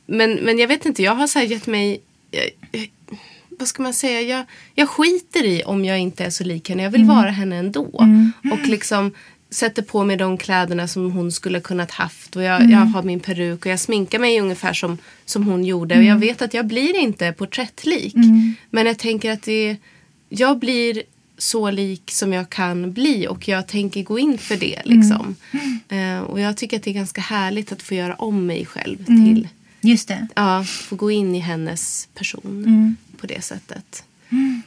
Men, 0.07 0.33
men 0.35 0.59
jag 0.59 0.69
vet 0.69 0.87
inte, 0.87 1.03
jag 1.03 1.15
har 1.15 1.27
så 1.27 1.39
här 1.39 1.47
gett 1.47 1.67
mig... 1.67 2.01
Jag, 2.31 2.51
jag, 2.73 2.89
vad 3.59 3.69
ska 3.69 3.83
man 3.83 3.95
säga? 3.95 4.21
Jag, 4.21 4.45
jag 4.75 4.89
skiter 4.89 5.45
i 5.45 5.63
om 5.63 5.85
jag 5.85 5.99
inte 5.99 6.25
är 6.25 6.31
så 6.31 6.45
lik 6.45 6.69
henne. 6.69 6.83
Jag 6.83 6.91
vill 6.91 7.03
Mm. 7.03 7.17
vara 7.17 7.31
henne 7.31 7.57
ändå. 7.57 8.05
Och 8.53 8.67
liksom 8.69 9.11
sätter 9.51 9.83
på 9.83 10.05
mig 10.05 10.17
de 10.17 10.39
kläderna 10.39 10.89
som 10.89 11.11
hon 11.13 11.33
skulle 11.33 11.61
kunnat 11.61 11.91
haft. 11.91 12.37
Och 12.37 12.43
jag, 12.43 12.61
Mm. 12.61 12.71
jag 12.73 12.79
har 12.79 13.03
min 13.03 13.21
peruk 13.21 13.61
och 13.67 13.73
jag 13.73 13.81
sminkar 13.81 14.19
mig 14.19 14.41
ungefär 14.41 14.73
som, 14.73 14.99
som 15.25 15.47
hon 15.47 15.65
gjorde. 15.65 15.95
Mm. 15.95 16.07
Och 16.07 16.11
jag 16.13 16.17
vet 16.29 16.43
att 16.43 16.55
jag 16.55 16.67
blir 16.67 16.97
inte 16.97 17.33
porträttlik. 17.33 18.15
Men 18.71 18.87
jag 18.87 18.99
tänker 18.99 19.31
att 19.33 19.43
det, 19.43 19.77
jag 20.29 20.59
blir 20.59 21.03
så 21.43 21.71
lik 21.71 22.11
som 22.11 22.33
jag 22.33 22.51
kan 22.51 22.93
bli 22.93 23.27
och 23.29 23.49
jag 23.49 23.67
tänker 23.69 24.03
gå 24.03 24.19
in 24.19 24.39
för 24.39 24.57
det. 24.57 24.83
Liksom. 24.85 25.37
Mm. 25.89 26.19
Eh, 26.19 26.23
och 26.25 26.41
jag 26.41 26.57
tycker 26.57 26.77
att 26.77 26.83
det 26.83 26.91
är 26.91 26.95
ganska 26.95 27.21
härligt 27.21 27.73
att 27.73 27.83
få 27.83 27.95
göra 27.95 28.15
om 28.15 28.47
mig 28.47 28.67
själv 28.67 29.05
Mm. 29.09 29.25
till 29.25 29.49
just 29.81 30.09
det. 30.09 30.27
Ja, 30.35 30.65
få 30.65 30.97
gå 30.97 31.11
in 31.11 31.35
i 31.35 31.39
hennes 31.39 32.09
person 32.15 32.65
Mm. 32.67 32.97
på 33.17 33.27
det 33.27 33.45
sättet. 33.45 34.05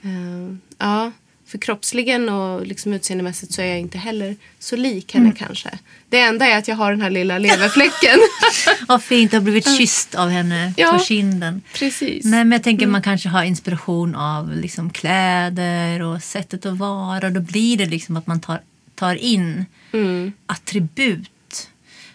Eh, 0.02 0.56
ja, 0.78 1.12
för 1.48 1.58
kroppsligen 1.58 2.30
och 2.30 2.68
liksom 2.68 2.94
utseendemässigt 2.94 3.54
så 3.54 3.62
är 3.62 3.66
jag 3.66 3.80
inte 3.80 3.98
heller 3.98 4.36
så 4.60 4.76
lik 4.76 5.14
henne 5.14 5.26
Mm. 5.26 5.36
kanske. 5.38 5.70
Det 6.10 6.20
enda 6.20 6.46
är 6.46 6.58
att 6.58 6.68
jag 6.68 6.76
har 6.76 6.92
den 6.92 7.02
här 7.02 7.10
lilla 7.10 7.38
leverfläcken. 7.38 8.20
Vad 8.88 9.04
fint 9.04 9.34
att 9.34 9.38
ha 9.38 9.44
blivit 9.44 9.78
kysst 9.78 10.16
av 10.16 10.30
henne 10.30 10.74
Ja. 10.78 10.94
på 10.94 11.00
kinden. 11.04 11.62
Precis. 11.74 12.26
Nej, 12.26 12.44
men 12.44 12.52
jag 12.52 12.64
tänker 12.64 12.88
man 12.88 13.02
kanske 13.02 13.30
har 13.30 13.44
inspiration 13.44 14.16
av 14.16 14.52
liksom 14.58 14.90
kläder 14.90 16.02
och 16.02 16.24
sättet 16.24 16.66
att 16.66 16.78
vara. 16.78 17.30
Då 17.30 17.40
blir 17.40 17.78
det 17.78 17.86
liksom 17.86 18.18
att 18.18 18.28
man 18.28 18.40
tar, 18.42 18.62
tar 18.96 19.16
in 19.16 19.66
Mm. 19.94 20.34
attribut. 20.46 21.30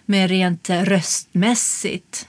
Men 0.07 0.29
rent 0.29 0.71
röstmässigt 0.71 2.27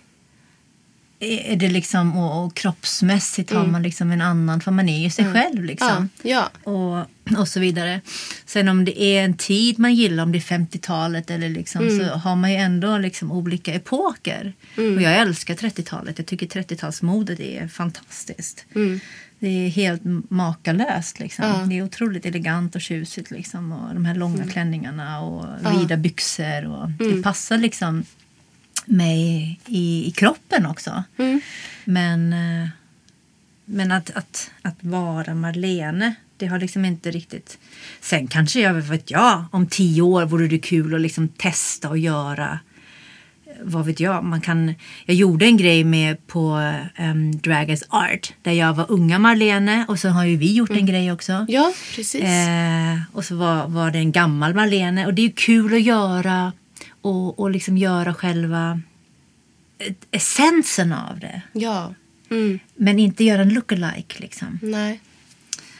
är 1.22 1.56
det 1.56 1.70
liksom, 1.70 2.18
och, 2.18 2.46
och 2.46 2.56
kroppsmässigt 2.56 3.52
har 3.52 3.66
man 3.66 3.84
liksom 3.84 4.12
en 4.12 4.22
annan, 4.22 4.62
för 4.62 4.72
man 4.72 4.90
är 4.90 5.00
ju 5.00 5.10
sig 5.10 5.34
själv 5.34 5.64
liksom. 5.64 6.10
Ja, 6.22 6.50
ja. 6.64 6.72
och, 6.72 7.40
och 7.40 7.48
så 7.48 7.60
vidare. 7.60 8.02
Sen 8.46 8.68
om 8.68 8.86
det 8.86 9.02
är 9.02 9.24
en 9.24 9.38
tid 9.38 9.80
man 9.80 9.94
gillar, 9.94 10.24
om 10.24 10.32
det 10.32 10.38
är 10.38 10.58
50-talet 10.58 11.32
eller 11.32 11.50
liksom, 11.50 11.90
så 11.90 12.04
har 12.04 12.36
man 12.36 12.52
ju 12.52 12.58
ändå 12.58 12.98
liksom 12.98 13.32
olika 13.32 13.74
epoker. 13.74 14.54
Och 14.76 15.02
jag 15.02 15.18
älskar 15.18 15.56
30-talet. 15.56 16.18
Jag 16.18 16.28
tycker 16.28 16.48
30-talsmodet 16.48 17.42
är 17.42 17.68
fantastiskt. 17.68 18.66
Det 19.40 19.48
är 19.48 19.70
helt 19.70 20.02
makalöst. 20.30 21.20
Liksom. 21.20 21.46
Ja. 21.46 21.66
Det 21.66 21.78
är 21.78 21.84
otroligt 21.84 22.26
elegant 22.26 22.76
och 22.76 22.82
tjusigt. 22.82 23.32
Liksom. 23.32 23.72
Och 23.72 23.94
de 23.94 24.06
här 24.06 24.16
långa 24.16 24.48
klänningarna 24.48 25.22
och 25.22 25.46
vida 25.82 25.98
byxor. 25.98 26.66
Och 26.66 26.90
Det 26.90 27.24
passar 27.24 27.58
liksom 27.58 28.04
mig 28.92 29.60
i, 29.66 30.08
i 30.08 30.12
kroppen 30.12 30.66
också. 30.66 31.04
Men, 31.86 32.34
eh, 32.34 32.70
men 33.66 33.92
att, 33.92 34.12
att, 34.16 34.52
att 34.62 34.78
vara 34.80 35.36
Marlene 35.36 36.16
Det 36.38 36.48
har 36.48 36.60
liksom 36.60 36.86
inte 36.86 37.12
riktigt... 37.12 37.58
Sen 38.02 38.28
kanske 38.28 38.60
jag 38.60 38.74
vet 38.74 39.12
jag, 39.12 39.46
om 39.52 39.68
tio 39.68 40.02
år 40.02 40.26
vore 40.26 40.48
det 40.48 40.60
kul 40.60 40.96
att 40.96 41.02
liksom 41.02 41.28
testa 41.28 41.90
och 41.90 41.98
göra 41.98 42.60
vad 43.64 43.86
vet 43.86 44.00
jag, 44.00 44.24
man 44.24 44.42
kan... 44.42 44.74
Jag 45.06 45.16
gjorde 45.16 45.46
en 45.46 45.58
grej 45.58 45.84
med 45.84 46.28
på 46.28 46.74
um, 47.00 47.38
Dragons 47.38 47.84
Art 47.90 48.34
där 48.42 48.52
jag 48.52 48.74
var 48.74 48.92
unga 48.92 49.20
Marlene 49.20 49.86
och 49.88 50.00
så 50.00 50.10
har 50.10 50.26
ju 50.26 50.38
vi 50.38 50.54
gjort 50.54 50.70
en 50.70 50.86
grej 50.86 51.12
också. 51.12 51.46
Ja, 51.50 51.74
precis. 51.96 52.24
Eh, 52.24 53.00
och 53.14 53.26
så 53.26 53.36
var, 53.36 53.68
var 53.68 53.92
det 53.92 54.00
en 54.00 54.12
gammal 54.12 54.54
Marlene 54.54 55.06
och 55.06 55.14
det 55.14 55.22
är 55.22 55.28
ju 55.28 55.32
kul 55.32 55.74
att 55.74 55.82
göra 55.82 56.52
och, 57.02 57.40
och 57.40 57.52
liksom 57.52 57.78
göra 57.78 58.14
själva 58.14 58.82
essensen 60.12 60.94
av 60.94 61.20
det. 61.20 61.42
Ja. 61.54 61.94
Mm. 62.30 62.60
Men 62.76 63.00
inte 63.00 63.24
göra 63.24 63.42
en 63.42 63.54
lookalike 63.54 64.20
liksom. 64.20 64.60
Nej. 64.62 65.00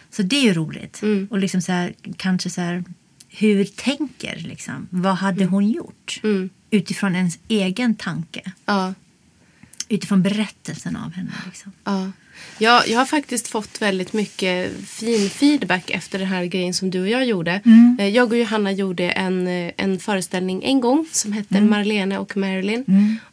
Så 0.10 0.24
det 0.24 0.36
är 0.36 0.44
ju 0.44 0.54
roligt. 0.54 1.02
Mm. 1.02 1.28
Och 1.32 1.38
liksom 1.38 1.62
så 1.62 1.72
här, 1.72 1.94
kanske 2.18 2.50
så 2.50 2.62
här, 2.62 2.84
hur 3.30 3.66
tänker 3.66 4.36
liksom? 4.36 4.88
Vad 4.90 5.16
hade 5.16 5.46
hon 5.46 5.70
gjort? 5.70 6.20
Mm. 6.24 6.50
Utifrån 6.70 7.16
ens 7.16 7.40
egen 7.48 7.96
tanke. 7.96 8.52
Ja. 8.66 8.94
Utifrån 9.88 10.22
berättelsen 10.22 10.96
av 10.96 11.12
henne. 11.12 11.32
Liksom. 11.46 11.72
Ja. 11.84 12.12
Jag, 12.58 12.88
jag 12.88 12.98
har 13.00 13.06
faktiskt 13.06 13.48
fått 13.48 13.82
väldigt 13.82 14.14
mycket 14.14 14.72
fin 14.88 15.30
feedback 15.30 15.90
efter 15.90 16.20
den 16.20 16.28
här 16.28 16.46
grejen 16.46 16.74
som 16.74 16.90
du 16.90 17.02
och 17.02 17.10
jag 17.10 17.26
gjorde. 17.26 17.62
Mm. 17.66 17.98
Eh, 18.00 18.08
Jag 18.08 18.32
och 18.32 18.38
Johanna 18.38 18.72
gjorde 18.72 19.10
en, 19.10 19.48
eh, 19.48 19.72
en 19.78 20.00
föreställning 20.00 20.64
en 20.64 20.82
gång 20.82 21.08
som 21.12 21.32
hette 21.34 21.58
Mm. 21.58 21.70
Marlene 21.70 22.18
och 22.18 22.38
Marilyn. 22.38 22.86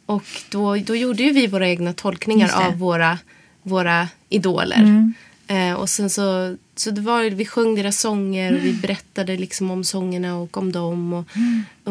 Och 0.05 0.23
då, 0.49 0.75
då 0.75 0.95
gjorde 0.95 1.23
ju 1.23 1.31
vi 1.31 1.47
våra 1.47 1.69
egna 1.69 1.93
tolkningar 1.93 2.51
av 2.67 2.77
våra, 2.77 3.17
våra 3.63 4.07
idoler. 4.29 4.77
Mm. 4.77 5.13
Eh, 5.47 5.73
och 5.73 5.89
sen 5.89 6.09
så, 6.09 6.55
så 6.75 6.91
det 6.91 7.01
var, 7.01 7.23
vi 7.23 7.45
sjöng 7.45 7.75
deras 7.75 7.99
sånger 7.99 8.53
och 8.55 8.65
vi 8.65 8.73
berättade 8.73 9.37
liksom 9.37 9.71
om 9.71 9.83
sångerna 9.83 10.37
och 10.37 10.57
om 10.57 10.71
dem. 10.71 11.13
Och, 11.13 11.25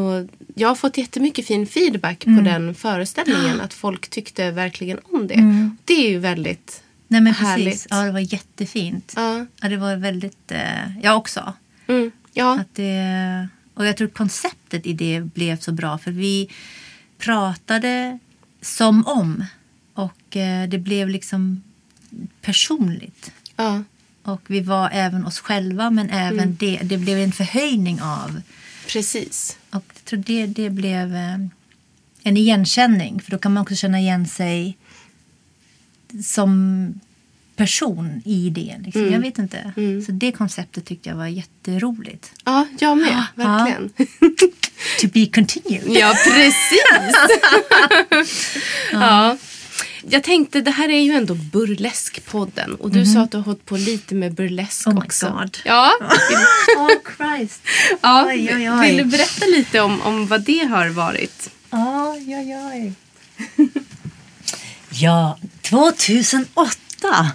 och 0.03 0.29
jag 0.55 0.69
har 0.69 0.75
fått 0.75 0.99
jättemycket 0.99 1.47
fin 1.47 1.67
feedback 1.67 2.25
på 2.25 2.31
den 2.45 2.75
föreställningen. 2.75 3.61
Att 3.61 3.75
folk 3.75 4.09
tyckte 4.09 4.51
verkligen 4.51 4.99
om 5.13 5.27
det. 5.27 5.71
Det 5.85 6.07
är 6.07 6.11
ju 6.11 6.19
väldigt 6.19 6.83
Nej 7.09 7.21
men 7.21 7.35
Härligt. 7.35 7.67
precis. 7.67 7.87
Ja, 7.91 8.03
det 8.03 8.13
var 8.13 8.33
jättefint. 8.33 9.13
Ja. 9.17 9.47
Ja, 9.61 9.69
det 9.69 9.77
var 9.77 9.97
väldigt... 9.97 10.53
Eh, 10.53 10.99
jag 11.03 11.17
också. 11.17 11.53
Mm. 11.87 12.11
Ja. 12.33 12.61
Att 12.61 12.75
det, 12.75 13.49
och 13.75 13.87
jag 13.87 13.97
tror 13.97 14.09
konceptet 14.09 14.87
i 14.87 14.93
det 14.93 15.21
blev 15.21 15.59
så 15.61 15.73
bra 15.73 15.99
för 15.99 16.11
vi 16.11 16.49
pratade 17.19 18.19
som 18.61 19.07
om. 19.07 19.45
Och 19.95 20.37
eh, 20.37 20.69
det 20.69 20.79
blev 20.79 21.09
liksom 21.09 21.63
personligt. 22.41 23.31
ja. 23.57 23.83
Och 24.23 24.43
vi 24.47 24.61
var 24.61 24.91
även 24.93 25.27
oss 25.27 25.39
själva 25.39 25.91
men 25.91 26.11
även 26.11 26.57
det. 26.57 26.81
Det 26.83 26.97
blev 26.99 27.19
en 27.19 27.33
förhöjning 27.33 28.01
av. 28.03 28.41
Precis. 28.89 29.59
Och 29.71 29.85
jag 29.95 30.05
tror 30.05 30.23
det, 30.27 30.47
det 30.47 30.71
blev 30.71 31.15
eh, 31.15 31.35
en 32.23 32.37
igenkänning. 32.37 33.21
För 33.21 33.31
då 33.31 33.39
kan 33.39 33.53
man 33.53 33.61
också 33.63 33.75
känna 33.75 34.01
igen 34.01 34.27
sig 34.29 34.77
som 36.25 36.95
person 37.57 38.23
i 38.25 38.51
det. 38.51 38.77
Liksom. 38.85 39.13
Jag 39.13 39.21
vet 39.21 39.39
inte. 39.39 39.73
Så 40.07 40.13
det 40.13 40.33
konceptet 40.33 40.85
tyckte 40.85 41.09
jag 41.09 41.17
var 41.17 41.27
jätteroligt. 41.27 42.33
Ja, 42.45 42.67
jag 42.79 42.99
med. 42.99 43.09
Ja. 43.09 43.45
Verkligen. 43.45 43.91
To 45.01 45.07
be 45.13 45.27
continued. 45.27 45.83
Ja, 45.97 46.15
precis. 46.25 47.13
ja. 48.93 49.37
Jag 50.11 50.23
tänkte, 50.23 50.61
det 50.61 50.71
här 50.71 50.89
är 50.89 51.01
ju 51.01 51.13
ändå 51.13 51.35
Burleskpodden. 51.35 52.75
Och 52.75 52.91
du 52.91 53.07
sa 53.07 53.21
att 53.21 53.31
du 53.31 53.37
har 53.37 53.45
hållit 53.45 53.65
på 53.67 53.77
lite 53.77 54.15
med 54.15 54.35
burlesk 54.35 54.87
Oh 54.87 54.95
my 54.95 55.01
också. 55.01 55.29
God. 55.31 55.59
Ja. 55.65 55.93
Oh 56.77 56.91
Christ. 57.17 57.61
ja. 58.03 58.27
Oj, 58.29 58.51
oj, 58.55 58.71
oj. 58.71 58.87
Vill 58.89 58.97
du 58.97 59.05
berätta 59.05 59.47
lite 59.47 59.81
om, 59.81 60.03
om 60.03 60.27
vad 60.27 60.41
det 60.43 60.65
har 60.65 60.89
varit? 60.89 61.51
Oj, 61.71 62.37
oj, 62.37 62.57
oj. 62.73 62.93
Ja, 65.01 65.39
2008. 65.63 66.77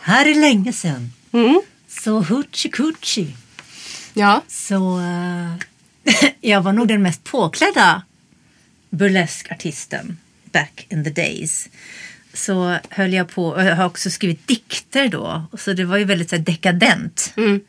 Här 0.00 0.26
är 0.26 0.34
länge 0.34 0.72
sedan. 0.72 1.12
Mm. 1.32 1.62
Så 1.88 2.20
hoochie 2.20 2.70
coochie. 2.70 3.32
Ja. 4.14 4.42
Så 4.48 5.00
eh, 5.00 5.54
jag 6.40 6.60
var 6.60 6.72
nog 6.72 6.88
den 6.88 7.02
mest 7.02 7.24
påklädda 7.24 8.02
burleskartisten 8.90 10.18
back 10.52 10.86
in 10.88 11.04
the 11.04 11.10
days. 11.10 11.68
Så 12.32 12.78
höll 12.90 13.12
jag 13.12 13.28
på, 13.28 13.48
och 13.48 13.64
jag 13.64 13.76
har 13.76 13.86
också 13.86 14.10
skrivit 14.10 14.46
dikter 14.46 15.08
då. 15.08 15.46
Så 15.58 15.72
det 15.72 15.84
var 15.84 15.96
ju 15.96 16.04
väldigt 16.04 16.30
så 16.30 16.36
här, 16.36 16.42
dekadent. 16.42 17.32
Mm. 17.36 17.60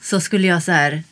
Så 0.00 0.20
skulle 0.20 0.46
jag 0.46 0.62
så 0.62 0.72
här 0.72 1.02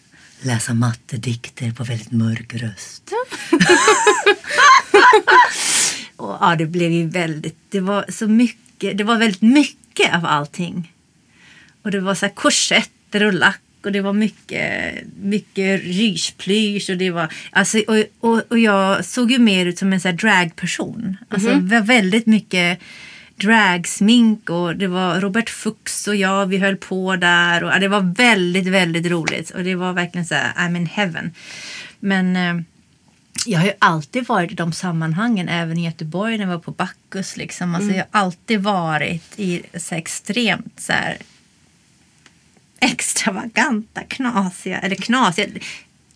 läsa 0.40 0.74
mattedikter 0.74 1.70
på 1.70 1.84
väldigt 1.84 2.12
mörk 2.12 2.54
röst. 2.54 3.12
och, 6.22 6.36
ja, 6.40 6.56
det 6.56 6.66
blev 6.66 6.92
ju 6.92 7.08
väldigt, 7.08 7.56
det 7.68 7.80
var 7.80 8.04
så 8.08 8.28
mycket, 8.28 8.98
det 8.98 9.04
var 9.04 9.16
väldigt 9.16 9.42
mycket 9.42 10.14
av 10.14 10.26
allting. 10.26 10.92
Och 11.82 11.90
det 11.90 12.00
var 12.00 12.14
så 12.14 12.26
här 12.26 12.34
korsetter 12.34 13.24
och 13.24 13.32
lack 13.32 13.60
och 13.84 13.92
det 13.92 14.00
var 14.00 14.12
mycket, 14.12 14.94
mycket 15.22 15.82
rysplysch 15.82 16.90
och 16.90 16.96
det 16.96 17.10
var, 17.10 17.32
alltså, 17.50 17.78
och, 17.78 18.04
och, 18.20 18.42
och 18.48 18.58
jag 18.58 19.04
såg 19.04 19.32
ju 19.32 19.38
mer 19.38 19.66
ut 19.66 19.78
som 19.78 19.92
en 19.92 20.00
så 20.00 20.08
här 20.08 20.16
dragperson. 20.16 21.16
Alltså 21.28 21.48
det 21.48 21.74
var 21.78 21.86
väldigt 21.86 22.26
mycket 22.26 22.78
dragsmink 23.36 24.50
och 24.50 24.76
det 24.76 24.86
var 24.86 25.20
Robert 25.20 25.50
Fuchs 25.50 26.08
och 26.08 26.16
jag, 26.16 26.46
vi 26.46 26.58
höll 26.58 26.76
på 26.76 27.16
där 27.16 27.64
och 27.64 27.70
ja, 27.70 27.78
det 27.78 27.88
var 27.88 28.14
väldigt, 28.16 28.66
väldigt 28.66 29.06
roligt 29.06 29.50
och 29.50 29.64
det 29.64 29.74
var 29.74 29.92
verkligen 29.92 30.26
så 30.26 30.34
här, 30.34 30.52
I'm 30.52 30.76
in 30.76 30.86
heaven. 30.86 31.30
Men 32.00 32.36
eh, 32.36 32.64
jag 33.46 33.58
har 33.58 33.66
ju 33.66 33.72
alltid 33.78 34.26
varit 34.26 34.52
i 34.52 34.54
de 34.54 34.72
sammanhangen, 34.72 35.48
även 35.48 35.78
i 35.78 35.84
Göteborg 35.84 36.38
när 36.38 36.44
jag 36.44 36.52
var 36.52 36.58
på 36.58 36.70
Bacchus. 36.70 37.36
Liksom. 37.36 37.74
Alltså, 37.74 37.90
Jag 37.90 38.06
har 38.10 38.20
alltid 38.20 38.60
varit 38.60 39.38
i 39.38 39.62
så 39.74 39.94
extremt 39.94 40.80
så 40.80 40.92
här, 40.92 41.18
extravaganta, 42.80 44.02
knasiga, 44.02 44.78
eller 44.78 44.96
knasiga, 44.96 45.46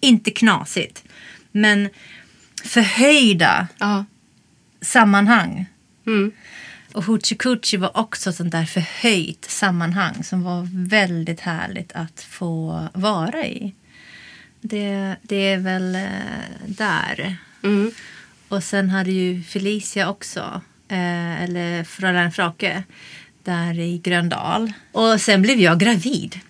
inte 0.00 0.30
knasigt, 0.30 1.04
men 1.52 1.88
förhöjda 2.64 3.68
Ja. 3.78 4.04
sammanhang. 4.80 5.66
Mm. 6.06 6.32
Och 6.92 7.04
Hoochie 7.04 7.38
Coochie 7.38 7.78
var 7.80 7.96
också 7.96 8.30
ett 8.30 8.36
sånt 8.36 8.52
där 8.52 8.64
förhöjt 8.64 9.44
sammanhang 9.50 10.24
som 10.24 10.42
var 10.42 10.68
väldigt 10.88 11.40
härligt 11.40 11.92
att 11.92 12.20
få 12.20 12.88
vara 12.94 13.46
i. 13.46 13.74
Det, 14.68 15.16
det 15.22 15.36
är 15.52 15.58
väl 15.58 15.94
eh, 15.94 16.02
där. 16.66 17.36
Mm. 17.62 17.90
Och 18.48 18.62
sen 18.64 18.90
hade 18.90 19.10
ju 19.10 19.42
Felicia 19.42 20.08
också, 20.10 20.60
eh, 20.88 21.42
eller 21.42 21.84
Fräulein 21.84 22.32
Frake, 22.32 22.82
där 23.44 23.78
i 23.78 23.98
Gröndal. 23.98 24.72
Och 24.92 25.20
sen 25.20 25.42
blev 25.42 25.60
jag 25.60 25.78
gravid. 25.80 26.40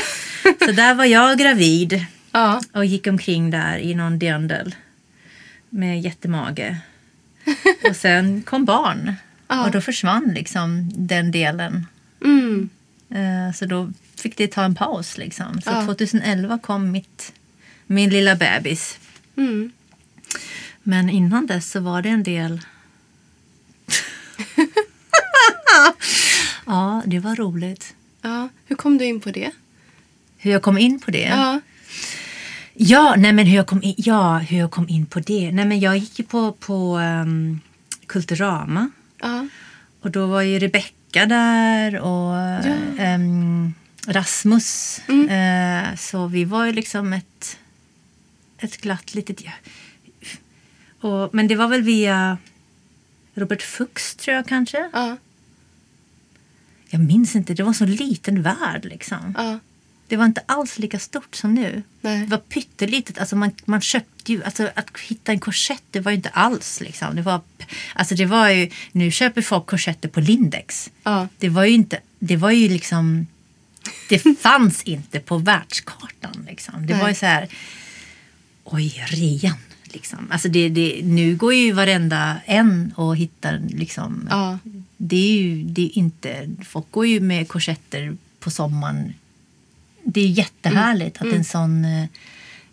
Så 0.66 0.72
där 0.72 0.94
var 0.94 1.04
jag 1.04 1.38
gravid 1.38 2.06
Ja. 2.32 2.60
och 2.72 2.84
gick 2.84 3.06
omkring 3.06 3.50
där 3.50 3.78
i 3.78 3.94
någon 3.94 4.18
dirndl 4.18 4.70
med 5.70 6.00
jättemage. 6.00 6.76
Och 7.90 7.96
sen 7.96 8.42
kom 8.42 8.64
barn 8.64 9.14
Ja. 9.48 9.64
och 9.64 9.70
då 9.70 9.80
försvann 9.80 10.32
liksom 10.34 10.90
den 10.94 11.30
delen. 11.30 11.86
Mm. 12.24 12.68
Eh, 13.10 13.54
Så 13.54 13.66
då 13.66 13.92
fick 14.16 14.36
det 14.36 14.46
ta 14.46 14.64
en 14.64 14.74
paus. 14.74 15.18
Liksom. 15.18 15.60
Så 15.60 15.70
Ja. 15.70 15.84
2011 15.86 16.58
kom 16.58 16.90
mitt, 16.90 17.32
min 17.86 18.10
lilla 18.10 18.36
bebis. 18.36 18.98
Mm. 19.36 19.72
Men 20.82 21.10
innan 21.10 21.46
dess 21.46 21.70
så 21.70 21.80
var 21.80 22.02
det 22.02 22.08
en 22.08 22.22
del... 22.22 22.60
ja, 26.66 27.02
det 27.06 27.18
var 27.18 27.36
roligt. 27.36 27.94
ja. 28.22 28.48
Hur 28.66 28.76
kom 28.76 28.98
du 28.98 29.04
in 29.04 29.20
på 29.20 29.30
det? 29.30 29.50
Hur 30.38 30.50
jag 30.50 30.62
kom 30.62 30.78
in 30.78 31.00
på 31.00 31.10
det? 31.10 31.28
Ja. 31.28 31.60
Ja, 32.74 33.14
nej 33.18 33.32
men 33.32 33.46
hur 33.46 33.56
jag 33.56 33.66
kom 33.66 33.82
in, 33.82 33.94
ja, 33.96 34.38
hur 34.38 34.58
jag 34.58 34.70
kom 34.70 34.88
in 34.88 35.06
på 35.06 35.20
det. 35.20 35.52
Nej 35.52 35.64
men 35.64 35.80
jag 35.80 35.96
gick 35.96 36.18
ju 36.18 36.24
på, 36.24 36.52
på 36.52 36.98
um, 36.98 37.60
Kulturama. 38.06 38.90
Ja. 39.20 39.46
Och 40.00 40.10
då 40.10 40.26
var 40.26 40.42
ju 40.42 40.58
Rebecka 40.58 41.26
där 41.26 42.00
och 42.00 42.36
ehm, 42.98 43.74
Rasmus. 44.06 45.00
Eh, 45.08 45.96
så 45.96 46.26
vi 46.26 46.44
var 46.44 46.64
ju 46.66 46.72
liksom 46.72 47.12
ett, 47.12 47.58
ett 48.64 48.80
glatt 48.80 49.14
litet... 49.14 49.40
Ja. 49.40 49.52
Och, 51.08 51.34
men 51.34 51.48
det 51.48 51.56
var 51.56 51.68
väl 51.68 51.82
via 51.82 52.38
Robert 53.34 53.62
Fuchs 53.62 54.14
tror 54.14 54.36
jag 54.36 54.46
kanske. 54.46 54.90
Ja. 54.92 55.16
Jag 56.88 57.00
minns 57.00 57.36
inte, 57.36 57.54
det 57.54 57.62
var 57.62 57.68
en 57.68 57.74
så 57.74 57.86
liten 57.86 58.42
värld 58.42 58.84
liksom. 58.84 59.34
Ja. 59.38 59.58
Det 60.12 60.16
var 60.16 60.24
inte 60.24 60.42
alls 60.46 60.78
lika 60.78 60.98
stort 60.98 61.34
som 61.34 61.54
nu. 61.54 61.82
Nej. 62.00 62.20
Det 62.20 62.26
var 62.26 62.38
pyttelitet. 62.38 63.18
Alltså 63.18 63.36
man, 63.36 63.50
man 63.64 63.80
köpte 63.80 64.32
ju, 64.32 64.44
alltså 64.44 64.70
att 64.74 65.00
hitta 65.00 65.32
en 65.32 65.40
korsett 65.40 65.82
det 65.90 66.00
var 66.00 66.10
ju 66.10 66.16
inte 66.16 66.28
alls 66.28 66.80
liksom. 66.80 67.16
Det 67.16 67.22
var, 67.22 67.40
alltså 67.94 68.14
det 68.14 68.26
var 68.26 68.48
ju, 68.48 68.70
nu 68.92 69.10
köper 69.10 69.42
folk 69.42 69.66
korsetter 69.66 70.08
på 70.08 70.20
Lindex. 70.20 70.90
Ja. 71.02 71.28
Det 71.38 71.48
var 71.48 71.64
ju 71.64 71.72
inte, 71.72 72.00
det 72.18 72.36
var 72.36 72.50
ju 72.50 72.68
liksom 72.68 73.26
Det 74.08 74.18
fanns 74.40 74.82
inte 74.82 75.20
på 75.20 75.38
världskartan. 75.38 76.46
Liksom. 76.48 76.86
Det 76.86 76.92
Nej. 76.92 77.02
var 77.02 77.08
ju 77.08 77.14
så 77.14 77.26
här, 77.26 77.48
oj, 78.64 79.04
rean. 79.08 79.56
Liksom. 79.84 80.28
Alltså 80.30 80.48
det, 80.48 80.68
det, 80.68 81.00
nu 81.04 81.36
går 81.36 81.54
ju 81.54 81.72
varenda 81.72 82.40
en 82.46 82.92
och 82.96 83.16
hittar 83.16 83.58
liksom. 83.68 84.26
Ja. 84.30 84.58
Det 84.96 85.16
är 85.16 85.42
ju 85.42 85.62
det 85.64 85.82
är 85.82 85.98
inte, 85.98 86.48
folk 86.64 86.90
går 86.90 87.06
ju 87.06 87.20
med 87.20 87.48
korsetter 87.48 88.16
på 88.40 88.50
sommaren. 88.50 89.14
Det 90.04 90.20
är 90.20 90.28
jättehärligt 90.28 91.20
Mm. 91.20 91.32
att 91.32 91.38
en 91.38 91.44
sån, 91.44 91.84
eh, 91.84 92.06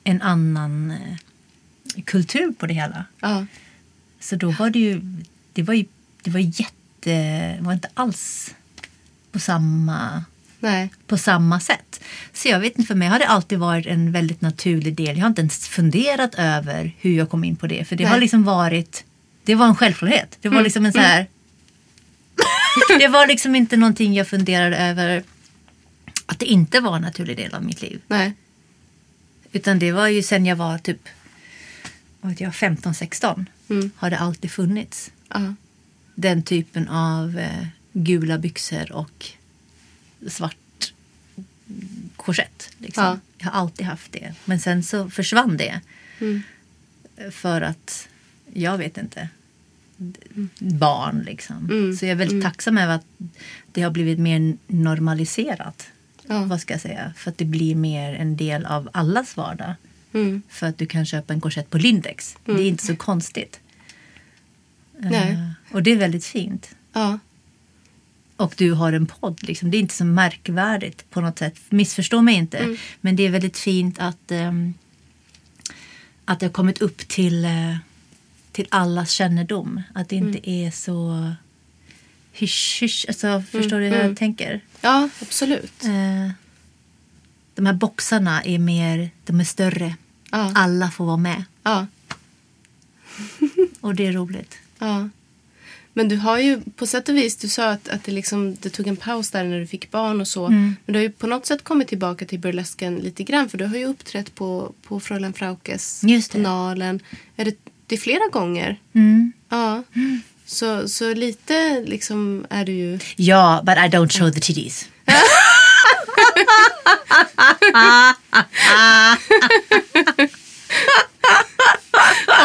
en 0.04 0.22
annan 0.22 0.92
eh, 0.92 2.04
kultur 2.06 2.52
på 2.52 2.68
det 2.68 2.74
hela. 2.74 3.06
Ja. 3.20 3.46
Så 4.20 4.36
då 4.36 4.52
var 4.52 4.70
det 4.70 4.80
ju, 4.80 5.02
det 5.54 5.64
var 5.64 5.74
ju, 5.74 5.86
det 6.24 6.32
var 6.32 6.40
jätte, 6.40 6.74
det 7.02 7.60
var 7.62 7.74
inte 7.74 7.90
alls 7.94 8.54
på 9.32 9.40
samma, 9.40 10.24
Nej. 10.60 10.90
på 11.08 11.18
samma 11.18 11.60
sätt. 11.60 12.00
Så 12.34 12.48
jag 12.48 12.60
vet 12.60 12.78
inte, 12.78 12.88
för 12.88 12.96
mig 12.96 13.08
har 13.08 13.20
det 13.20 13.28
alltid 13.28 13.60
varit 13.60 13.86
en 13.86 14.12
väldigt 14.12 14.42
naturlig 14.42 14.96
del. 14.96 15.16
Jag 15.18 15.24
har 15.24 15.28
inte 15.30 15.42
ens 15.42 15.68
funderat 15.68 16.36
över 16.36 16.96
hur 17.00 17.18
jag 17.18 17.30
kom 17.30 17.44
in 17.44 17.56
på 17.56 17.68
det. 17.68 17.86
För 17.86 17.96
det 17.96 18.04
Nej. 18.04 18.12
har 18.14 18.20
liksom 18.20 18.44
varit, 18.44 19.04
det 19.44 19.56
var 19.56 19.66
en 19.66 19.76
självklarhet. 19.76 20.38
Det 20.42 20.50
var 20.50 20.56
Mm. 20.56 20.64
liksom 20.64 20.86
en 20.86 20.94
så 20.94 21.00
här, 21.00 21.28
det 23.00 23.08
var 23.08 23.28
liksom 23.28 23.56
inte 23.56 23.78
någonting 23.78 24.14
jag 24.14 24.28
funderade 24.28 24.78
över 24.78 25.24
att 26.26 26.40
det 26.40 26.46
inte 26.46 26.80
var 26.80 26.96
en 26.96 27.02
naturlig 27.02 27.38
del 27.38 27.54
av 27.54 27.64
mitt 27.64 27.82
liv. 27.82 28.02
Nej. 28.08 28.34
Utan 29.52 29.80
det 29.80 29.92
var 29.92 30.08
ju 30.08 30.24
sen 30.24 30.46
jag 30.46 30.56
var 30.56 30.78
typ 30.78 31.10
vad 32.22 32.32
vet 32.32 32.42
jag, 32.42 32.52
15-16 32.54 33.46
Mm. 33.70 33.92
har 33.96 34.10
det 34.10 34.18
alltid 34.20 34.52
funnits. 34.52 35.12
Ja. 35.30 35.54
Den 36.16 36.44
typen 36.44 36.88
av 36.88 37.40
eh, 37.40 37.66
gula 37.94 38.38
byxor 38.38 38.92
och 38.92 39.26
svart 40.28 40.94
korsett. 42.16 42.70
Liksom. 42.78 43.04
Ja. 43.04 43.20
Jag 43.38 43.46
har 43.46 43.62
alltid 43.62 43.86
haft 43.86 44.12
det. 44.12 44.34
Men 44.46 44.60
sen 44.60 44.84
så 44.84 45.10
försvann 45.10 45.58
det. 45.58 45.82
Mm. 46.20 46.42
För 47.32 47.62
att, 47.62 48.08
jag 48.54 48.78
vet 48.78 48.98
inte, 48.98 49.30
barn 50.60 51.24
liksom. 51.26 51.58
Mm. 51.58 51.96
Så 51.96 52.06
jag 52.06 52.12
är 52.12 52.16
väldigt 52.16 52.44
tacksam 52.44 52.78
över 52.78 52.96
att 52.96 53.06
det 53.72 53.82
har 53.82 53.92
blivit 53.92 54.20
mer 54.20 54.58
normaliserat. 54.68 55.88
Ja. 56.28 56.44
Vad 56.44 56.62
ska 56.62 56.74
jag 56.74 56.82
säga? 56.82 57.14
För 57.18 57.32
att 57.32 57.38
det 57.38 57.46
blir 57.46 57.76
mer 57.76 58.14
en 58.14 58.38
del 58.38 58.66
av 58.66 58.90
allas 58.94 59.38
vardag. 59.38 59.74
Mm. 60.14 60.42
För 60.50 60.68
att 60.68 60.78
du 60.78 60.86
kan 60.86 61.06
köpa 61.06 61.34
en 61.34 61.42
korsett 61.42 61.70
på 61.70 61.78
Lindex. 61.78 62.38
Det 62.46 62.52
är 62.52 62.68
inte 62.68 62.86
så 62.86 62.96
konstigt. 62.96 63.60
Eh, 65.04 65.50
och 65.72 65.84
det 65.84 65.92
är 65.92 65.98
väldigt 65.98 66.26
fint. 66.26 66.76
Ja. 66.94 67.20
Och 68.40 68.54
du 68.58 68.72
har 68.72 68.94
en 68.94 69.06
podd. 69.06 69.44
Liksom. 69.44 69.72
Det 69.72 69.78
är 69.78 69.80
inte 69.80 69.94
så 69.96 70.06
märkvärdigt 70.06 71.10
på 71.10 71.22
något 71.22 71.40
sätt. 71.40 71.56
Missförstå 71.70 72.22
mig 72.22 72.36
inte. 72.36 72.58
Mm. 72.58 72.78
Men 73.02 73.16
det 73.16 73.24
är 73.26 73.30
väldigt 73.30 73.58
fint 73.58 74.00
att, 74.00 74.32
ehm, 74.32 74.74
att 76.26 76.40
det 76.40 76.46
har 76.46 76.54
kommit 76.54 76.82
upp 76.82 76.98
till, 76.98 77.46
eh, 77.46 77.78
till 78.52 78.68
allas 78.70 79.12
kännedom. 79.12 79.82
Att 79.96 80.10
det 80.10 80.16
inte 80.16 80.40
Mm. 80.40 80.68
är 80.68 80.72
så 80.72 81.32
hysch 82.34 82.78
hysch. 82.82 83.06
Alltså, 83.08 83.44
förstår 83.52 83.80
du 83.80 83.86
hur 83.86 83.94
mm. 83.94 84.08
jag 84.08 84.18
tänker? 84.18 84.62
ja, 84.82 85.10
absolut. 85.22 85.84
Eh, 85.84 86.32
de 87.56 87.66
här 87.66 87.74
boxarna 87.74 88.44
är 88.44 88.60
mer, 88.60 89.10
de 89.26 89.40
är 89.40 89.44
större. 89.44 89.96
Ja. 90.32 90.52
Alla 90.56 90.92
får 90.92 91.06
vara 91.06 91.18
med. 91.18 91.44
Ja. 91.64 91.88
Och 93.82 93.96
det 93.96 94.08
är 94.08 94.12
roligt. 94.14 94.58
Ja. 94.80 95.10
Men 96.00 96.10
du 96.10 96.16
har 96.16 96.38
ju 96.38 96.62
på 96.76 96.88
sätt 96.88 97.10
och 97.10 97.16
vis, 97.16 97.36
du 97.36 97.48
sa 97.48 97.70
att, 97.70 97.90
att 97.90 98.04
det, 98.04 98.12
liksom, 98.12 98.56
det 98.56 98.70
tog 98.70 98.88
en 98.88 98.98
paus 98.98 99.32
där 99.32 99.44
när 99.44 99.60
du 99.60 99.68
fick 99.68 99.92
barn 99.92 100.22
och 100.22 100.28
så. 100.28 100.46
Mm. 100.46 100.76
Men 100.86 100.94
du 100.94 101.00
har 101.00 101.04
ju 101.04 101.12
på 101.12 101.28
något 101.28 101.46
sätt 101.46 101.64
kommit 101.64 101.88
tillbaka 101.88 102.26
till 102.26 102.40
burlesken 102.40 102.96
lite 102.96 103.24
grann. 103.24 103.50
För 103.50 103.58
du 103.58 103.66
har 103.66 103.78
ju 103.78 103.86
uppträtt 103.86 104.36
på, 104.36 104.74
på 104.88 105.00
Fräulein 105.00 105.34
Fraukes, 105.34 106.02
på 106.32 106.38
Nalen. 106.38 107.00
Är 107.36 107.46
det, 107.46 107.56
det 107.88 107.96
är 107.96 108.00
flera 108.00 108.28
gånger. 108.32 108.80
Mm. 108.94 109.34
Ja. 109.50 109.84
Så, 110.46 110.88
så 110.88 111.14
lite 111.14 111.84
liksom 111.86 112.46
är 112.50 112.66
du 112.66 112.72
ju... 112.72 113.00
Ja, 113.16 113.64
but 113.66 113.78
I 113.78 113.98
don't 113.98 114.20
show 114.20 114.32
the 114.32 114.40
titties. 114.40 114.90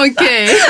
Okej. 0.01 0.57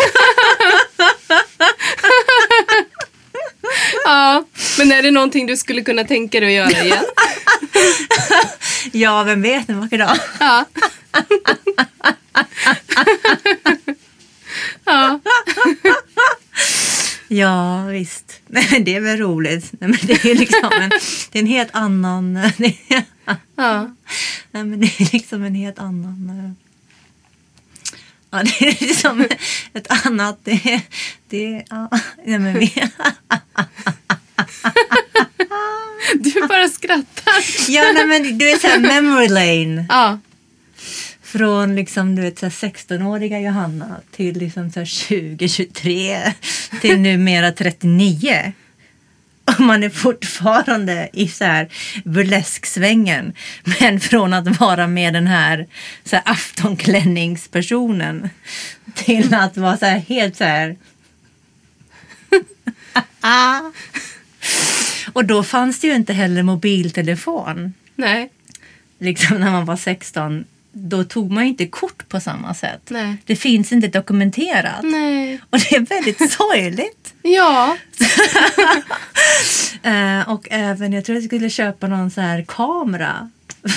ja, 4.04 4.44
men 4.78 4.92
är 4.92 5.02
det 5.02 5.10
någonting 5.10 5.46
du 5.46 5.56
skulle 5.56 5.82
kunna 5.82 6.04
tänka 6.04 6.40
dig 6.40 6.58
att 6.60 6.72
göra 6.72 6.84
igen? 6.84 7.04
Ja, 8.92 9.22
vem 9.22 9.42
vet 9.42 9.68
en 9.68 9.80
vacker 9.80 9.98
dag. 9.98 10.16
Ja. 10.40 10.64
ja. 14.84 15.20
Ja, 17.28 17.84
visst. 17.86 18.40
Det 18.80 18.94
är 18.96 19.00
väl 19.00 19.16
roligt. 19.18 19.72
Nej, 19.72 19.90
men 19.90 19.98
det 20.02 20.24
är 20.24 20.34
liksom 20.34 20.70
en, 20.80 20.90
det 21.32 21.38
är 21.38 21.40
en 21.42 21.46
helt 21.46 21.70
annan... 21.72 22.36
är- 22.36 23.04
ja. 23.56 23.94
Nej, 24.50 24.64
men 24.64 24.80
det 24.80 24.86
är 24.86 25.12
liksom 25.12 25.44
en 25.44 25.54
helt 25.54 25.78
annan... 25.78 26.56
Ja, 28.34 28.42
det 28.42 28.68
är 28.68 28.86
liksom 28.86 29.26
ett 29.74 30.06
annat... 30.06 30.38
Det, 30.44 30.80
det, 31.28 31.64
ja, 31.70 31.88
nej, 32.24 32.38
men 32.38 32.58
vi, 32.58 32.72
Du 36.14 36.46
bara 36.48 36.68
skrattar. 36.68 37.34
ja, 37.68 37.92
nej, 37.94 38.06
men 38.06 38.38
du 38.38 38.50
är 38.50 38.58
så 38.58 38.66
här 38.66 38.78
memory 38.78 39.28
lane. 39.28 39.86
Ja. 39.88 40.18
Från 41.22 41.74
liksom, 41.74 42.16
du 42.16 42.22
vet, 42.22 42.38
så 42.38 42.46
här 42.46 42.50
16-åriga 42.50 43.40
Johanna 43.40 43.96
till 44.10 44.38
liksom 44.38 44.70
så 44.70 44.80
här 44.80 44.86
20, 44.86 45.48
23 45.48 46.32
till 46.80 47.00
numera 47.00 47.52
39. 47.52 48.52
Och 49.54 49.60
man 49.64 49.82
är 49.82 49.90
fortfarande 49.90 51.08
i 51.12 51.28
så 51.28 51.44
här 51.44 51.68
burlesksvängen. 52.04 53.32
Men 53.80 54.00
från 54.00 54.34
att 54.34 54.60
vara 54.60 54.86
med 54.86 55.12
den 55.12 55.26
här, 55.26 55.66
så 56.04 56.16
här 56.16 56.22
aftonklänningspersonen 56.26 58.30
till 58.94 59.34
att 59.34 59.56
vara 59.56 59.76
så 59.76 59.86
här 59.86 59.98
helt 59.98 60.36
så 60.36 60.44
här... 60.44 60.76
Och 65.12 65.24
då 65.24 65.42
fanns 65.42 65.80
det 65.80 65.86
ju 65.86 65.94
inte 65.94 66.12
heller 66.12 66.42
mobiltelefon 66.42 67.74
Nej. 67.96 68.30
liksom 68.98 69.40
när 69.40 69.50
man 69.50 69.64
var 69.64 69.76
16, 69.76 70.44
då 70.72 71.04
tog 71.04 71.30
man 71.30 71.44
inte 71.44 71.66
kort 71.66 72.08
på 72.08 72.20
samma 72.20 72.54
sätt. 72.54 72.82
Nej. 72.88 73.16
Det 73.24 73.36
finns 73.36 73.72
inte 73.72 73.88
dokumenterat. 73.88 74.82
Nej. 74.82 75.40
Och 75.50 75.58
det 75.58 75.76
är 75.76 75.80
väldigt 75.80 76.32
sorgligt. 76.32 77.03
Ja. 77.24 77.76
Eh, 79.82 80.28
och 80.28 80.48
även, 80.50 80.92
jag 80.92 81.04
tror 81.04 81.16
jag 81.16 81.24
skulle 81.24 81.50
köpa 81.50 81.86
någon 81.86 82.10
så 82.10 82.20
här 82.20 82.44
kamera 82.48 83.30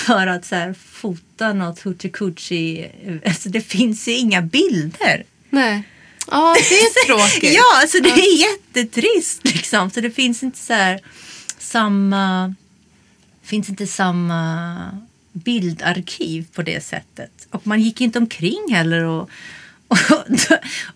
för 0.07 0.27
att 0.27 0.45
så 0.45 0.55
här 0.55 0.75
fota 0.91 1.53
något 1.53 1.83
hoochie. 2.19 2.91
Alltså 3.25 3.49
det 3.49 3.61
finns 3.61 4.07
ju 4.07 4.13
inga 4.13 4.41
bilder. 4.41 5.23
Nej. 5.49 5.83
Ja, 6.27 6.55
det 6.69 6.75
är 6.75 7.05
tråkigt. 7.05 7.53
Ja, 7.55 7.81
alltså 7.81 7.99
det 7.99 8.09
är 8.09 8.39
jättetrist 8.39 9.45
liksom. 9.45 9.89
Så 9.89 10.01
det 10.01 10.11
finns 10.11 10.43
inte 10.43 10.57
så 10.59 10.73
här 10.73 10.99
samma, 11.57 12.53
finns 13.43 13.69
inte 13.69 13.87
samma 13.87 14.77
bildarkiv 15.31 16.45
på 16.53 16.61
det 16.61 16.83
sättet. 16.83 17.47
Och 17.51 17.67
man 17.67 17.81
gick 17.81 18.01
inte 18.01 18.19
omkring 18.19 18.67
heller 18.71 19.03
och, 19.03 19.29
och, 19.87 19.97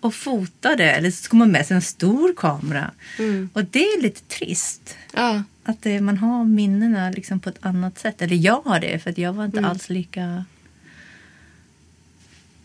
och 0.00 0.14
fotade. 0.14 0.84
Eller 0.92 1.10
så 1.10 1.22
ska 1.22 1.36
man 1.36 1.50
med 1.52 1.66
sig 1.66 1.74
en 1.74 1.82
stor 1.82 2.34
kamera. 2.36 2.90
Mm. 3.18 3.50
Och 3.52 3.64
det 3.64 3.84
är 3.84 4.02
lite 4.02 4.20
trist. 4.20 4.96
Ja. 5.14 5.42
Att 5.64 5.82
det, 5.82 6.00
man 6.00 6.18
har 6.18 6.44
minnena 6.44 7.10
liksom 7.10 7.40
på 7.40 7.48
ett 7.48 7.58
annat 7.66 7.98
sätt. 7.98 8.22
Eller 8.22 8.36
jag 8.36 8.62
har 8.64 8.80
det, 8.80 8.98
för 9.02 9.20
jag 9.20 9.32
var 9.32 9.44
inte 9.44 9.58
Mm. 9.58 9.70
alls 9.70 9.88
lika 9.88 10.44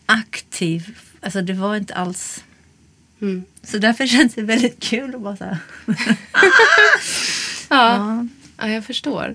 aktiv. 0.06 0.98
Alltså 1.20 1.42
det 1.42 1.52
var 1.52 1.76
inte 1.76 1.94
alls... 1.94 2.44
Mm. 3.20 3.44
Så 3.62 3.78
därför 3.78 4.06
känns 4.16 4.34
det 4.34 4.42
väldigt 4.42 4.80
kul 4.80 5.14
att 5.14 5.20
bara 5.20 5.36
så 5.36 5.44
här... 5.44 5.58
Ja. 7.70 7.96
Ja. 7.96 8.26
ja, 8.58 8.68
jag 8.68 8.84
förstår. 8.84 9.34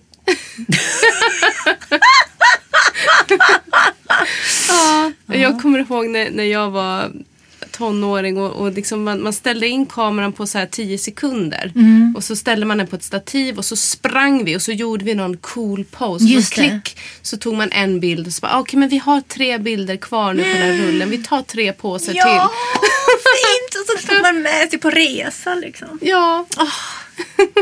Jag 5.41 5.61
kommer 5.61 5.79
ihåg 5.79 6.09
när, 6.09 6.31
när 6.31 6.43
jag 6.43 6.71
var 6.71 7.11
tonåring 7.71 8.37
och, 8.37 8.51
och 8.51 8.71
liksom 8.71 9.03
man, 9.03 9.23
man 9.23 9.33
ställde 9.33 9.67
in 9.67 9.85
kameran 9.85 10.33
på 10.33 10.47
så 10.47 10.57
här 10.57 10.65
10 10.65 10.97
sekunder. 10.97 11.71
Mm. 11.75 12.13
Och 12.17 12.23
så 12.23 12.35
ställde 12.35 12.65
man 12.65 12.77
den 12.77 12.87
på 12.87 12.95
ett 12.95 13.03
stativ 13.03 13.57
och 13.57 13.65
så 13.65 13.75
sprang 13.75 14.45
vi 14.45 14.57
och 14.57 14.61
så 14.61 14.71
gjorde 14.71 15.05
vi 15.05 15.15
någon 15.15 15.37
cool 15.37 15.85
pose. 15.85 16.25
Just 16.25 16.51
och 16.51 16.53
klick 16.63 16.97
så 17.21 17.37
tog 17.37 17.53
man 17.53 17.71
en 17.71 17.99
bild 17.99 18.27
och 18.27 18.33
så 18.33 18.41
bara 18.41 18.59
okej 18.59 18.79
men 18.79 18.89
vi 18.89 18.97
har 18.97 19.21
tre 19.21 19.57
bilder 19.57 19.95
kvar 19.95 20.33
nu 20.33 20.43
på 20.43 20.49
den 20.49 20.57
här 20.57 20.85
rullen. 20.87 21.09
Vi 21.09 21.23
tar 21.23 21.41
tre 21.41 21.73
påsar 21.73 22.13
Ja, 22.15 22.23
till. 22.23 22.79
fint! 23.23 23.89
Och 23.95 23.99
så 24.01 24.07
tog 24.07 24.21
man 24.21 24.41
med 24.41 24.69
sig 24.69 24.79
på 24.79 24.89
resa 24.89 25.55
liksom. 25.55 25.99
Ja, 26.01 26.45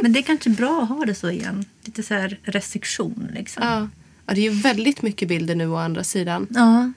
Men 0.01 0.13
det 0.13 0.19
är 0.19 0.23
kanske 0.23 0.49
bra 0.49 0.81
att 0.81 0.89
ha 0.89 1.05
det 1.05 1.15
så 1.15 1.29
igen. 1.29 1.65
Lite 1.85 2.03
så 2.03 2.13
här 2.13 2.37
restriktion 2.43 3.27
liksom. 3.35 3.63
Ja. 3.63 3.87
ja, 4.25 4.33
det 4.33 4.41
är 4.47 4.51
ju 4.51 4.61
väldigt 4.61 5.01
mycket 5.01 5.27
bilder 5.27 5.55
nu 5.55 5.67
å 5.67 5.75
andra 5.75 6.03
sidan. 6.03 6.47
Ja. 6.49 6.91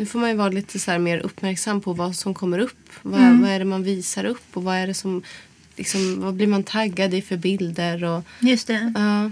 Nu 0.00 0.06
får 0.06 0.18
man 0.18 0.28
ju 0.30 0.36
vara 0.36 0.48
lite 0.48 0.78
så 0.78 0.98
mer 0.98 1.18
uppmärksam 1.18 1.80
på 1.80 1.92
vad 1.92 2.16
som 2.16 2.34
kommer 2.34 2.58
upp. 2.58 2.88
Vad, 3.02 3.20
Mm. 3.20 3.40
vad 3.42 3.50
är 3.50 3.58
det 3.58 3.64
man 3.64 3.82
visar 3.82 4.24
upp 4.24 4.56
och 4.56 4.62
vad 4.64 4.76
är 4.76 4.86
det 4.86 4.94
som... 4.94 5.22
Liksom, 5.76 6.20
vad 6.20 6.34
blir 6.34 6.46
man 6.46 6.62
taggad 6.62 7.14
i 7.14 7.22
för 7.22 7.36
bilder? 7.36 8.04
Och, 8.04 8.22
Just 8.40 8.66
det. 8.66 8.92
ja. 8.96 9.30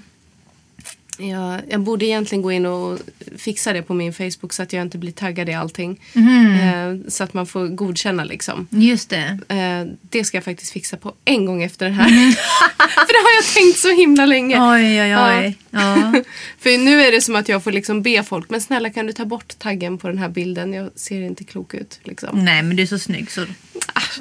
Ja, 1.19 1.59
jag 1.69 1.81
borde 1.81 2.07
egentligen 2.07 2.43
gå 2.43 2.53
in 2.53 2.67
och 2.67 2.99
fixa 3.37 3.73
det 3.73 3.83
på 3.83 3.95
min 3.95 4.13
Facebook 4.13 4.53
så 4.53 4.63
att 4.63 4.73
jag 4.73 4.83
inte 4.83 4.99
blir 4.99 5.13
taggad 5.13 5.49
i 5.49 5.55
allting. 5.55 6.01
Mm. 6.13 6.53
Eh, 6.53 7.11
så 7.11 7.25
att 7.25 7.35
man 7.35 7.47
får 7.47 7.69
godkänna 7.69 8.25
liksom. 8.25 8.69
Just 8.71 9.11
det. 9.11 9.39
Eh, 9.49 9.93
det 10.11 10.25
ska 10.25 10.37
jag 10.37 10.45
faktiskt 10.45 10.73
fixa 10.73 10.97
på 10.97 11.15
en 11.25 11.47
gång 11.47 11.63
efter 11.63 11.87
den 11.87 11.95
här. 11.95 12.09
För 12.79 13.13
det 13.13 13.25
har 13.25 13.37
jag 13.37 13.45
tänkt 13.55 13.79
så 13.79 13.91
himla 13.91 14.27
länge. 14.27 14.73
Oj, 14.73 15.03
oj, 15.03 15.17
oj. 15.17 15.57
Ja. 15.71 16.13
För 16.59 16.79
nu 16.79 17.01
är 17.01 17.13
det 17.13 17.21
som 17.21 17.37
att 17.37 17.49
jag 17.49 17.65
får 17.65 17.73
liksom 17.73 18.03
be 18.03 18.23
folk, 18.23 18.51
men 18.51 18.61
snälla 18.61 18.91
kan 18.91 19.07
du 19.07 19.13
ta 19.13 19.25
bort 19.25 19.59
taggen 19.59 19.99
på 19.99 20.09
den 20.09 20.19
här 20.19 20.29
bilden? 20.29 20.73
Jag 20.73 20.91
ser 20.95 21.21
inte 21.21 21.45
klok 21.45 21.75
ut. 21.75 22.01
Liksom. 22.05 22.45
Nej, 22.45 22.63
men 22.63 22.77
du 22.77 22.83
är 22.83 22.87
så 22.87 22.99
snygg 22.99 23.31
så... 23.31 23.41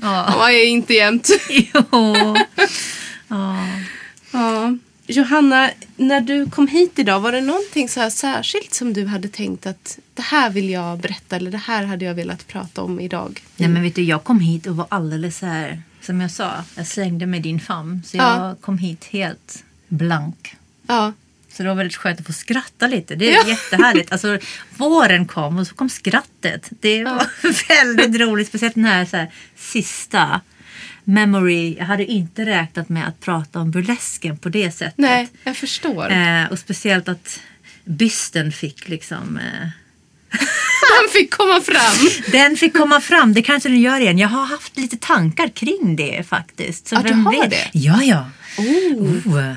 Ja. 0.01 0.33
Ja, 0.37 0.51
jag 0.51 0.61
är 0.61 0.67
inte 0.67 0.93
jämt. 0.93 1.29
Jo. 1.49 2.37
Ja. 3.27 3.67
Ja. 4.31 4.77
Johanna, 5.07 5.71
när 5.95 6.21
du 6.21 6.49
kom 6.49 6.67
hit 6.67 6.99
idag, 6.99 7.19
var 7.19 7.31
det 7.31 7.41
någonting 7.41 7.89
så 7.89 7.99
här 7.99 8.09
särskilt 8.09 8.73
som 8.73 8.93
du 8.93 9.05
hade 9.05 9.27
tänkt 9.27 9.65
att 9.67 9.99
det 10.13 10.21
här 10.21 10.49
vill 10.49 10.69
jag 10.69 10.99
berätta 10.99 11.35
eller 11.35 11.51
det 11.51 11.57
här 11.57 11.83
hade 11.83 12.05
jag 12.05 12.13
velat 12.15 12.47
prata 12.47 12.81
om 12.81 12.99
idag? 12.99 13.43
Nej, 13.57 13.69
men 13.69 13.81
vet 13.83 13.95
du, 13.95 14.03
jag 14.03 14.23
kom 14.23 14.39
hit 14.39 14.67
och 14.67 14.75
var 14.75 14.85
alldeles 14.89 15.37
så 15.37 15.45
här... 15.45 15.81
Som 16.01 16.21
jag 16.21 16.31
sa, 16.31 16.53
jag 16.75 16.87
slängde 16.87 17.37
i 17.37 17.39
din 17.39 17.59
famn. 17.59 18.01
Så 18.05 18.17
jag 18.17 18.25
Ja. 18.25 18.55
kom 18.61 18.77
hit 18.77 19.05
helt 19.05 19.63
blank. 19.87 20.55
Ja, 20.87 21.13
Så 21.51 21.63
det 21.63 21.69
var 21.69 21.75
väldigt 21.75 21.95
skönt 21.95 22.19
att 22.19 22.25
få 22.25 22.33
skratta 22.33 22.87
lite. 22.87 23.15
Det 23.15 23.35
är 23.35 23.47
jättehärligt. 23.47 24.11
Alltså, 24.11 24.39
våren 24.77 25.25
kom 25.27 25.57
och 25.59 25.67
så 25.67 25.75
kom 25.75 25.89
skrattet. 25.89 26.69
Det 26.69 27.03
var 27.03 27.25
väldigt 27.69 28.21
roligt. 28.21 28.47
Speciellt 28.47 28.75
den 28.75 28.85
här, 28.85 29.05
så 29.05 29.17
här 29.17 29.31
sista 29.55 30.41
memory. 31.07 31.75
Jag 31.77 31.85
hade 31.85 32.05
inte 32.05 32.45
räknat 32.45 32.89
med 32.89 33.07
att 33.07 33.19
prata 33.19 33.59
om 33.59 33.71
burlesken 33.71 34.37
på 34.37 34.49
det 34.49 34.71
sättet. 34.71 34.97
nej, 34.97 35.29
jag 35.43 35.57
förstår. 35.57 36.11
Eh, 36.11 36.45
och 36.51 36.59
speciellt 36.59 37.09
att 37.09 37.39
bysten 37.85 38.51
fick 38.51 38.87
liksom... 38.87 39.37
Eh, 39.37 39.67
Han 40.99 41.09
fick 41.13 41.33
komma 41.33 41.61
fram. 41.61 42.09
den 42.31 42.57
fick 42.57 42.77
komma 42.77 43.01
fram. 43.01 43.33
Det 43.33 43.41
kanske 43.41 43.69
den 43.69 43.81
gör 43.81 43.99
igen. 43.99 44.17
Jag 44.17 44.27
har 44.27 44.45
haft 44.45 44.77
lite 44.77 44.97
tankar 44.97 45.47
kring 45.47 45.95
det 45.95 46.27
faktiskt. 46.29 46.87
Så 46.87 46.95
Ja, 46.95 47.01
du 47.01 47.13
har 47.13 47.31
vet? 47.41 47.49
det? 47.49 47.69
Ja, 47.73 48.03
ja. 48.03 48.29
Oh. 48.57 49.27
Oh. 49.27 49.53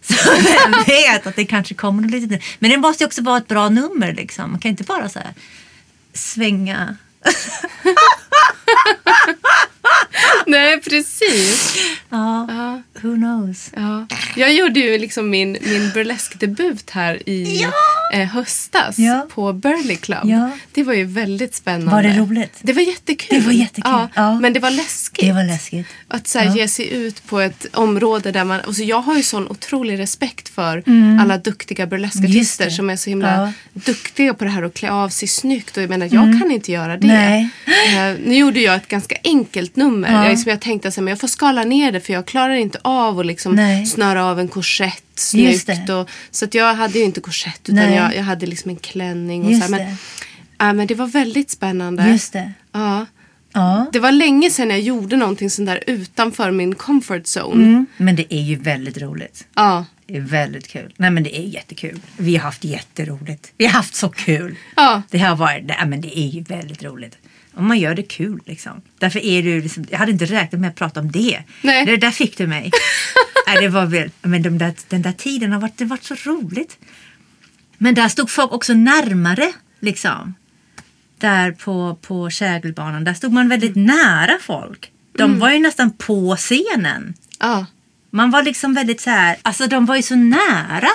Så 0.00 0.30
vem 0.42 0.84
vet 0.86 1.26
att 1.26 1.36
det 1.36 1.44
kanske 1.44 1.74
kommer 1.74 2.02
något 2.02 2.10
litet. 2.10 2.42
Men 2.58 2.70
det 2.70 2.76
måste 2.76 3.04
ju 3.04 3.06
också 3.06 3.22
vara 3.22 3.38
ett 3.38 3.48
bra 3.48 3.68
nummer 3.68 4.12
liksom. 4.12 4.50
Man 4.50 4.60
kan 4.60 4.68
inte 4.70 4.84
bara 4.84 5.08
så 5.08 5.18
här 5.18 5.34
svänga. 6.14 6.96
Nej, 10.46 10.80
precis. 10.80 11.76
Ja, 12.08 12.46
Ja, 12.48 12.82
who 13.00 13.14
knows. 13.16 13.70
ja. 13.76 14.06
Jag 14.36 14.52
gjorde 14.54 14.80
ju 14.80 14.98
liksom 14.98 15.30
min, 15.30 15.56
min 15.62 15.90
burleskdebut 15.94 16.90
här 16.90 17.28
i 17.28 17.60
Ja. 17.62 17.72
eh, 18.18 18.28
höstas 18.28 18.98
Ja. 18.98 19.26
på 19.34 19.52
Burley 19.52 19.96
Club. 19.96 20.32
Det 20.72 20.82
var 20.82 20.94
ju 20.94 21.04
väldigt 21.04 21.54
spännande. 21.54 21.92
Var 21.92 22.02
det 22.02 22.18
roligt? 22.18 22.58
Det 22.62 22.72
var 22.72 22.82
jättekul. 22.82 23.40
Det 23.40 23.46
var 23.46 23.52
jättekul, 23.52 24.08
Ja. 24.14 24.38
Men 24.40 24.52
det 24.52 24.60
var 24.60 24.70
läskigt. 24.70 25.24
Det 25.26 25.32
var 25.32 25.44
läskigt. 25.44 25.86
Att 26.08 26.28
så 26.28 26.38
här, 26.38 26.56
ge 26.56 26.68
sig 26.68 26.92
ut 26.94 27.26
på 27.26 27.40
ett 27.40 27.66
område 27.72 28.32
där 28.32 28.44
man... 28.44 28.60
Alltså 28.66 28.82
jag 28.82 29.00
har 29.00 29.16
ju 29.16 29.22
sån 29.22 29.48
otrolig 29.48 29.98
respekt 29.98 30.48
för 30.48 30.82
alla 31.20 31.38
duktiga 31.38 31.86
burleskartister 31.86 32.70
som 32.70 32.90
är 32.90 32.96
så 32.96 33.10
himla. 33.10 33.32
Mm. 33.32 33.52
duktiga 33.72 34.34
på 34.34 34.44
det 34.44 34.50
här 34.50 34.62
att 34.62 34.74
klä 34.74 34.90
av 34.90 35.08
sig 35.08 35.28
snyggt. 35.28 35.76
Och 35.76 35.82
jag 35.82 35.90
menar, 35.90 36.08
jag 36.12 36.40
kan 36.40 36.50
inte 36.50 36.72
göra 36.72 36.96
det. 36.96 37.06
Nej. 37.06 37.48
Eh, 37.66 38.16
nu 38.24 38.34
gjorde 38.36 38.60
jag 38.60 38.74
ett 38.76 38.88
ganska 38.88 39.16
enkelt 39.24 39.76
nummer. 39.76 39.91
Ja. 40.00 40.22
Jag, 40.22 40.30
liksom, 40.30 40.50
jag 40.50 40.60
tänkte 40.60 40.88
att 40.88 40.96
jag 40.96 41.20
får 41.20 41.28
skala 41.28 41.64
ner 41.64 41.92
det 41.92 42.00
för 42.00 42.12
jag 42.12 42.26
klarar 42.26 42.54
inte 42.54 42.78
av 42.82 43.18
att 43.18 43.26
liksom 43.26 43.54
Nej. 43.54 43.86
snöra 43.86 44.24
av 44.24 44.40
en 44.40 44.48
korsett 44.48 45.04
snyggt. 45.14 45.88
Och, 45.90 46.08
så 46.30 46.44
att 46.44 46.54
jag 46.54 46.74
hade 46.74 46.98
ju 46.98 47.04
inte 47.04 47.20
korsett 47.20 47.68
utan 47.68 47.92
jag, 47.92 48.16
jag 48.16 48.22
hade 48.22 48.46
liksom 48.46 48.70
en 48.70 48.76
klänning. 48.76 49.44
Och 49.44 49.50
Just 49.52 49.64
så 49.64 49.70
men, 49.70 49.80
det. 49.80 49.96
ja, 50.58 50.72
men 50.72 50.86
det 50.86 50.94
var 50.94 51.06
väldigt 51.06 51.50
spännande. 51.50 52.08
Just 52.08 52.32
det. 52.32 52.52
Ja. 52.72 53.06
Ja. 53.54 53.86
Det 53.92 53.98
var 53.98 54.12
länge 54.12 54.50
sedan 54.50 54.70
jag 54.70 54.80
gjorde 54.80 55.16
någonting 55.16 55.50
sånt 55.50 55.66
där 55.66 55.80
utanför 55.86 56.50
min 56.50 56.74
comfort 56.74 57.22
zone. 57.22 57.64
Mm. 57.64 57.86
Men 57.96 58.16
det 58.16 58.34
är 58.34 58.40
ju 58.40 58.56
väldigt 58.56 58.98
roligt. 58.98 59.46
Ja. 59.54 59.84
Det 60.06 60.16
är 60.16 60.20
väldigt 60.20 60.68
kul. 60.68 60.94
Nej 60.96 61.10
men 61.10 61.22
det 61.22 61.38
är 61.38 61.42
jättekul. 61.42 62.00
Vi 62.16 62.36
har 62.36 62.42
haft 62.42 62.64
jätteroligt. 62.64 63.52
Vi 63.56 63.66
har 63.66 63.72
haft 63.72 63.94
så 63.94 64.08
kul. 64.08 64.56
Ja. 64.76 65.02
Det 65.10 65.18
har 65.18 65.36
varit, 65.36 65.64
nej, 65.64 65.86
men 65.86 66.00
det 66.00 66.18
är 66.18 66.26
ju 66.26 66.42
väldigt 66.42 66.82
roligt. 66.82 67.18
Om 67.54 67.68
man 67.68 67.78
gör 67.78 67.94
det 67.94 68.02
kul 68.02 68.40
liksom. 68.46 68.82
Därför 68.98 69.18
är 69.24 69.42
du 69.42 69.60
liksom, 69.60 69.84
jag 69.90 69.98
hade 69.98 70.12
inte 70.12 70.24
räknat 70.24 70.60
med 70.60 70.70
att 70.70 70.76
prata 70.76 71.00
om 71.00 71.12
det. 71.12 71.42
Nej. 71.62 71.86
Det 71.86 71.96
där 71.96 72.10
fick 72.10 72.38
du 72.38 72.46
mig. 72.46 72.70
nej, 73.46 73.56
det 73.60 73.68
var 73.68 73.86
väl, 73.86 74.10
men 74.22 74.42
de 74.42 74.58
där, 74.58 74.74
den 74.88 75.02
där 75.02 75.12
tiden 75.12 75.52
har 75.52 75.60
varit, 75.60 75.78
det 75.78 75.84
varit 75.84 76.04
så 76.04 76.14
roligt. 76.14 76.78
Men 77.78 77.94
där 77.94 78.08
stod 78.08 78.30
folk 78.30 78.52
också 78.52 78.74
närmare 78.74 79.52
liksom. 79.80 80.34
Där 81.18 81.52
på, 81.52 81.98
på 82.02 82.30
Kägelbanan, 82.30 83.04
där 83.04 83.14
stod 83.14 83.32
man 83.32 83.48
väldigt 83.48 83.76
nära 83.76 84.38
folk. 84.40 84.90
De 85.18 85.38
var 85.38 85.50
ju 85.50 85.58
nästan 85.58 85.90
på 85.90 86.36
scenen. 86.36 87.14
Ja. 87.38 87.66
Man 88.10 88.30
var 88.30 88.42
liksom 88.42 88.74
väldigt 88.74 89.00
så 89.00 89.10
här, 89.10 89.36
alltså 89.42 89.66
de 89.66 89.86
var 89.86 89.96
ju 89.96 90.02
så 90.02 90.14
nära. 90.16 90.88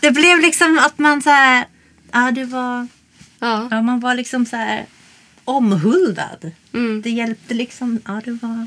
Det 0.00 0.10
blev 0.10 0.40
liksom 0.40 0.78
att 0.78 0.98
man 0.98 1.22
så 1.22 1.30
här, 1.30 1.66
ja 2.12 2.30
det 2.30 2.44
var, 2.44 2.88
Ja. 3.38 3.68
ja 3.70 3.82
man 3.82 4.00
var 4.00 4.14
liksom 4.14 4.46
så 4.46 4.56
här 4.56 4.84
omhuldad. 5.44 6.50
Mm. 6.72 7.02
Det 7.02 7.10
hjälpte 7.10 7.54
liksom, 7.54 8.00
ja 8.06 8.20
det 8.24 8.30
var. 8.32 8.66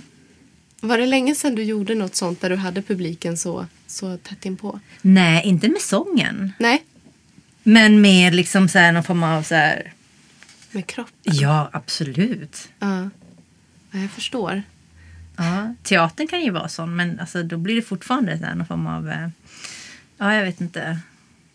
Var 0.80 0.98
det 0.98 1.06
länge 1.06 1.36
sedan 1.36 1.56
du 1.56 1.64
gjorde 1.64 1.96
något 1.96 2.16
sånt 2.16 2.42
där 2.42 2.50
du 2.50 2.56
hade 2.56 2.82
publiken 2.82 3.38
så, 3.38 3.66
så 3.88 4.18
tätt 4.18 4.46
inpå? 4.46 4.80
Nej, 5.02 5.46
inte 5.46 5.68
med 5.68 5.82
sången. 5.82 6.54
Nej, 6.60 6.84
Men 7.64 8.02
med 8.02 8.36
liksom 8.36 8.70
så 8.70 8.80
här 8.80 8.92
någon 8.92 9.04
form 9.04 9.24
av 9.24 9.44
så 9.44 9.56
här, 9.56 9.94
med 10.72 10.88
kropp. 10.88 11.10
ja 11.24 11.70
absolut. 11.74 12.70
Ja. 12.80 13.10
ja, 13.92 14.00
jag 14.00 14.12
förstår. 14.12 14.64
Ja, 15.38 15.74
teatern 15.84 16.28
kan 16.28 16.42
ju 16.42 16.52
vara 16.52 16.70
sån 16.70 16.96
men 16.96 17.20
alltså, 17.20 17.44
då 17.44 17.58
blir 17.58 17.76
det 17.76 17.82
fortfarande 17.82 18.38
så 18.38 18.46
här, 18.46 18.56
någon 18.56 18.68
form 18.68 18.88
av, 18.88 19.10
eh, 19.10 19.30
ja 20.18 20.36
jag 20.36 20.44
vet 20.46 20.62
inte. 20.62 21.00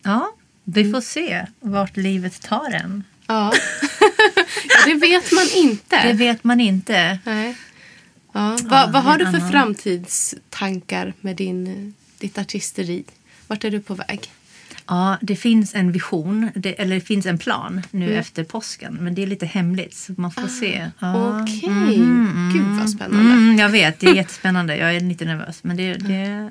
Ja, 0.03 0.31
vi 0.63 0.91
får 0.91 1.01
se 1.01 1.45
vart 1.59 1.97
livet 1.97 2.41
tar 2.41 2.71
en. 2.71 3.03
Ja. 3.33 3.53
ja, 4.69 4.85
det 4.85 4.93
vet 4.93 5.31
man 5.31 5.47
inte. 5.55 6.07
Det 6.07 6.13
vet 6.13 6.43
man 6.43 6.59
inte. 6.59 7.19
Nej. 7.23 7.55
Ja. 8.33 8.57
Va, 8.63 8.89
vad 8.93 9.03
har 9.03 9.17
du 9.17 9.25
för 9.25 9.37
annan. 9.37 9.51
framtidstankar 9.51 11.13
med 11.21 11.35
din, 11.35 11.93
ditt 12.19 12.37
artisteri? 12.37 13.03
Vart 13.47 13.63
är 13.63 13.71
du 13.71 13.79
på 13.79 13.95
väg? 13.95 14.31
Ja, 14.87 15.17
det 15.21 15.35
finns 15.35 15.75
en 15.75 15.91
vision, 15.91 16.51
det, 16.55 16.81
eller 16.81 16.95
det 16.95 17.01
finns 17.01 17.25
en 17.25 17.37
plan 17.37 17.81
nu 17.91 18.15
efter 18.15 18.43
påsken. 18.43 18.97
Men 19.01 19.15
det 19.15 19.23
är 19.23 19.27
lite 19.27 19.45
hemligt 19.45 19.95
så 19.95 20.13
man 20.17 20.31
får 20.31 20.47
se. 20.47 20.89
Ja. 20.99 21.41
Okej. 21.41 21.69
Mhm, 21.69 22.51
Gud 22.53 22.79
vad 22.79 22.89
spännande. 22.89 23.31
Mm, 23.33 23.57
jag 23.59 23.69
vet, 23.69 23.99
det 23.99 24.07
är 24.07 24.15
jättespännande. 24.23 24.77
Jag 24.77 24.95
är 24.95 24.99
lite 24.99 25.25
nervös. 25.25 25.63
Men 25.63 25.77
det, 25.77 25.93
det, 25.93 26.49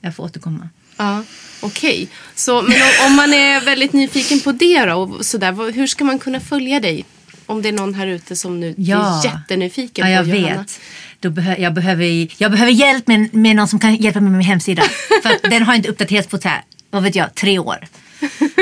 jag 0.00 0.16
får 0.16 0.24
återkomma. 0.24 0.68
Ja, 0.96 1.22
Okej, 1.60 2.08
Så 2.34 2.62
men 2.62 2.72
om, 2.82 3.06
om 3.06 3.16
man 3.16 3.34
är 3.34 3.60
väldigt 3.60 3.92
nyfiken 3.92 4.40
på 4.40 4.52
det 4.52 4.84
då, 4.84 4.94
och 4.94 5.26
sådär, 5.26 5.72
hur 5.72 5.86
ska 5.86 6.04
man 6.04 6.18
kunna 6.18 6.40
följa 6.40 6.80
dig? 6.80 7.04
Om 7.46 7.62
det 7.62 7.68
är 7.68 7.72
någon 7.72 7.94
här 7.94 8.06
ute 8.06 8.36
som 8.36 8.60
nu 8.60 8.74
Ja. 8.78 9.20
är 9.20 9.24
jättenyfiken 9.24 10.10
Ja, 10.10 10.12
jag 10.16 10.30
på 10.30 10.36
Johanna. 10.36 10.58
vet. 10.60 10.80
Då 11.20 11.30
behö, 11.30 11.56
jag, 11.58 11.74
behöver, 11.74 12.28
jag 12.42 12.50
behöver 12.50 12.72
hjälp 12.72 13.06
med, 13.06 13.34
med 13.34 13.56
någon 13.56 13.68
som 13.68 13.78
kan 13.78 13.96
hjälpa 13.96 14.20
mig 14.20 14.30
med 14.30 14.38
min 14.38 14.46
hemsida. 14.46 14.82
För 15.22 15.48
den 15.50 15.62
har 15.62 15.74
inte 15.74 15.88
uppdaterats 15.88 16.28
på 16.28 16.38
så 16.38 16.48
här, 16.48 16.62
vad 16.90 17.02
vet 17.02 17.14
jag, 17.14 17.34
tre 17.34 17.58
år. 17.58 17.78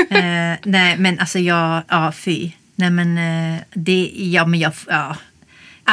eh, 0.09 0.53
nej, 0.63 0.97
men 0.97 1.19
alltså 1.19 1.39
jag, 1.39 1.83
ja 1.87 2.11
fy. 2.11 2.51
Nej 2.75 2.89
men 2.89 3.17
eh, 3.17 3.61
det, 3.73 4.11
ja 4.15 4.45
men 4.45 4.59
jag, 4.59 4.73
ja. 4.87 5.15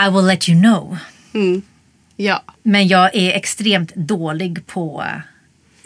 I 0.07 0.11
will 0.11 0.27
let 0.27 0.49
you 0.49 0.63
know. 0.63 0.99
Mm. 1.35 1.63
Ja, 2.17 2.43
Men 2.63 2.89
jag 2.89 3.15
är 3.15 3.31
extremt 3.33 3.95
dålig 3.95 4.67
på 4.67 5.03
eh, 5.07 5.21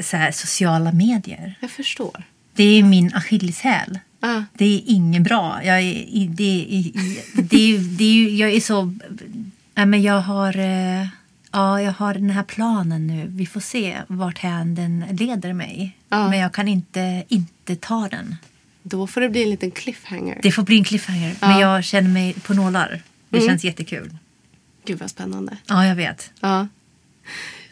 så 0.00 0.16
här, 0.16 0.32
sociala 0.32 0.92
medier. 0.92 1.54
jag 1.60 1.70
förstår. 1.70 2.22
Det 2.54 2.64
är 2.64 2.82
min 2.82 3.14
akilleshäl. 3.14 3.98
Ja. 4.20 4.44
Det 4.54 4.64
är 4.64 4.82
inget 4.86 5.22
bra. 5.22 5.60
Jag 5.64 5.80
är, 5.80 6.28
det, 6.28 6.92
det, 7.42 7.78
det 7.78 8.04
ju- 8.04 8.30
jag 8.36 8.50
är 8.52 8.60
så... 8.60 8.94
Nej, 9.74 9.86
men 9.86 10.02
jag 10.02 10.20
har... 10.20 10.58
eh, 10.58 11.06
Ja, 11.52 11.82
jag 11.82 11.92
har 11.92 12.14
den 12.14 12.30
här 12.30 12.42
planen 12.42 13.06
nu. 13.06 13.26
Vi 13.28 13.46
får 13.46 13.60
se 13.60 13.96
vart 14.08 14.38
hän 14.38 14.74
den 14.74 15.04
leder 15.10 15.52
mig. 15.52 15.96
Ja. 16.08 16.28
Men 16.30 16.38
jag 16.38 16.52
kan 16.52 16.68
inte, 16.68 17.24
inte 17.28 17.76
ta 17.76 18.08
den. 18.10 18.36
Då 18.82 19.06
får 19.06 19.20
det 19.20 19.28
bli 19.28 19.42
en 19.42 19.50
liten 19.50 19.70
cliffhanger. 19.70 20.38
Det 20.42 20.52
får 20.52 20.62
bli 20.62 20.78
en 20.78 20.84
cliffhanger. 20.84 21.36
Men 21.40 21.50
Ja. 21.50 21.56
Mm. 21.56 21.60
jag 21.60 21.84
känner 21.84 22.08
mig 22.10 22.32
på 22.34 22.54
nålar. 22.54 23.02
Det 23.28 23.40
känns 23.40 23.64
jättekul. 23.64 24.16
Gud 24.86 24.98
vad 24.98 25.10
spännande. 25.10 25.56
Ja, 25.66 25.86
jag 25.86 25.94
vet. 25.94 26.30
Ja. 26.40 26.66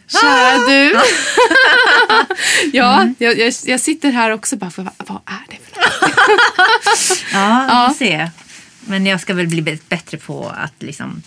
Kära 0.08 0.58
du. 0.68 0.94
ja, 2.72 3.08
jag, 3.18 3.38
jag, 3.38 3.52
jag 3.64 3.80
sitter 3.80 4.10
här 4.10 4.30
också 4.30 4.56
bara 4.56 4.70
för 4.70 4.82
vad, 5.06 5.16
är 5.26 5.44
det 5.50 5.56
för? 5.72 5.82
Ja, 7.32 7.66
Ja. 7.68 7.86
vi 7.88 7.94
får 7.94 8.04
se. 8.06 8.30
Men 8.86 9.06
jag 9.06 9.20
ska 9.20 9.34
väl 9.34 9.46
bli 9.48 9.78
bättre 9.88 10.18
på 10.18 10.48
att 10.56 10.82
liksom 10.82 11.22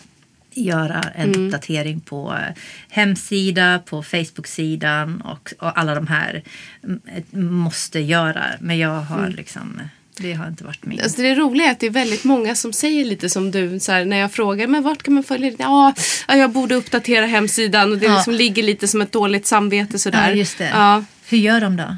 göra 0.52 1.02
en 1.16 1.30
Mm. 1.34 1.46
uppdatering 1.46 2.00
på 2.02 2.34
eh, 2.34 2.56
hemsida, 2.90 3.80
på 3.86 4.04
Facebook-sidan 4.04 5.22
och, 5.22 5.54
och 5.60 5.78
alla 5.80 5.96
de 5.96 6.08
här 6.08 6.44
mm, 6.84 7.54
måste 7.54 8.00
göra. 8.00 8.44
Men 8.60 8.78
jag 8.78 9.02
har 9.02 9.20
Mm. 9.20 9.32
liksom, 9.36 9.82
det 10.18 10.34
har 10.34 10.48
inte 10.48 10.64
varit 10.64 10.86
min. 10.86 11.02
Alltså 11.02 11.22
det 11.22 11.36
roliga 11.36 11.68
är 11.68 11.72
att 11.72 11.80
det 11.80 11.86
är 11.86 11.92
väldigt 11.92 12.24
många 12.24 12.56
som 12.56 12.74
säger 12.74 13.06
lite 13.06 13.30
som 13.30 13.52
du 13.52 13.80
så 13.80 13.92
här, 13.92 14.06
när 14.06 14.18
jag 14.18 14.32
frågar 14.32 14.68
men 14.68 14.84
vart 14.84 15.04
kan 15.04 15.14
man 15.14 15.24
följa 15.24 15.50
det? 15.52 15.56
Ja, 15.60 15.94
ja, 16.28 16.36
jag 16.36 16.52
borde 16.52 16.76
uppdatera 16.76 17.26
hemsidan 17.26 17.92
och 17.92 17.98
det 17.98 18.06
Ja. 18.06 18.16
liksom 18.16 18.34
ligger 18.34 18.64
lite 18.64 18.88
som 18.88 19.02
ett 19.02 19.12
dåligt 19.12 19.46
samvete 19.48 20.00
sådär. 20.00 20.30
Ja, 20.30 20.36
just 20.36 20.58
det. 20.58 20.70
Ja. 20.74 21.04
Hur 21.28 21.38
gör 21.38 21.62
de 21.62 21.78
då? 21.78 21.98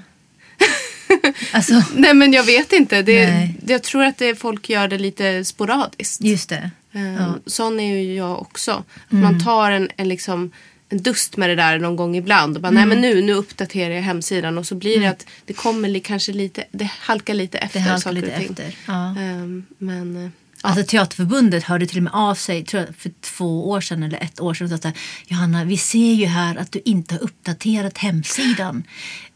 alltså, 1.51 1.81
Nej 1.95 2.13
men 2.13 2.33
jag 2.33 2.43
vet 2.43 2.73
inte. 2.73 3.01
Det, 3.01 3.49
jag 3.67 3.83
tror 3.83 4.03
att 4.03 4.17
det, 4.17 4.35
folk 4.35 4.69
gör 4.69 4.87
det 4.87 4.97
lite 4.97 5.45
sporadiskt. 5.45 6.21
just 6.23 6.49
det. 6.49 6.55
Eh, 6.93 7.01
Ja. 7.01 7.07
Mm. 7.07 7.31
Sån 7.45 7.79
är 7.79 7.95
ju 8.01 8.15
jag 8.15 8.41
också. 8.41 8.71
Att 8.71 8.83
Man 9.11 9.43
tar 9.43 9.71
en, 9.71 9.89
en, 9.97 10.09
liksom, 10.09 10.51
en 10.89 11.01
dust 11.01 11.37
med 11.37 11.49
det 11.49 11.55
där 11.55 11.79
någon 11.79 11.95
gång 11.95 12.15
ibland. 12.15 12.55
Och 12.55 12.61
bara, 12.61 12.67
Mm. 12.67 12.75
nej 12.89 12.97
men 12.97 13.01
nu, 13.01 13.21
nu 13.21 13.33
uppdaterar 13.33 13.93
jag 13.95 14.01
hemsidan. 14.01 14.57
Och 14.57 14.65
så 14.67 14.75
blir 14.75 14.99
det 14.99 15.05
att 15.07 15.25
det 15.45 15.53
kommer 15.53 15.89
li, 15.89 15.99
kanske 15.99 16.31
lite, 16.31 16.63
det 16.71 16.89
halkar 16.99 17.33
lite 17.33 17.57
efter 17.57 17.79
Det 17.79 17.85
halkar 17.85 17.97
saker 18.01 18.15
lite 18.15 18.27
och 18.27 18.37
ting. 18.37 18.49
efter. 18.49 18.75
Ja. 18.85 19.15
Ehm, 19.19 19.65
men 19.77 20.25
eh, 20.25 20.29
Alltså 20.61 20.83
Teaterförbundet 20.83 21.63
hörde 21.63 21.85
till 21.87 21.97
och 21.97 22.03
med 22.03 22.13
av 22.13 22.35
sig 22.35 22.63
tror 22.65 22.83
jag, 22.85 22.95
för 22.95 23.11
två 23.21 23.69
år 23.69 23.81
sedan 23.81 24.03
eller 24.03 24.23
ett 24.23 24.39
år 24.39 24.53
sedan 24.53 24.73
och 24.73 24.79
sa 24.81 24.91
Johanna, 25.27 25.63
vi 25.63 25.77
ser 25.77 26.13
ju 26.13 26.25
här 26.25 26.55
att 26.55 26.71
du 26.71 26.81
inte 26.85 27.15
har 27.15 27.21
uppdaterat 27.23 27.97
hemsidan. 27.97 28.83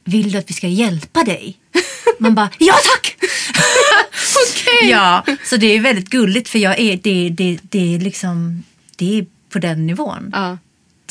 Vill 0.04 0.32
du 0.32 0.38
att 0.38 0.50
vi 0.50 0.54
ska 0.54 0.68
hjälpa 0.68 1.24
dig? 1.24 1.58
Man 2.20 2.36
bara, 2.36 2.50
ja 2.60 2.74
tack! 2.74 3.16
Okej. 4.52 4.90
Ja, 4.90 5.26
så 5.46 5.58
det 5.58 5.68
är 5.68 5.80
väldigt 5.80 6.10
gulligt 6.10 6.50
för 6.50 6.60
jag 6.60 6.80
är, 6.80 6.98
det, 7.04 7.30
det, 7.30 7.58
det 7.62 7.96
är 7.96 8.00
liksom, 8.00 8.64
det 8.96 9.18
är 9.20 9.26
på 9.50 9.60
den 9.60 9.88
nivån. 9.88 10.30
ja. 10.34 10.58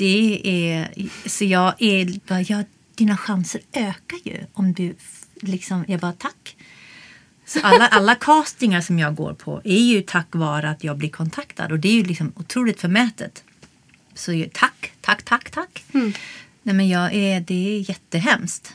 Det 0.03 0.41
är, 0.45 0.89
så 1.27 1.45
jag 1.45 1.75
är 1.79 2.21
bara, 2.29 2.41
ja, 2.41 2.65
dina 2.95 3.17
chanser 3.17 3.61
ökar 3.73 4.19
ju 4.25 4.47
om 4.53 4.73
du 4.73 4.95
liksom, 5.41 5.85
jag 5.89 6.01
bara 6.01 6.13
tack. 6.13 6.57
Så 7.47 7.61
alla, 7.63 7.89
alla 7.89 8.15
castingar 8.15 8.81
som 8.81 8.99
jag 8.99 9.15
går 9.15 9.35
på 9.35 9.61
är 9.65 9.79
ju 9.79 10.03
tack 10.03 10.27
vare 10.31 10.71
att 10.71 10.85
jag 10.85 10.99
blir 10.99 11.09
kontaktad 11.09 11.73
och 11.73 11.79
det 11.79 11.89
är 11.89 11.93
ju 11.93 12.05
liksom 12.05 12.33
otroligt 12.37 12.81
förmätet. 12.81 13.45
Så 14.15 14.45
tack, 14.53 14.93
tack, 15.01 15.23
tack, 15.23 15.51
tack. 15.51 15.85
Nej 16.63 16.75
men 16.75 16.89
jag 16.89 17.15
är, 17.15 17.41
det 17.41 17.77
är 17.77 17.91
jättehemskt. 17.91 18.75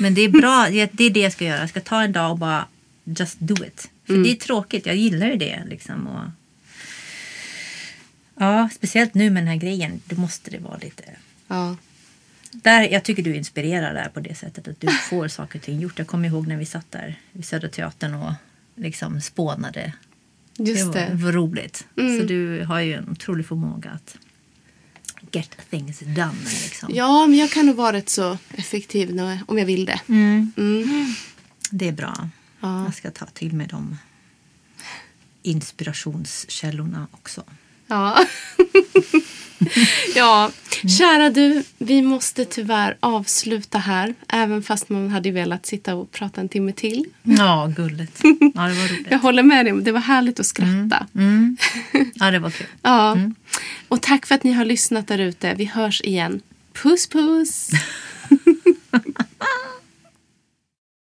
Men 0.00 0.14
det 0.14 0.20
är 0.20 0.28
bra, 0.28 0.66
det 0.92 1.04
är 1.04 1.10
det 1.10 1.20
jag 1.20 1.32
ska 1.32 1.44
göra. 1.44 1.60
Jag 1.60 1.68
ska 1.68 1.80
ta 1.80 2.02
en 2.02 2.12
dag 2.12 2.30
och 2.30 2.38
bara 2.38 2.66
just 3.04 3.36
do 3.40 3.64
it. 3.64 3.90
För 4.06 4.14
det 4.24 4.30
är 4.30 4.36
tråkigt, 4.36 4.86
jag 4.86 4.96
gillar 4.96 5.26
ju 5.26 5.36
det 5.36 5.62
liksom. 5.66 6.06
Och, 6.06 6.24
ja, 8.36 8.68
speciellt 8.74 9.14
nu 9.14 9.30
med 9.30 9.42
den 9.42 9.48
här 9.48 9.56
grejen, 9.56 10.00
då 10.06 10.16
måste 10.16 10.50
det 10.50 10.58
vara 10.58 10.76
lite 10.76 11.04
ja. 11.48 11.76
där, 12.50 12.88
jag 12.92 13.04
tycker 13.04 13.22
du 13.22 13.34
inspirerar 13.36 13.94
där 13.94 14.08
på 14.08 14.20
det 14.20 14.34
sättet 14.34 14.68
att 14.68 14.80
du 14.80 14.88
får 14.88 15.28
saker 15.28 15.58
och 15.58 15.64
ting 15.64 15.80
gjort. 15.80 15.98
Jag 15.98 16.06
kommer 16.06 16.28
ihåg 16.28 16.46
när 16.46 16.56
vi 16.56 16.66
satt 16.66 16.92
där 16.92 17.18
vid 17.32 17.44
Södra 17.44 17.68
Teatern 17.68 18.14
och 18.14 18.32
liksom 18.74 19.20
spånade. 19.20 19.92
Just 20.58 20.84
var, 20.84 20.94
det. 20.94 21.10
var 21.12 21.32
roligt. 21.32 21.86
Mm. 21.96 22.20
Så 22.20 22.26
du 22.26 22.64
har 22.64 22.80
ju 22.80 22.94
en 22.94 23.08
otrolig 23.08 23.46
förmåga 23.46 23.90
att 23.90 24.16
get 25.32 25.56
things 25.70 25.98
done. 25.98 26.34
Liksom. 26.62 26.90
Ja, 26.94 27.26
men 27.26 27.38
jag 27.38 27.50
kan 27.50 27.66
nog 27.66 27.76
vara 27.76 27.92
rätt 27.92 28.08
så 28.08 28.38
effektiv 28.54 29.14
när, 29.14 29.38
om 29.46 29.58
jag 29.58 29.66
vill 29.66 29.84
det. 29.84 30.00
Mm, 30.08 30.52
Mm. 30.56 31.14
det 31.70 31.88
är 31.88 31.92
bra. 31.92 32.30
Ja. 32.60 32.84
Jag 32.84 32.94
ska 32.94 33.10
ta 33.10 33.26
till 33.26 33.52
mig 33.52 33.66
de 33.66 33.96
inspirationskällorna 35.42 37.06
också. 37.10 37.44
Ja. 37.86 38.26
ja, 40.14 40.50
kära 40.98 41.30
du, 41.30 41.62
vi 41.78 42.02
måste 42.02 42.44
tyvärr 42.44 42.96
avsluta 43.00 43.78
här. 43.78 44.14
Även 44.28 44.62
fast 44.62 44.88
man 44.88 45.10
hade 45.10 45.30
velat 45.30 45.66
sitta 45.66 45.94
och 45.94 46.12
prata 46.12 46.40
en 46.40 46.48
timme 46.48 46.72
till. 46.72 47.04
Ja, 47.22 47.72
gulligt. 47.76 48.20
Ja, 48.54 48.62
det 48.62 48.74
var 48.74 48.88
roligt. 48.88 49.06
Jag 49.10 49.18
håller 49.18 49.42
med 49.42 49.66
dig, 49.66 49.82
det 49.82 49.92
var 49.92 50.00
härligt 50.00 50.40
att 50.40 50.46
skratta. 50.46 51.06
Mm. 51.14 51.56
Ja, 52.14 52.30
det 52.30 52.38
var 52.38 52.50
kul. 52.50 52.66
Ja. 52.82 53.18
Och 53.88 54.02
tack 54.02 54.26
för 54.26 54.34
att 54.34 54.44
ni 54.44 54.52
har 54.52 54.64
lyssnat 54.64 55.08
där 55.08 55.18
ute. 55.18 55.54
Vi 55.54 55.64
hörs 55.64 56.00
igen. 56.00 56.40
Puss 56.72 57.06
puss! 57.06 57.70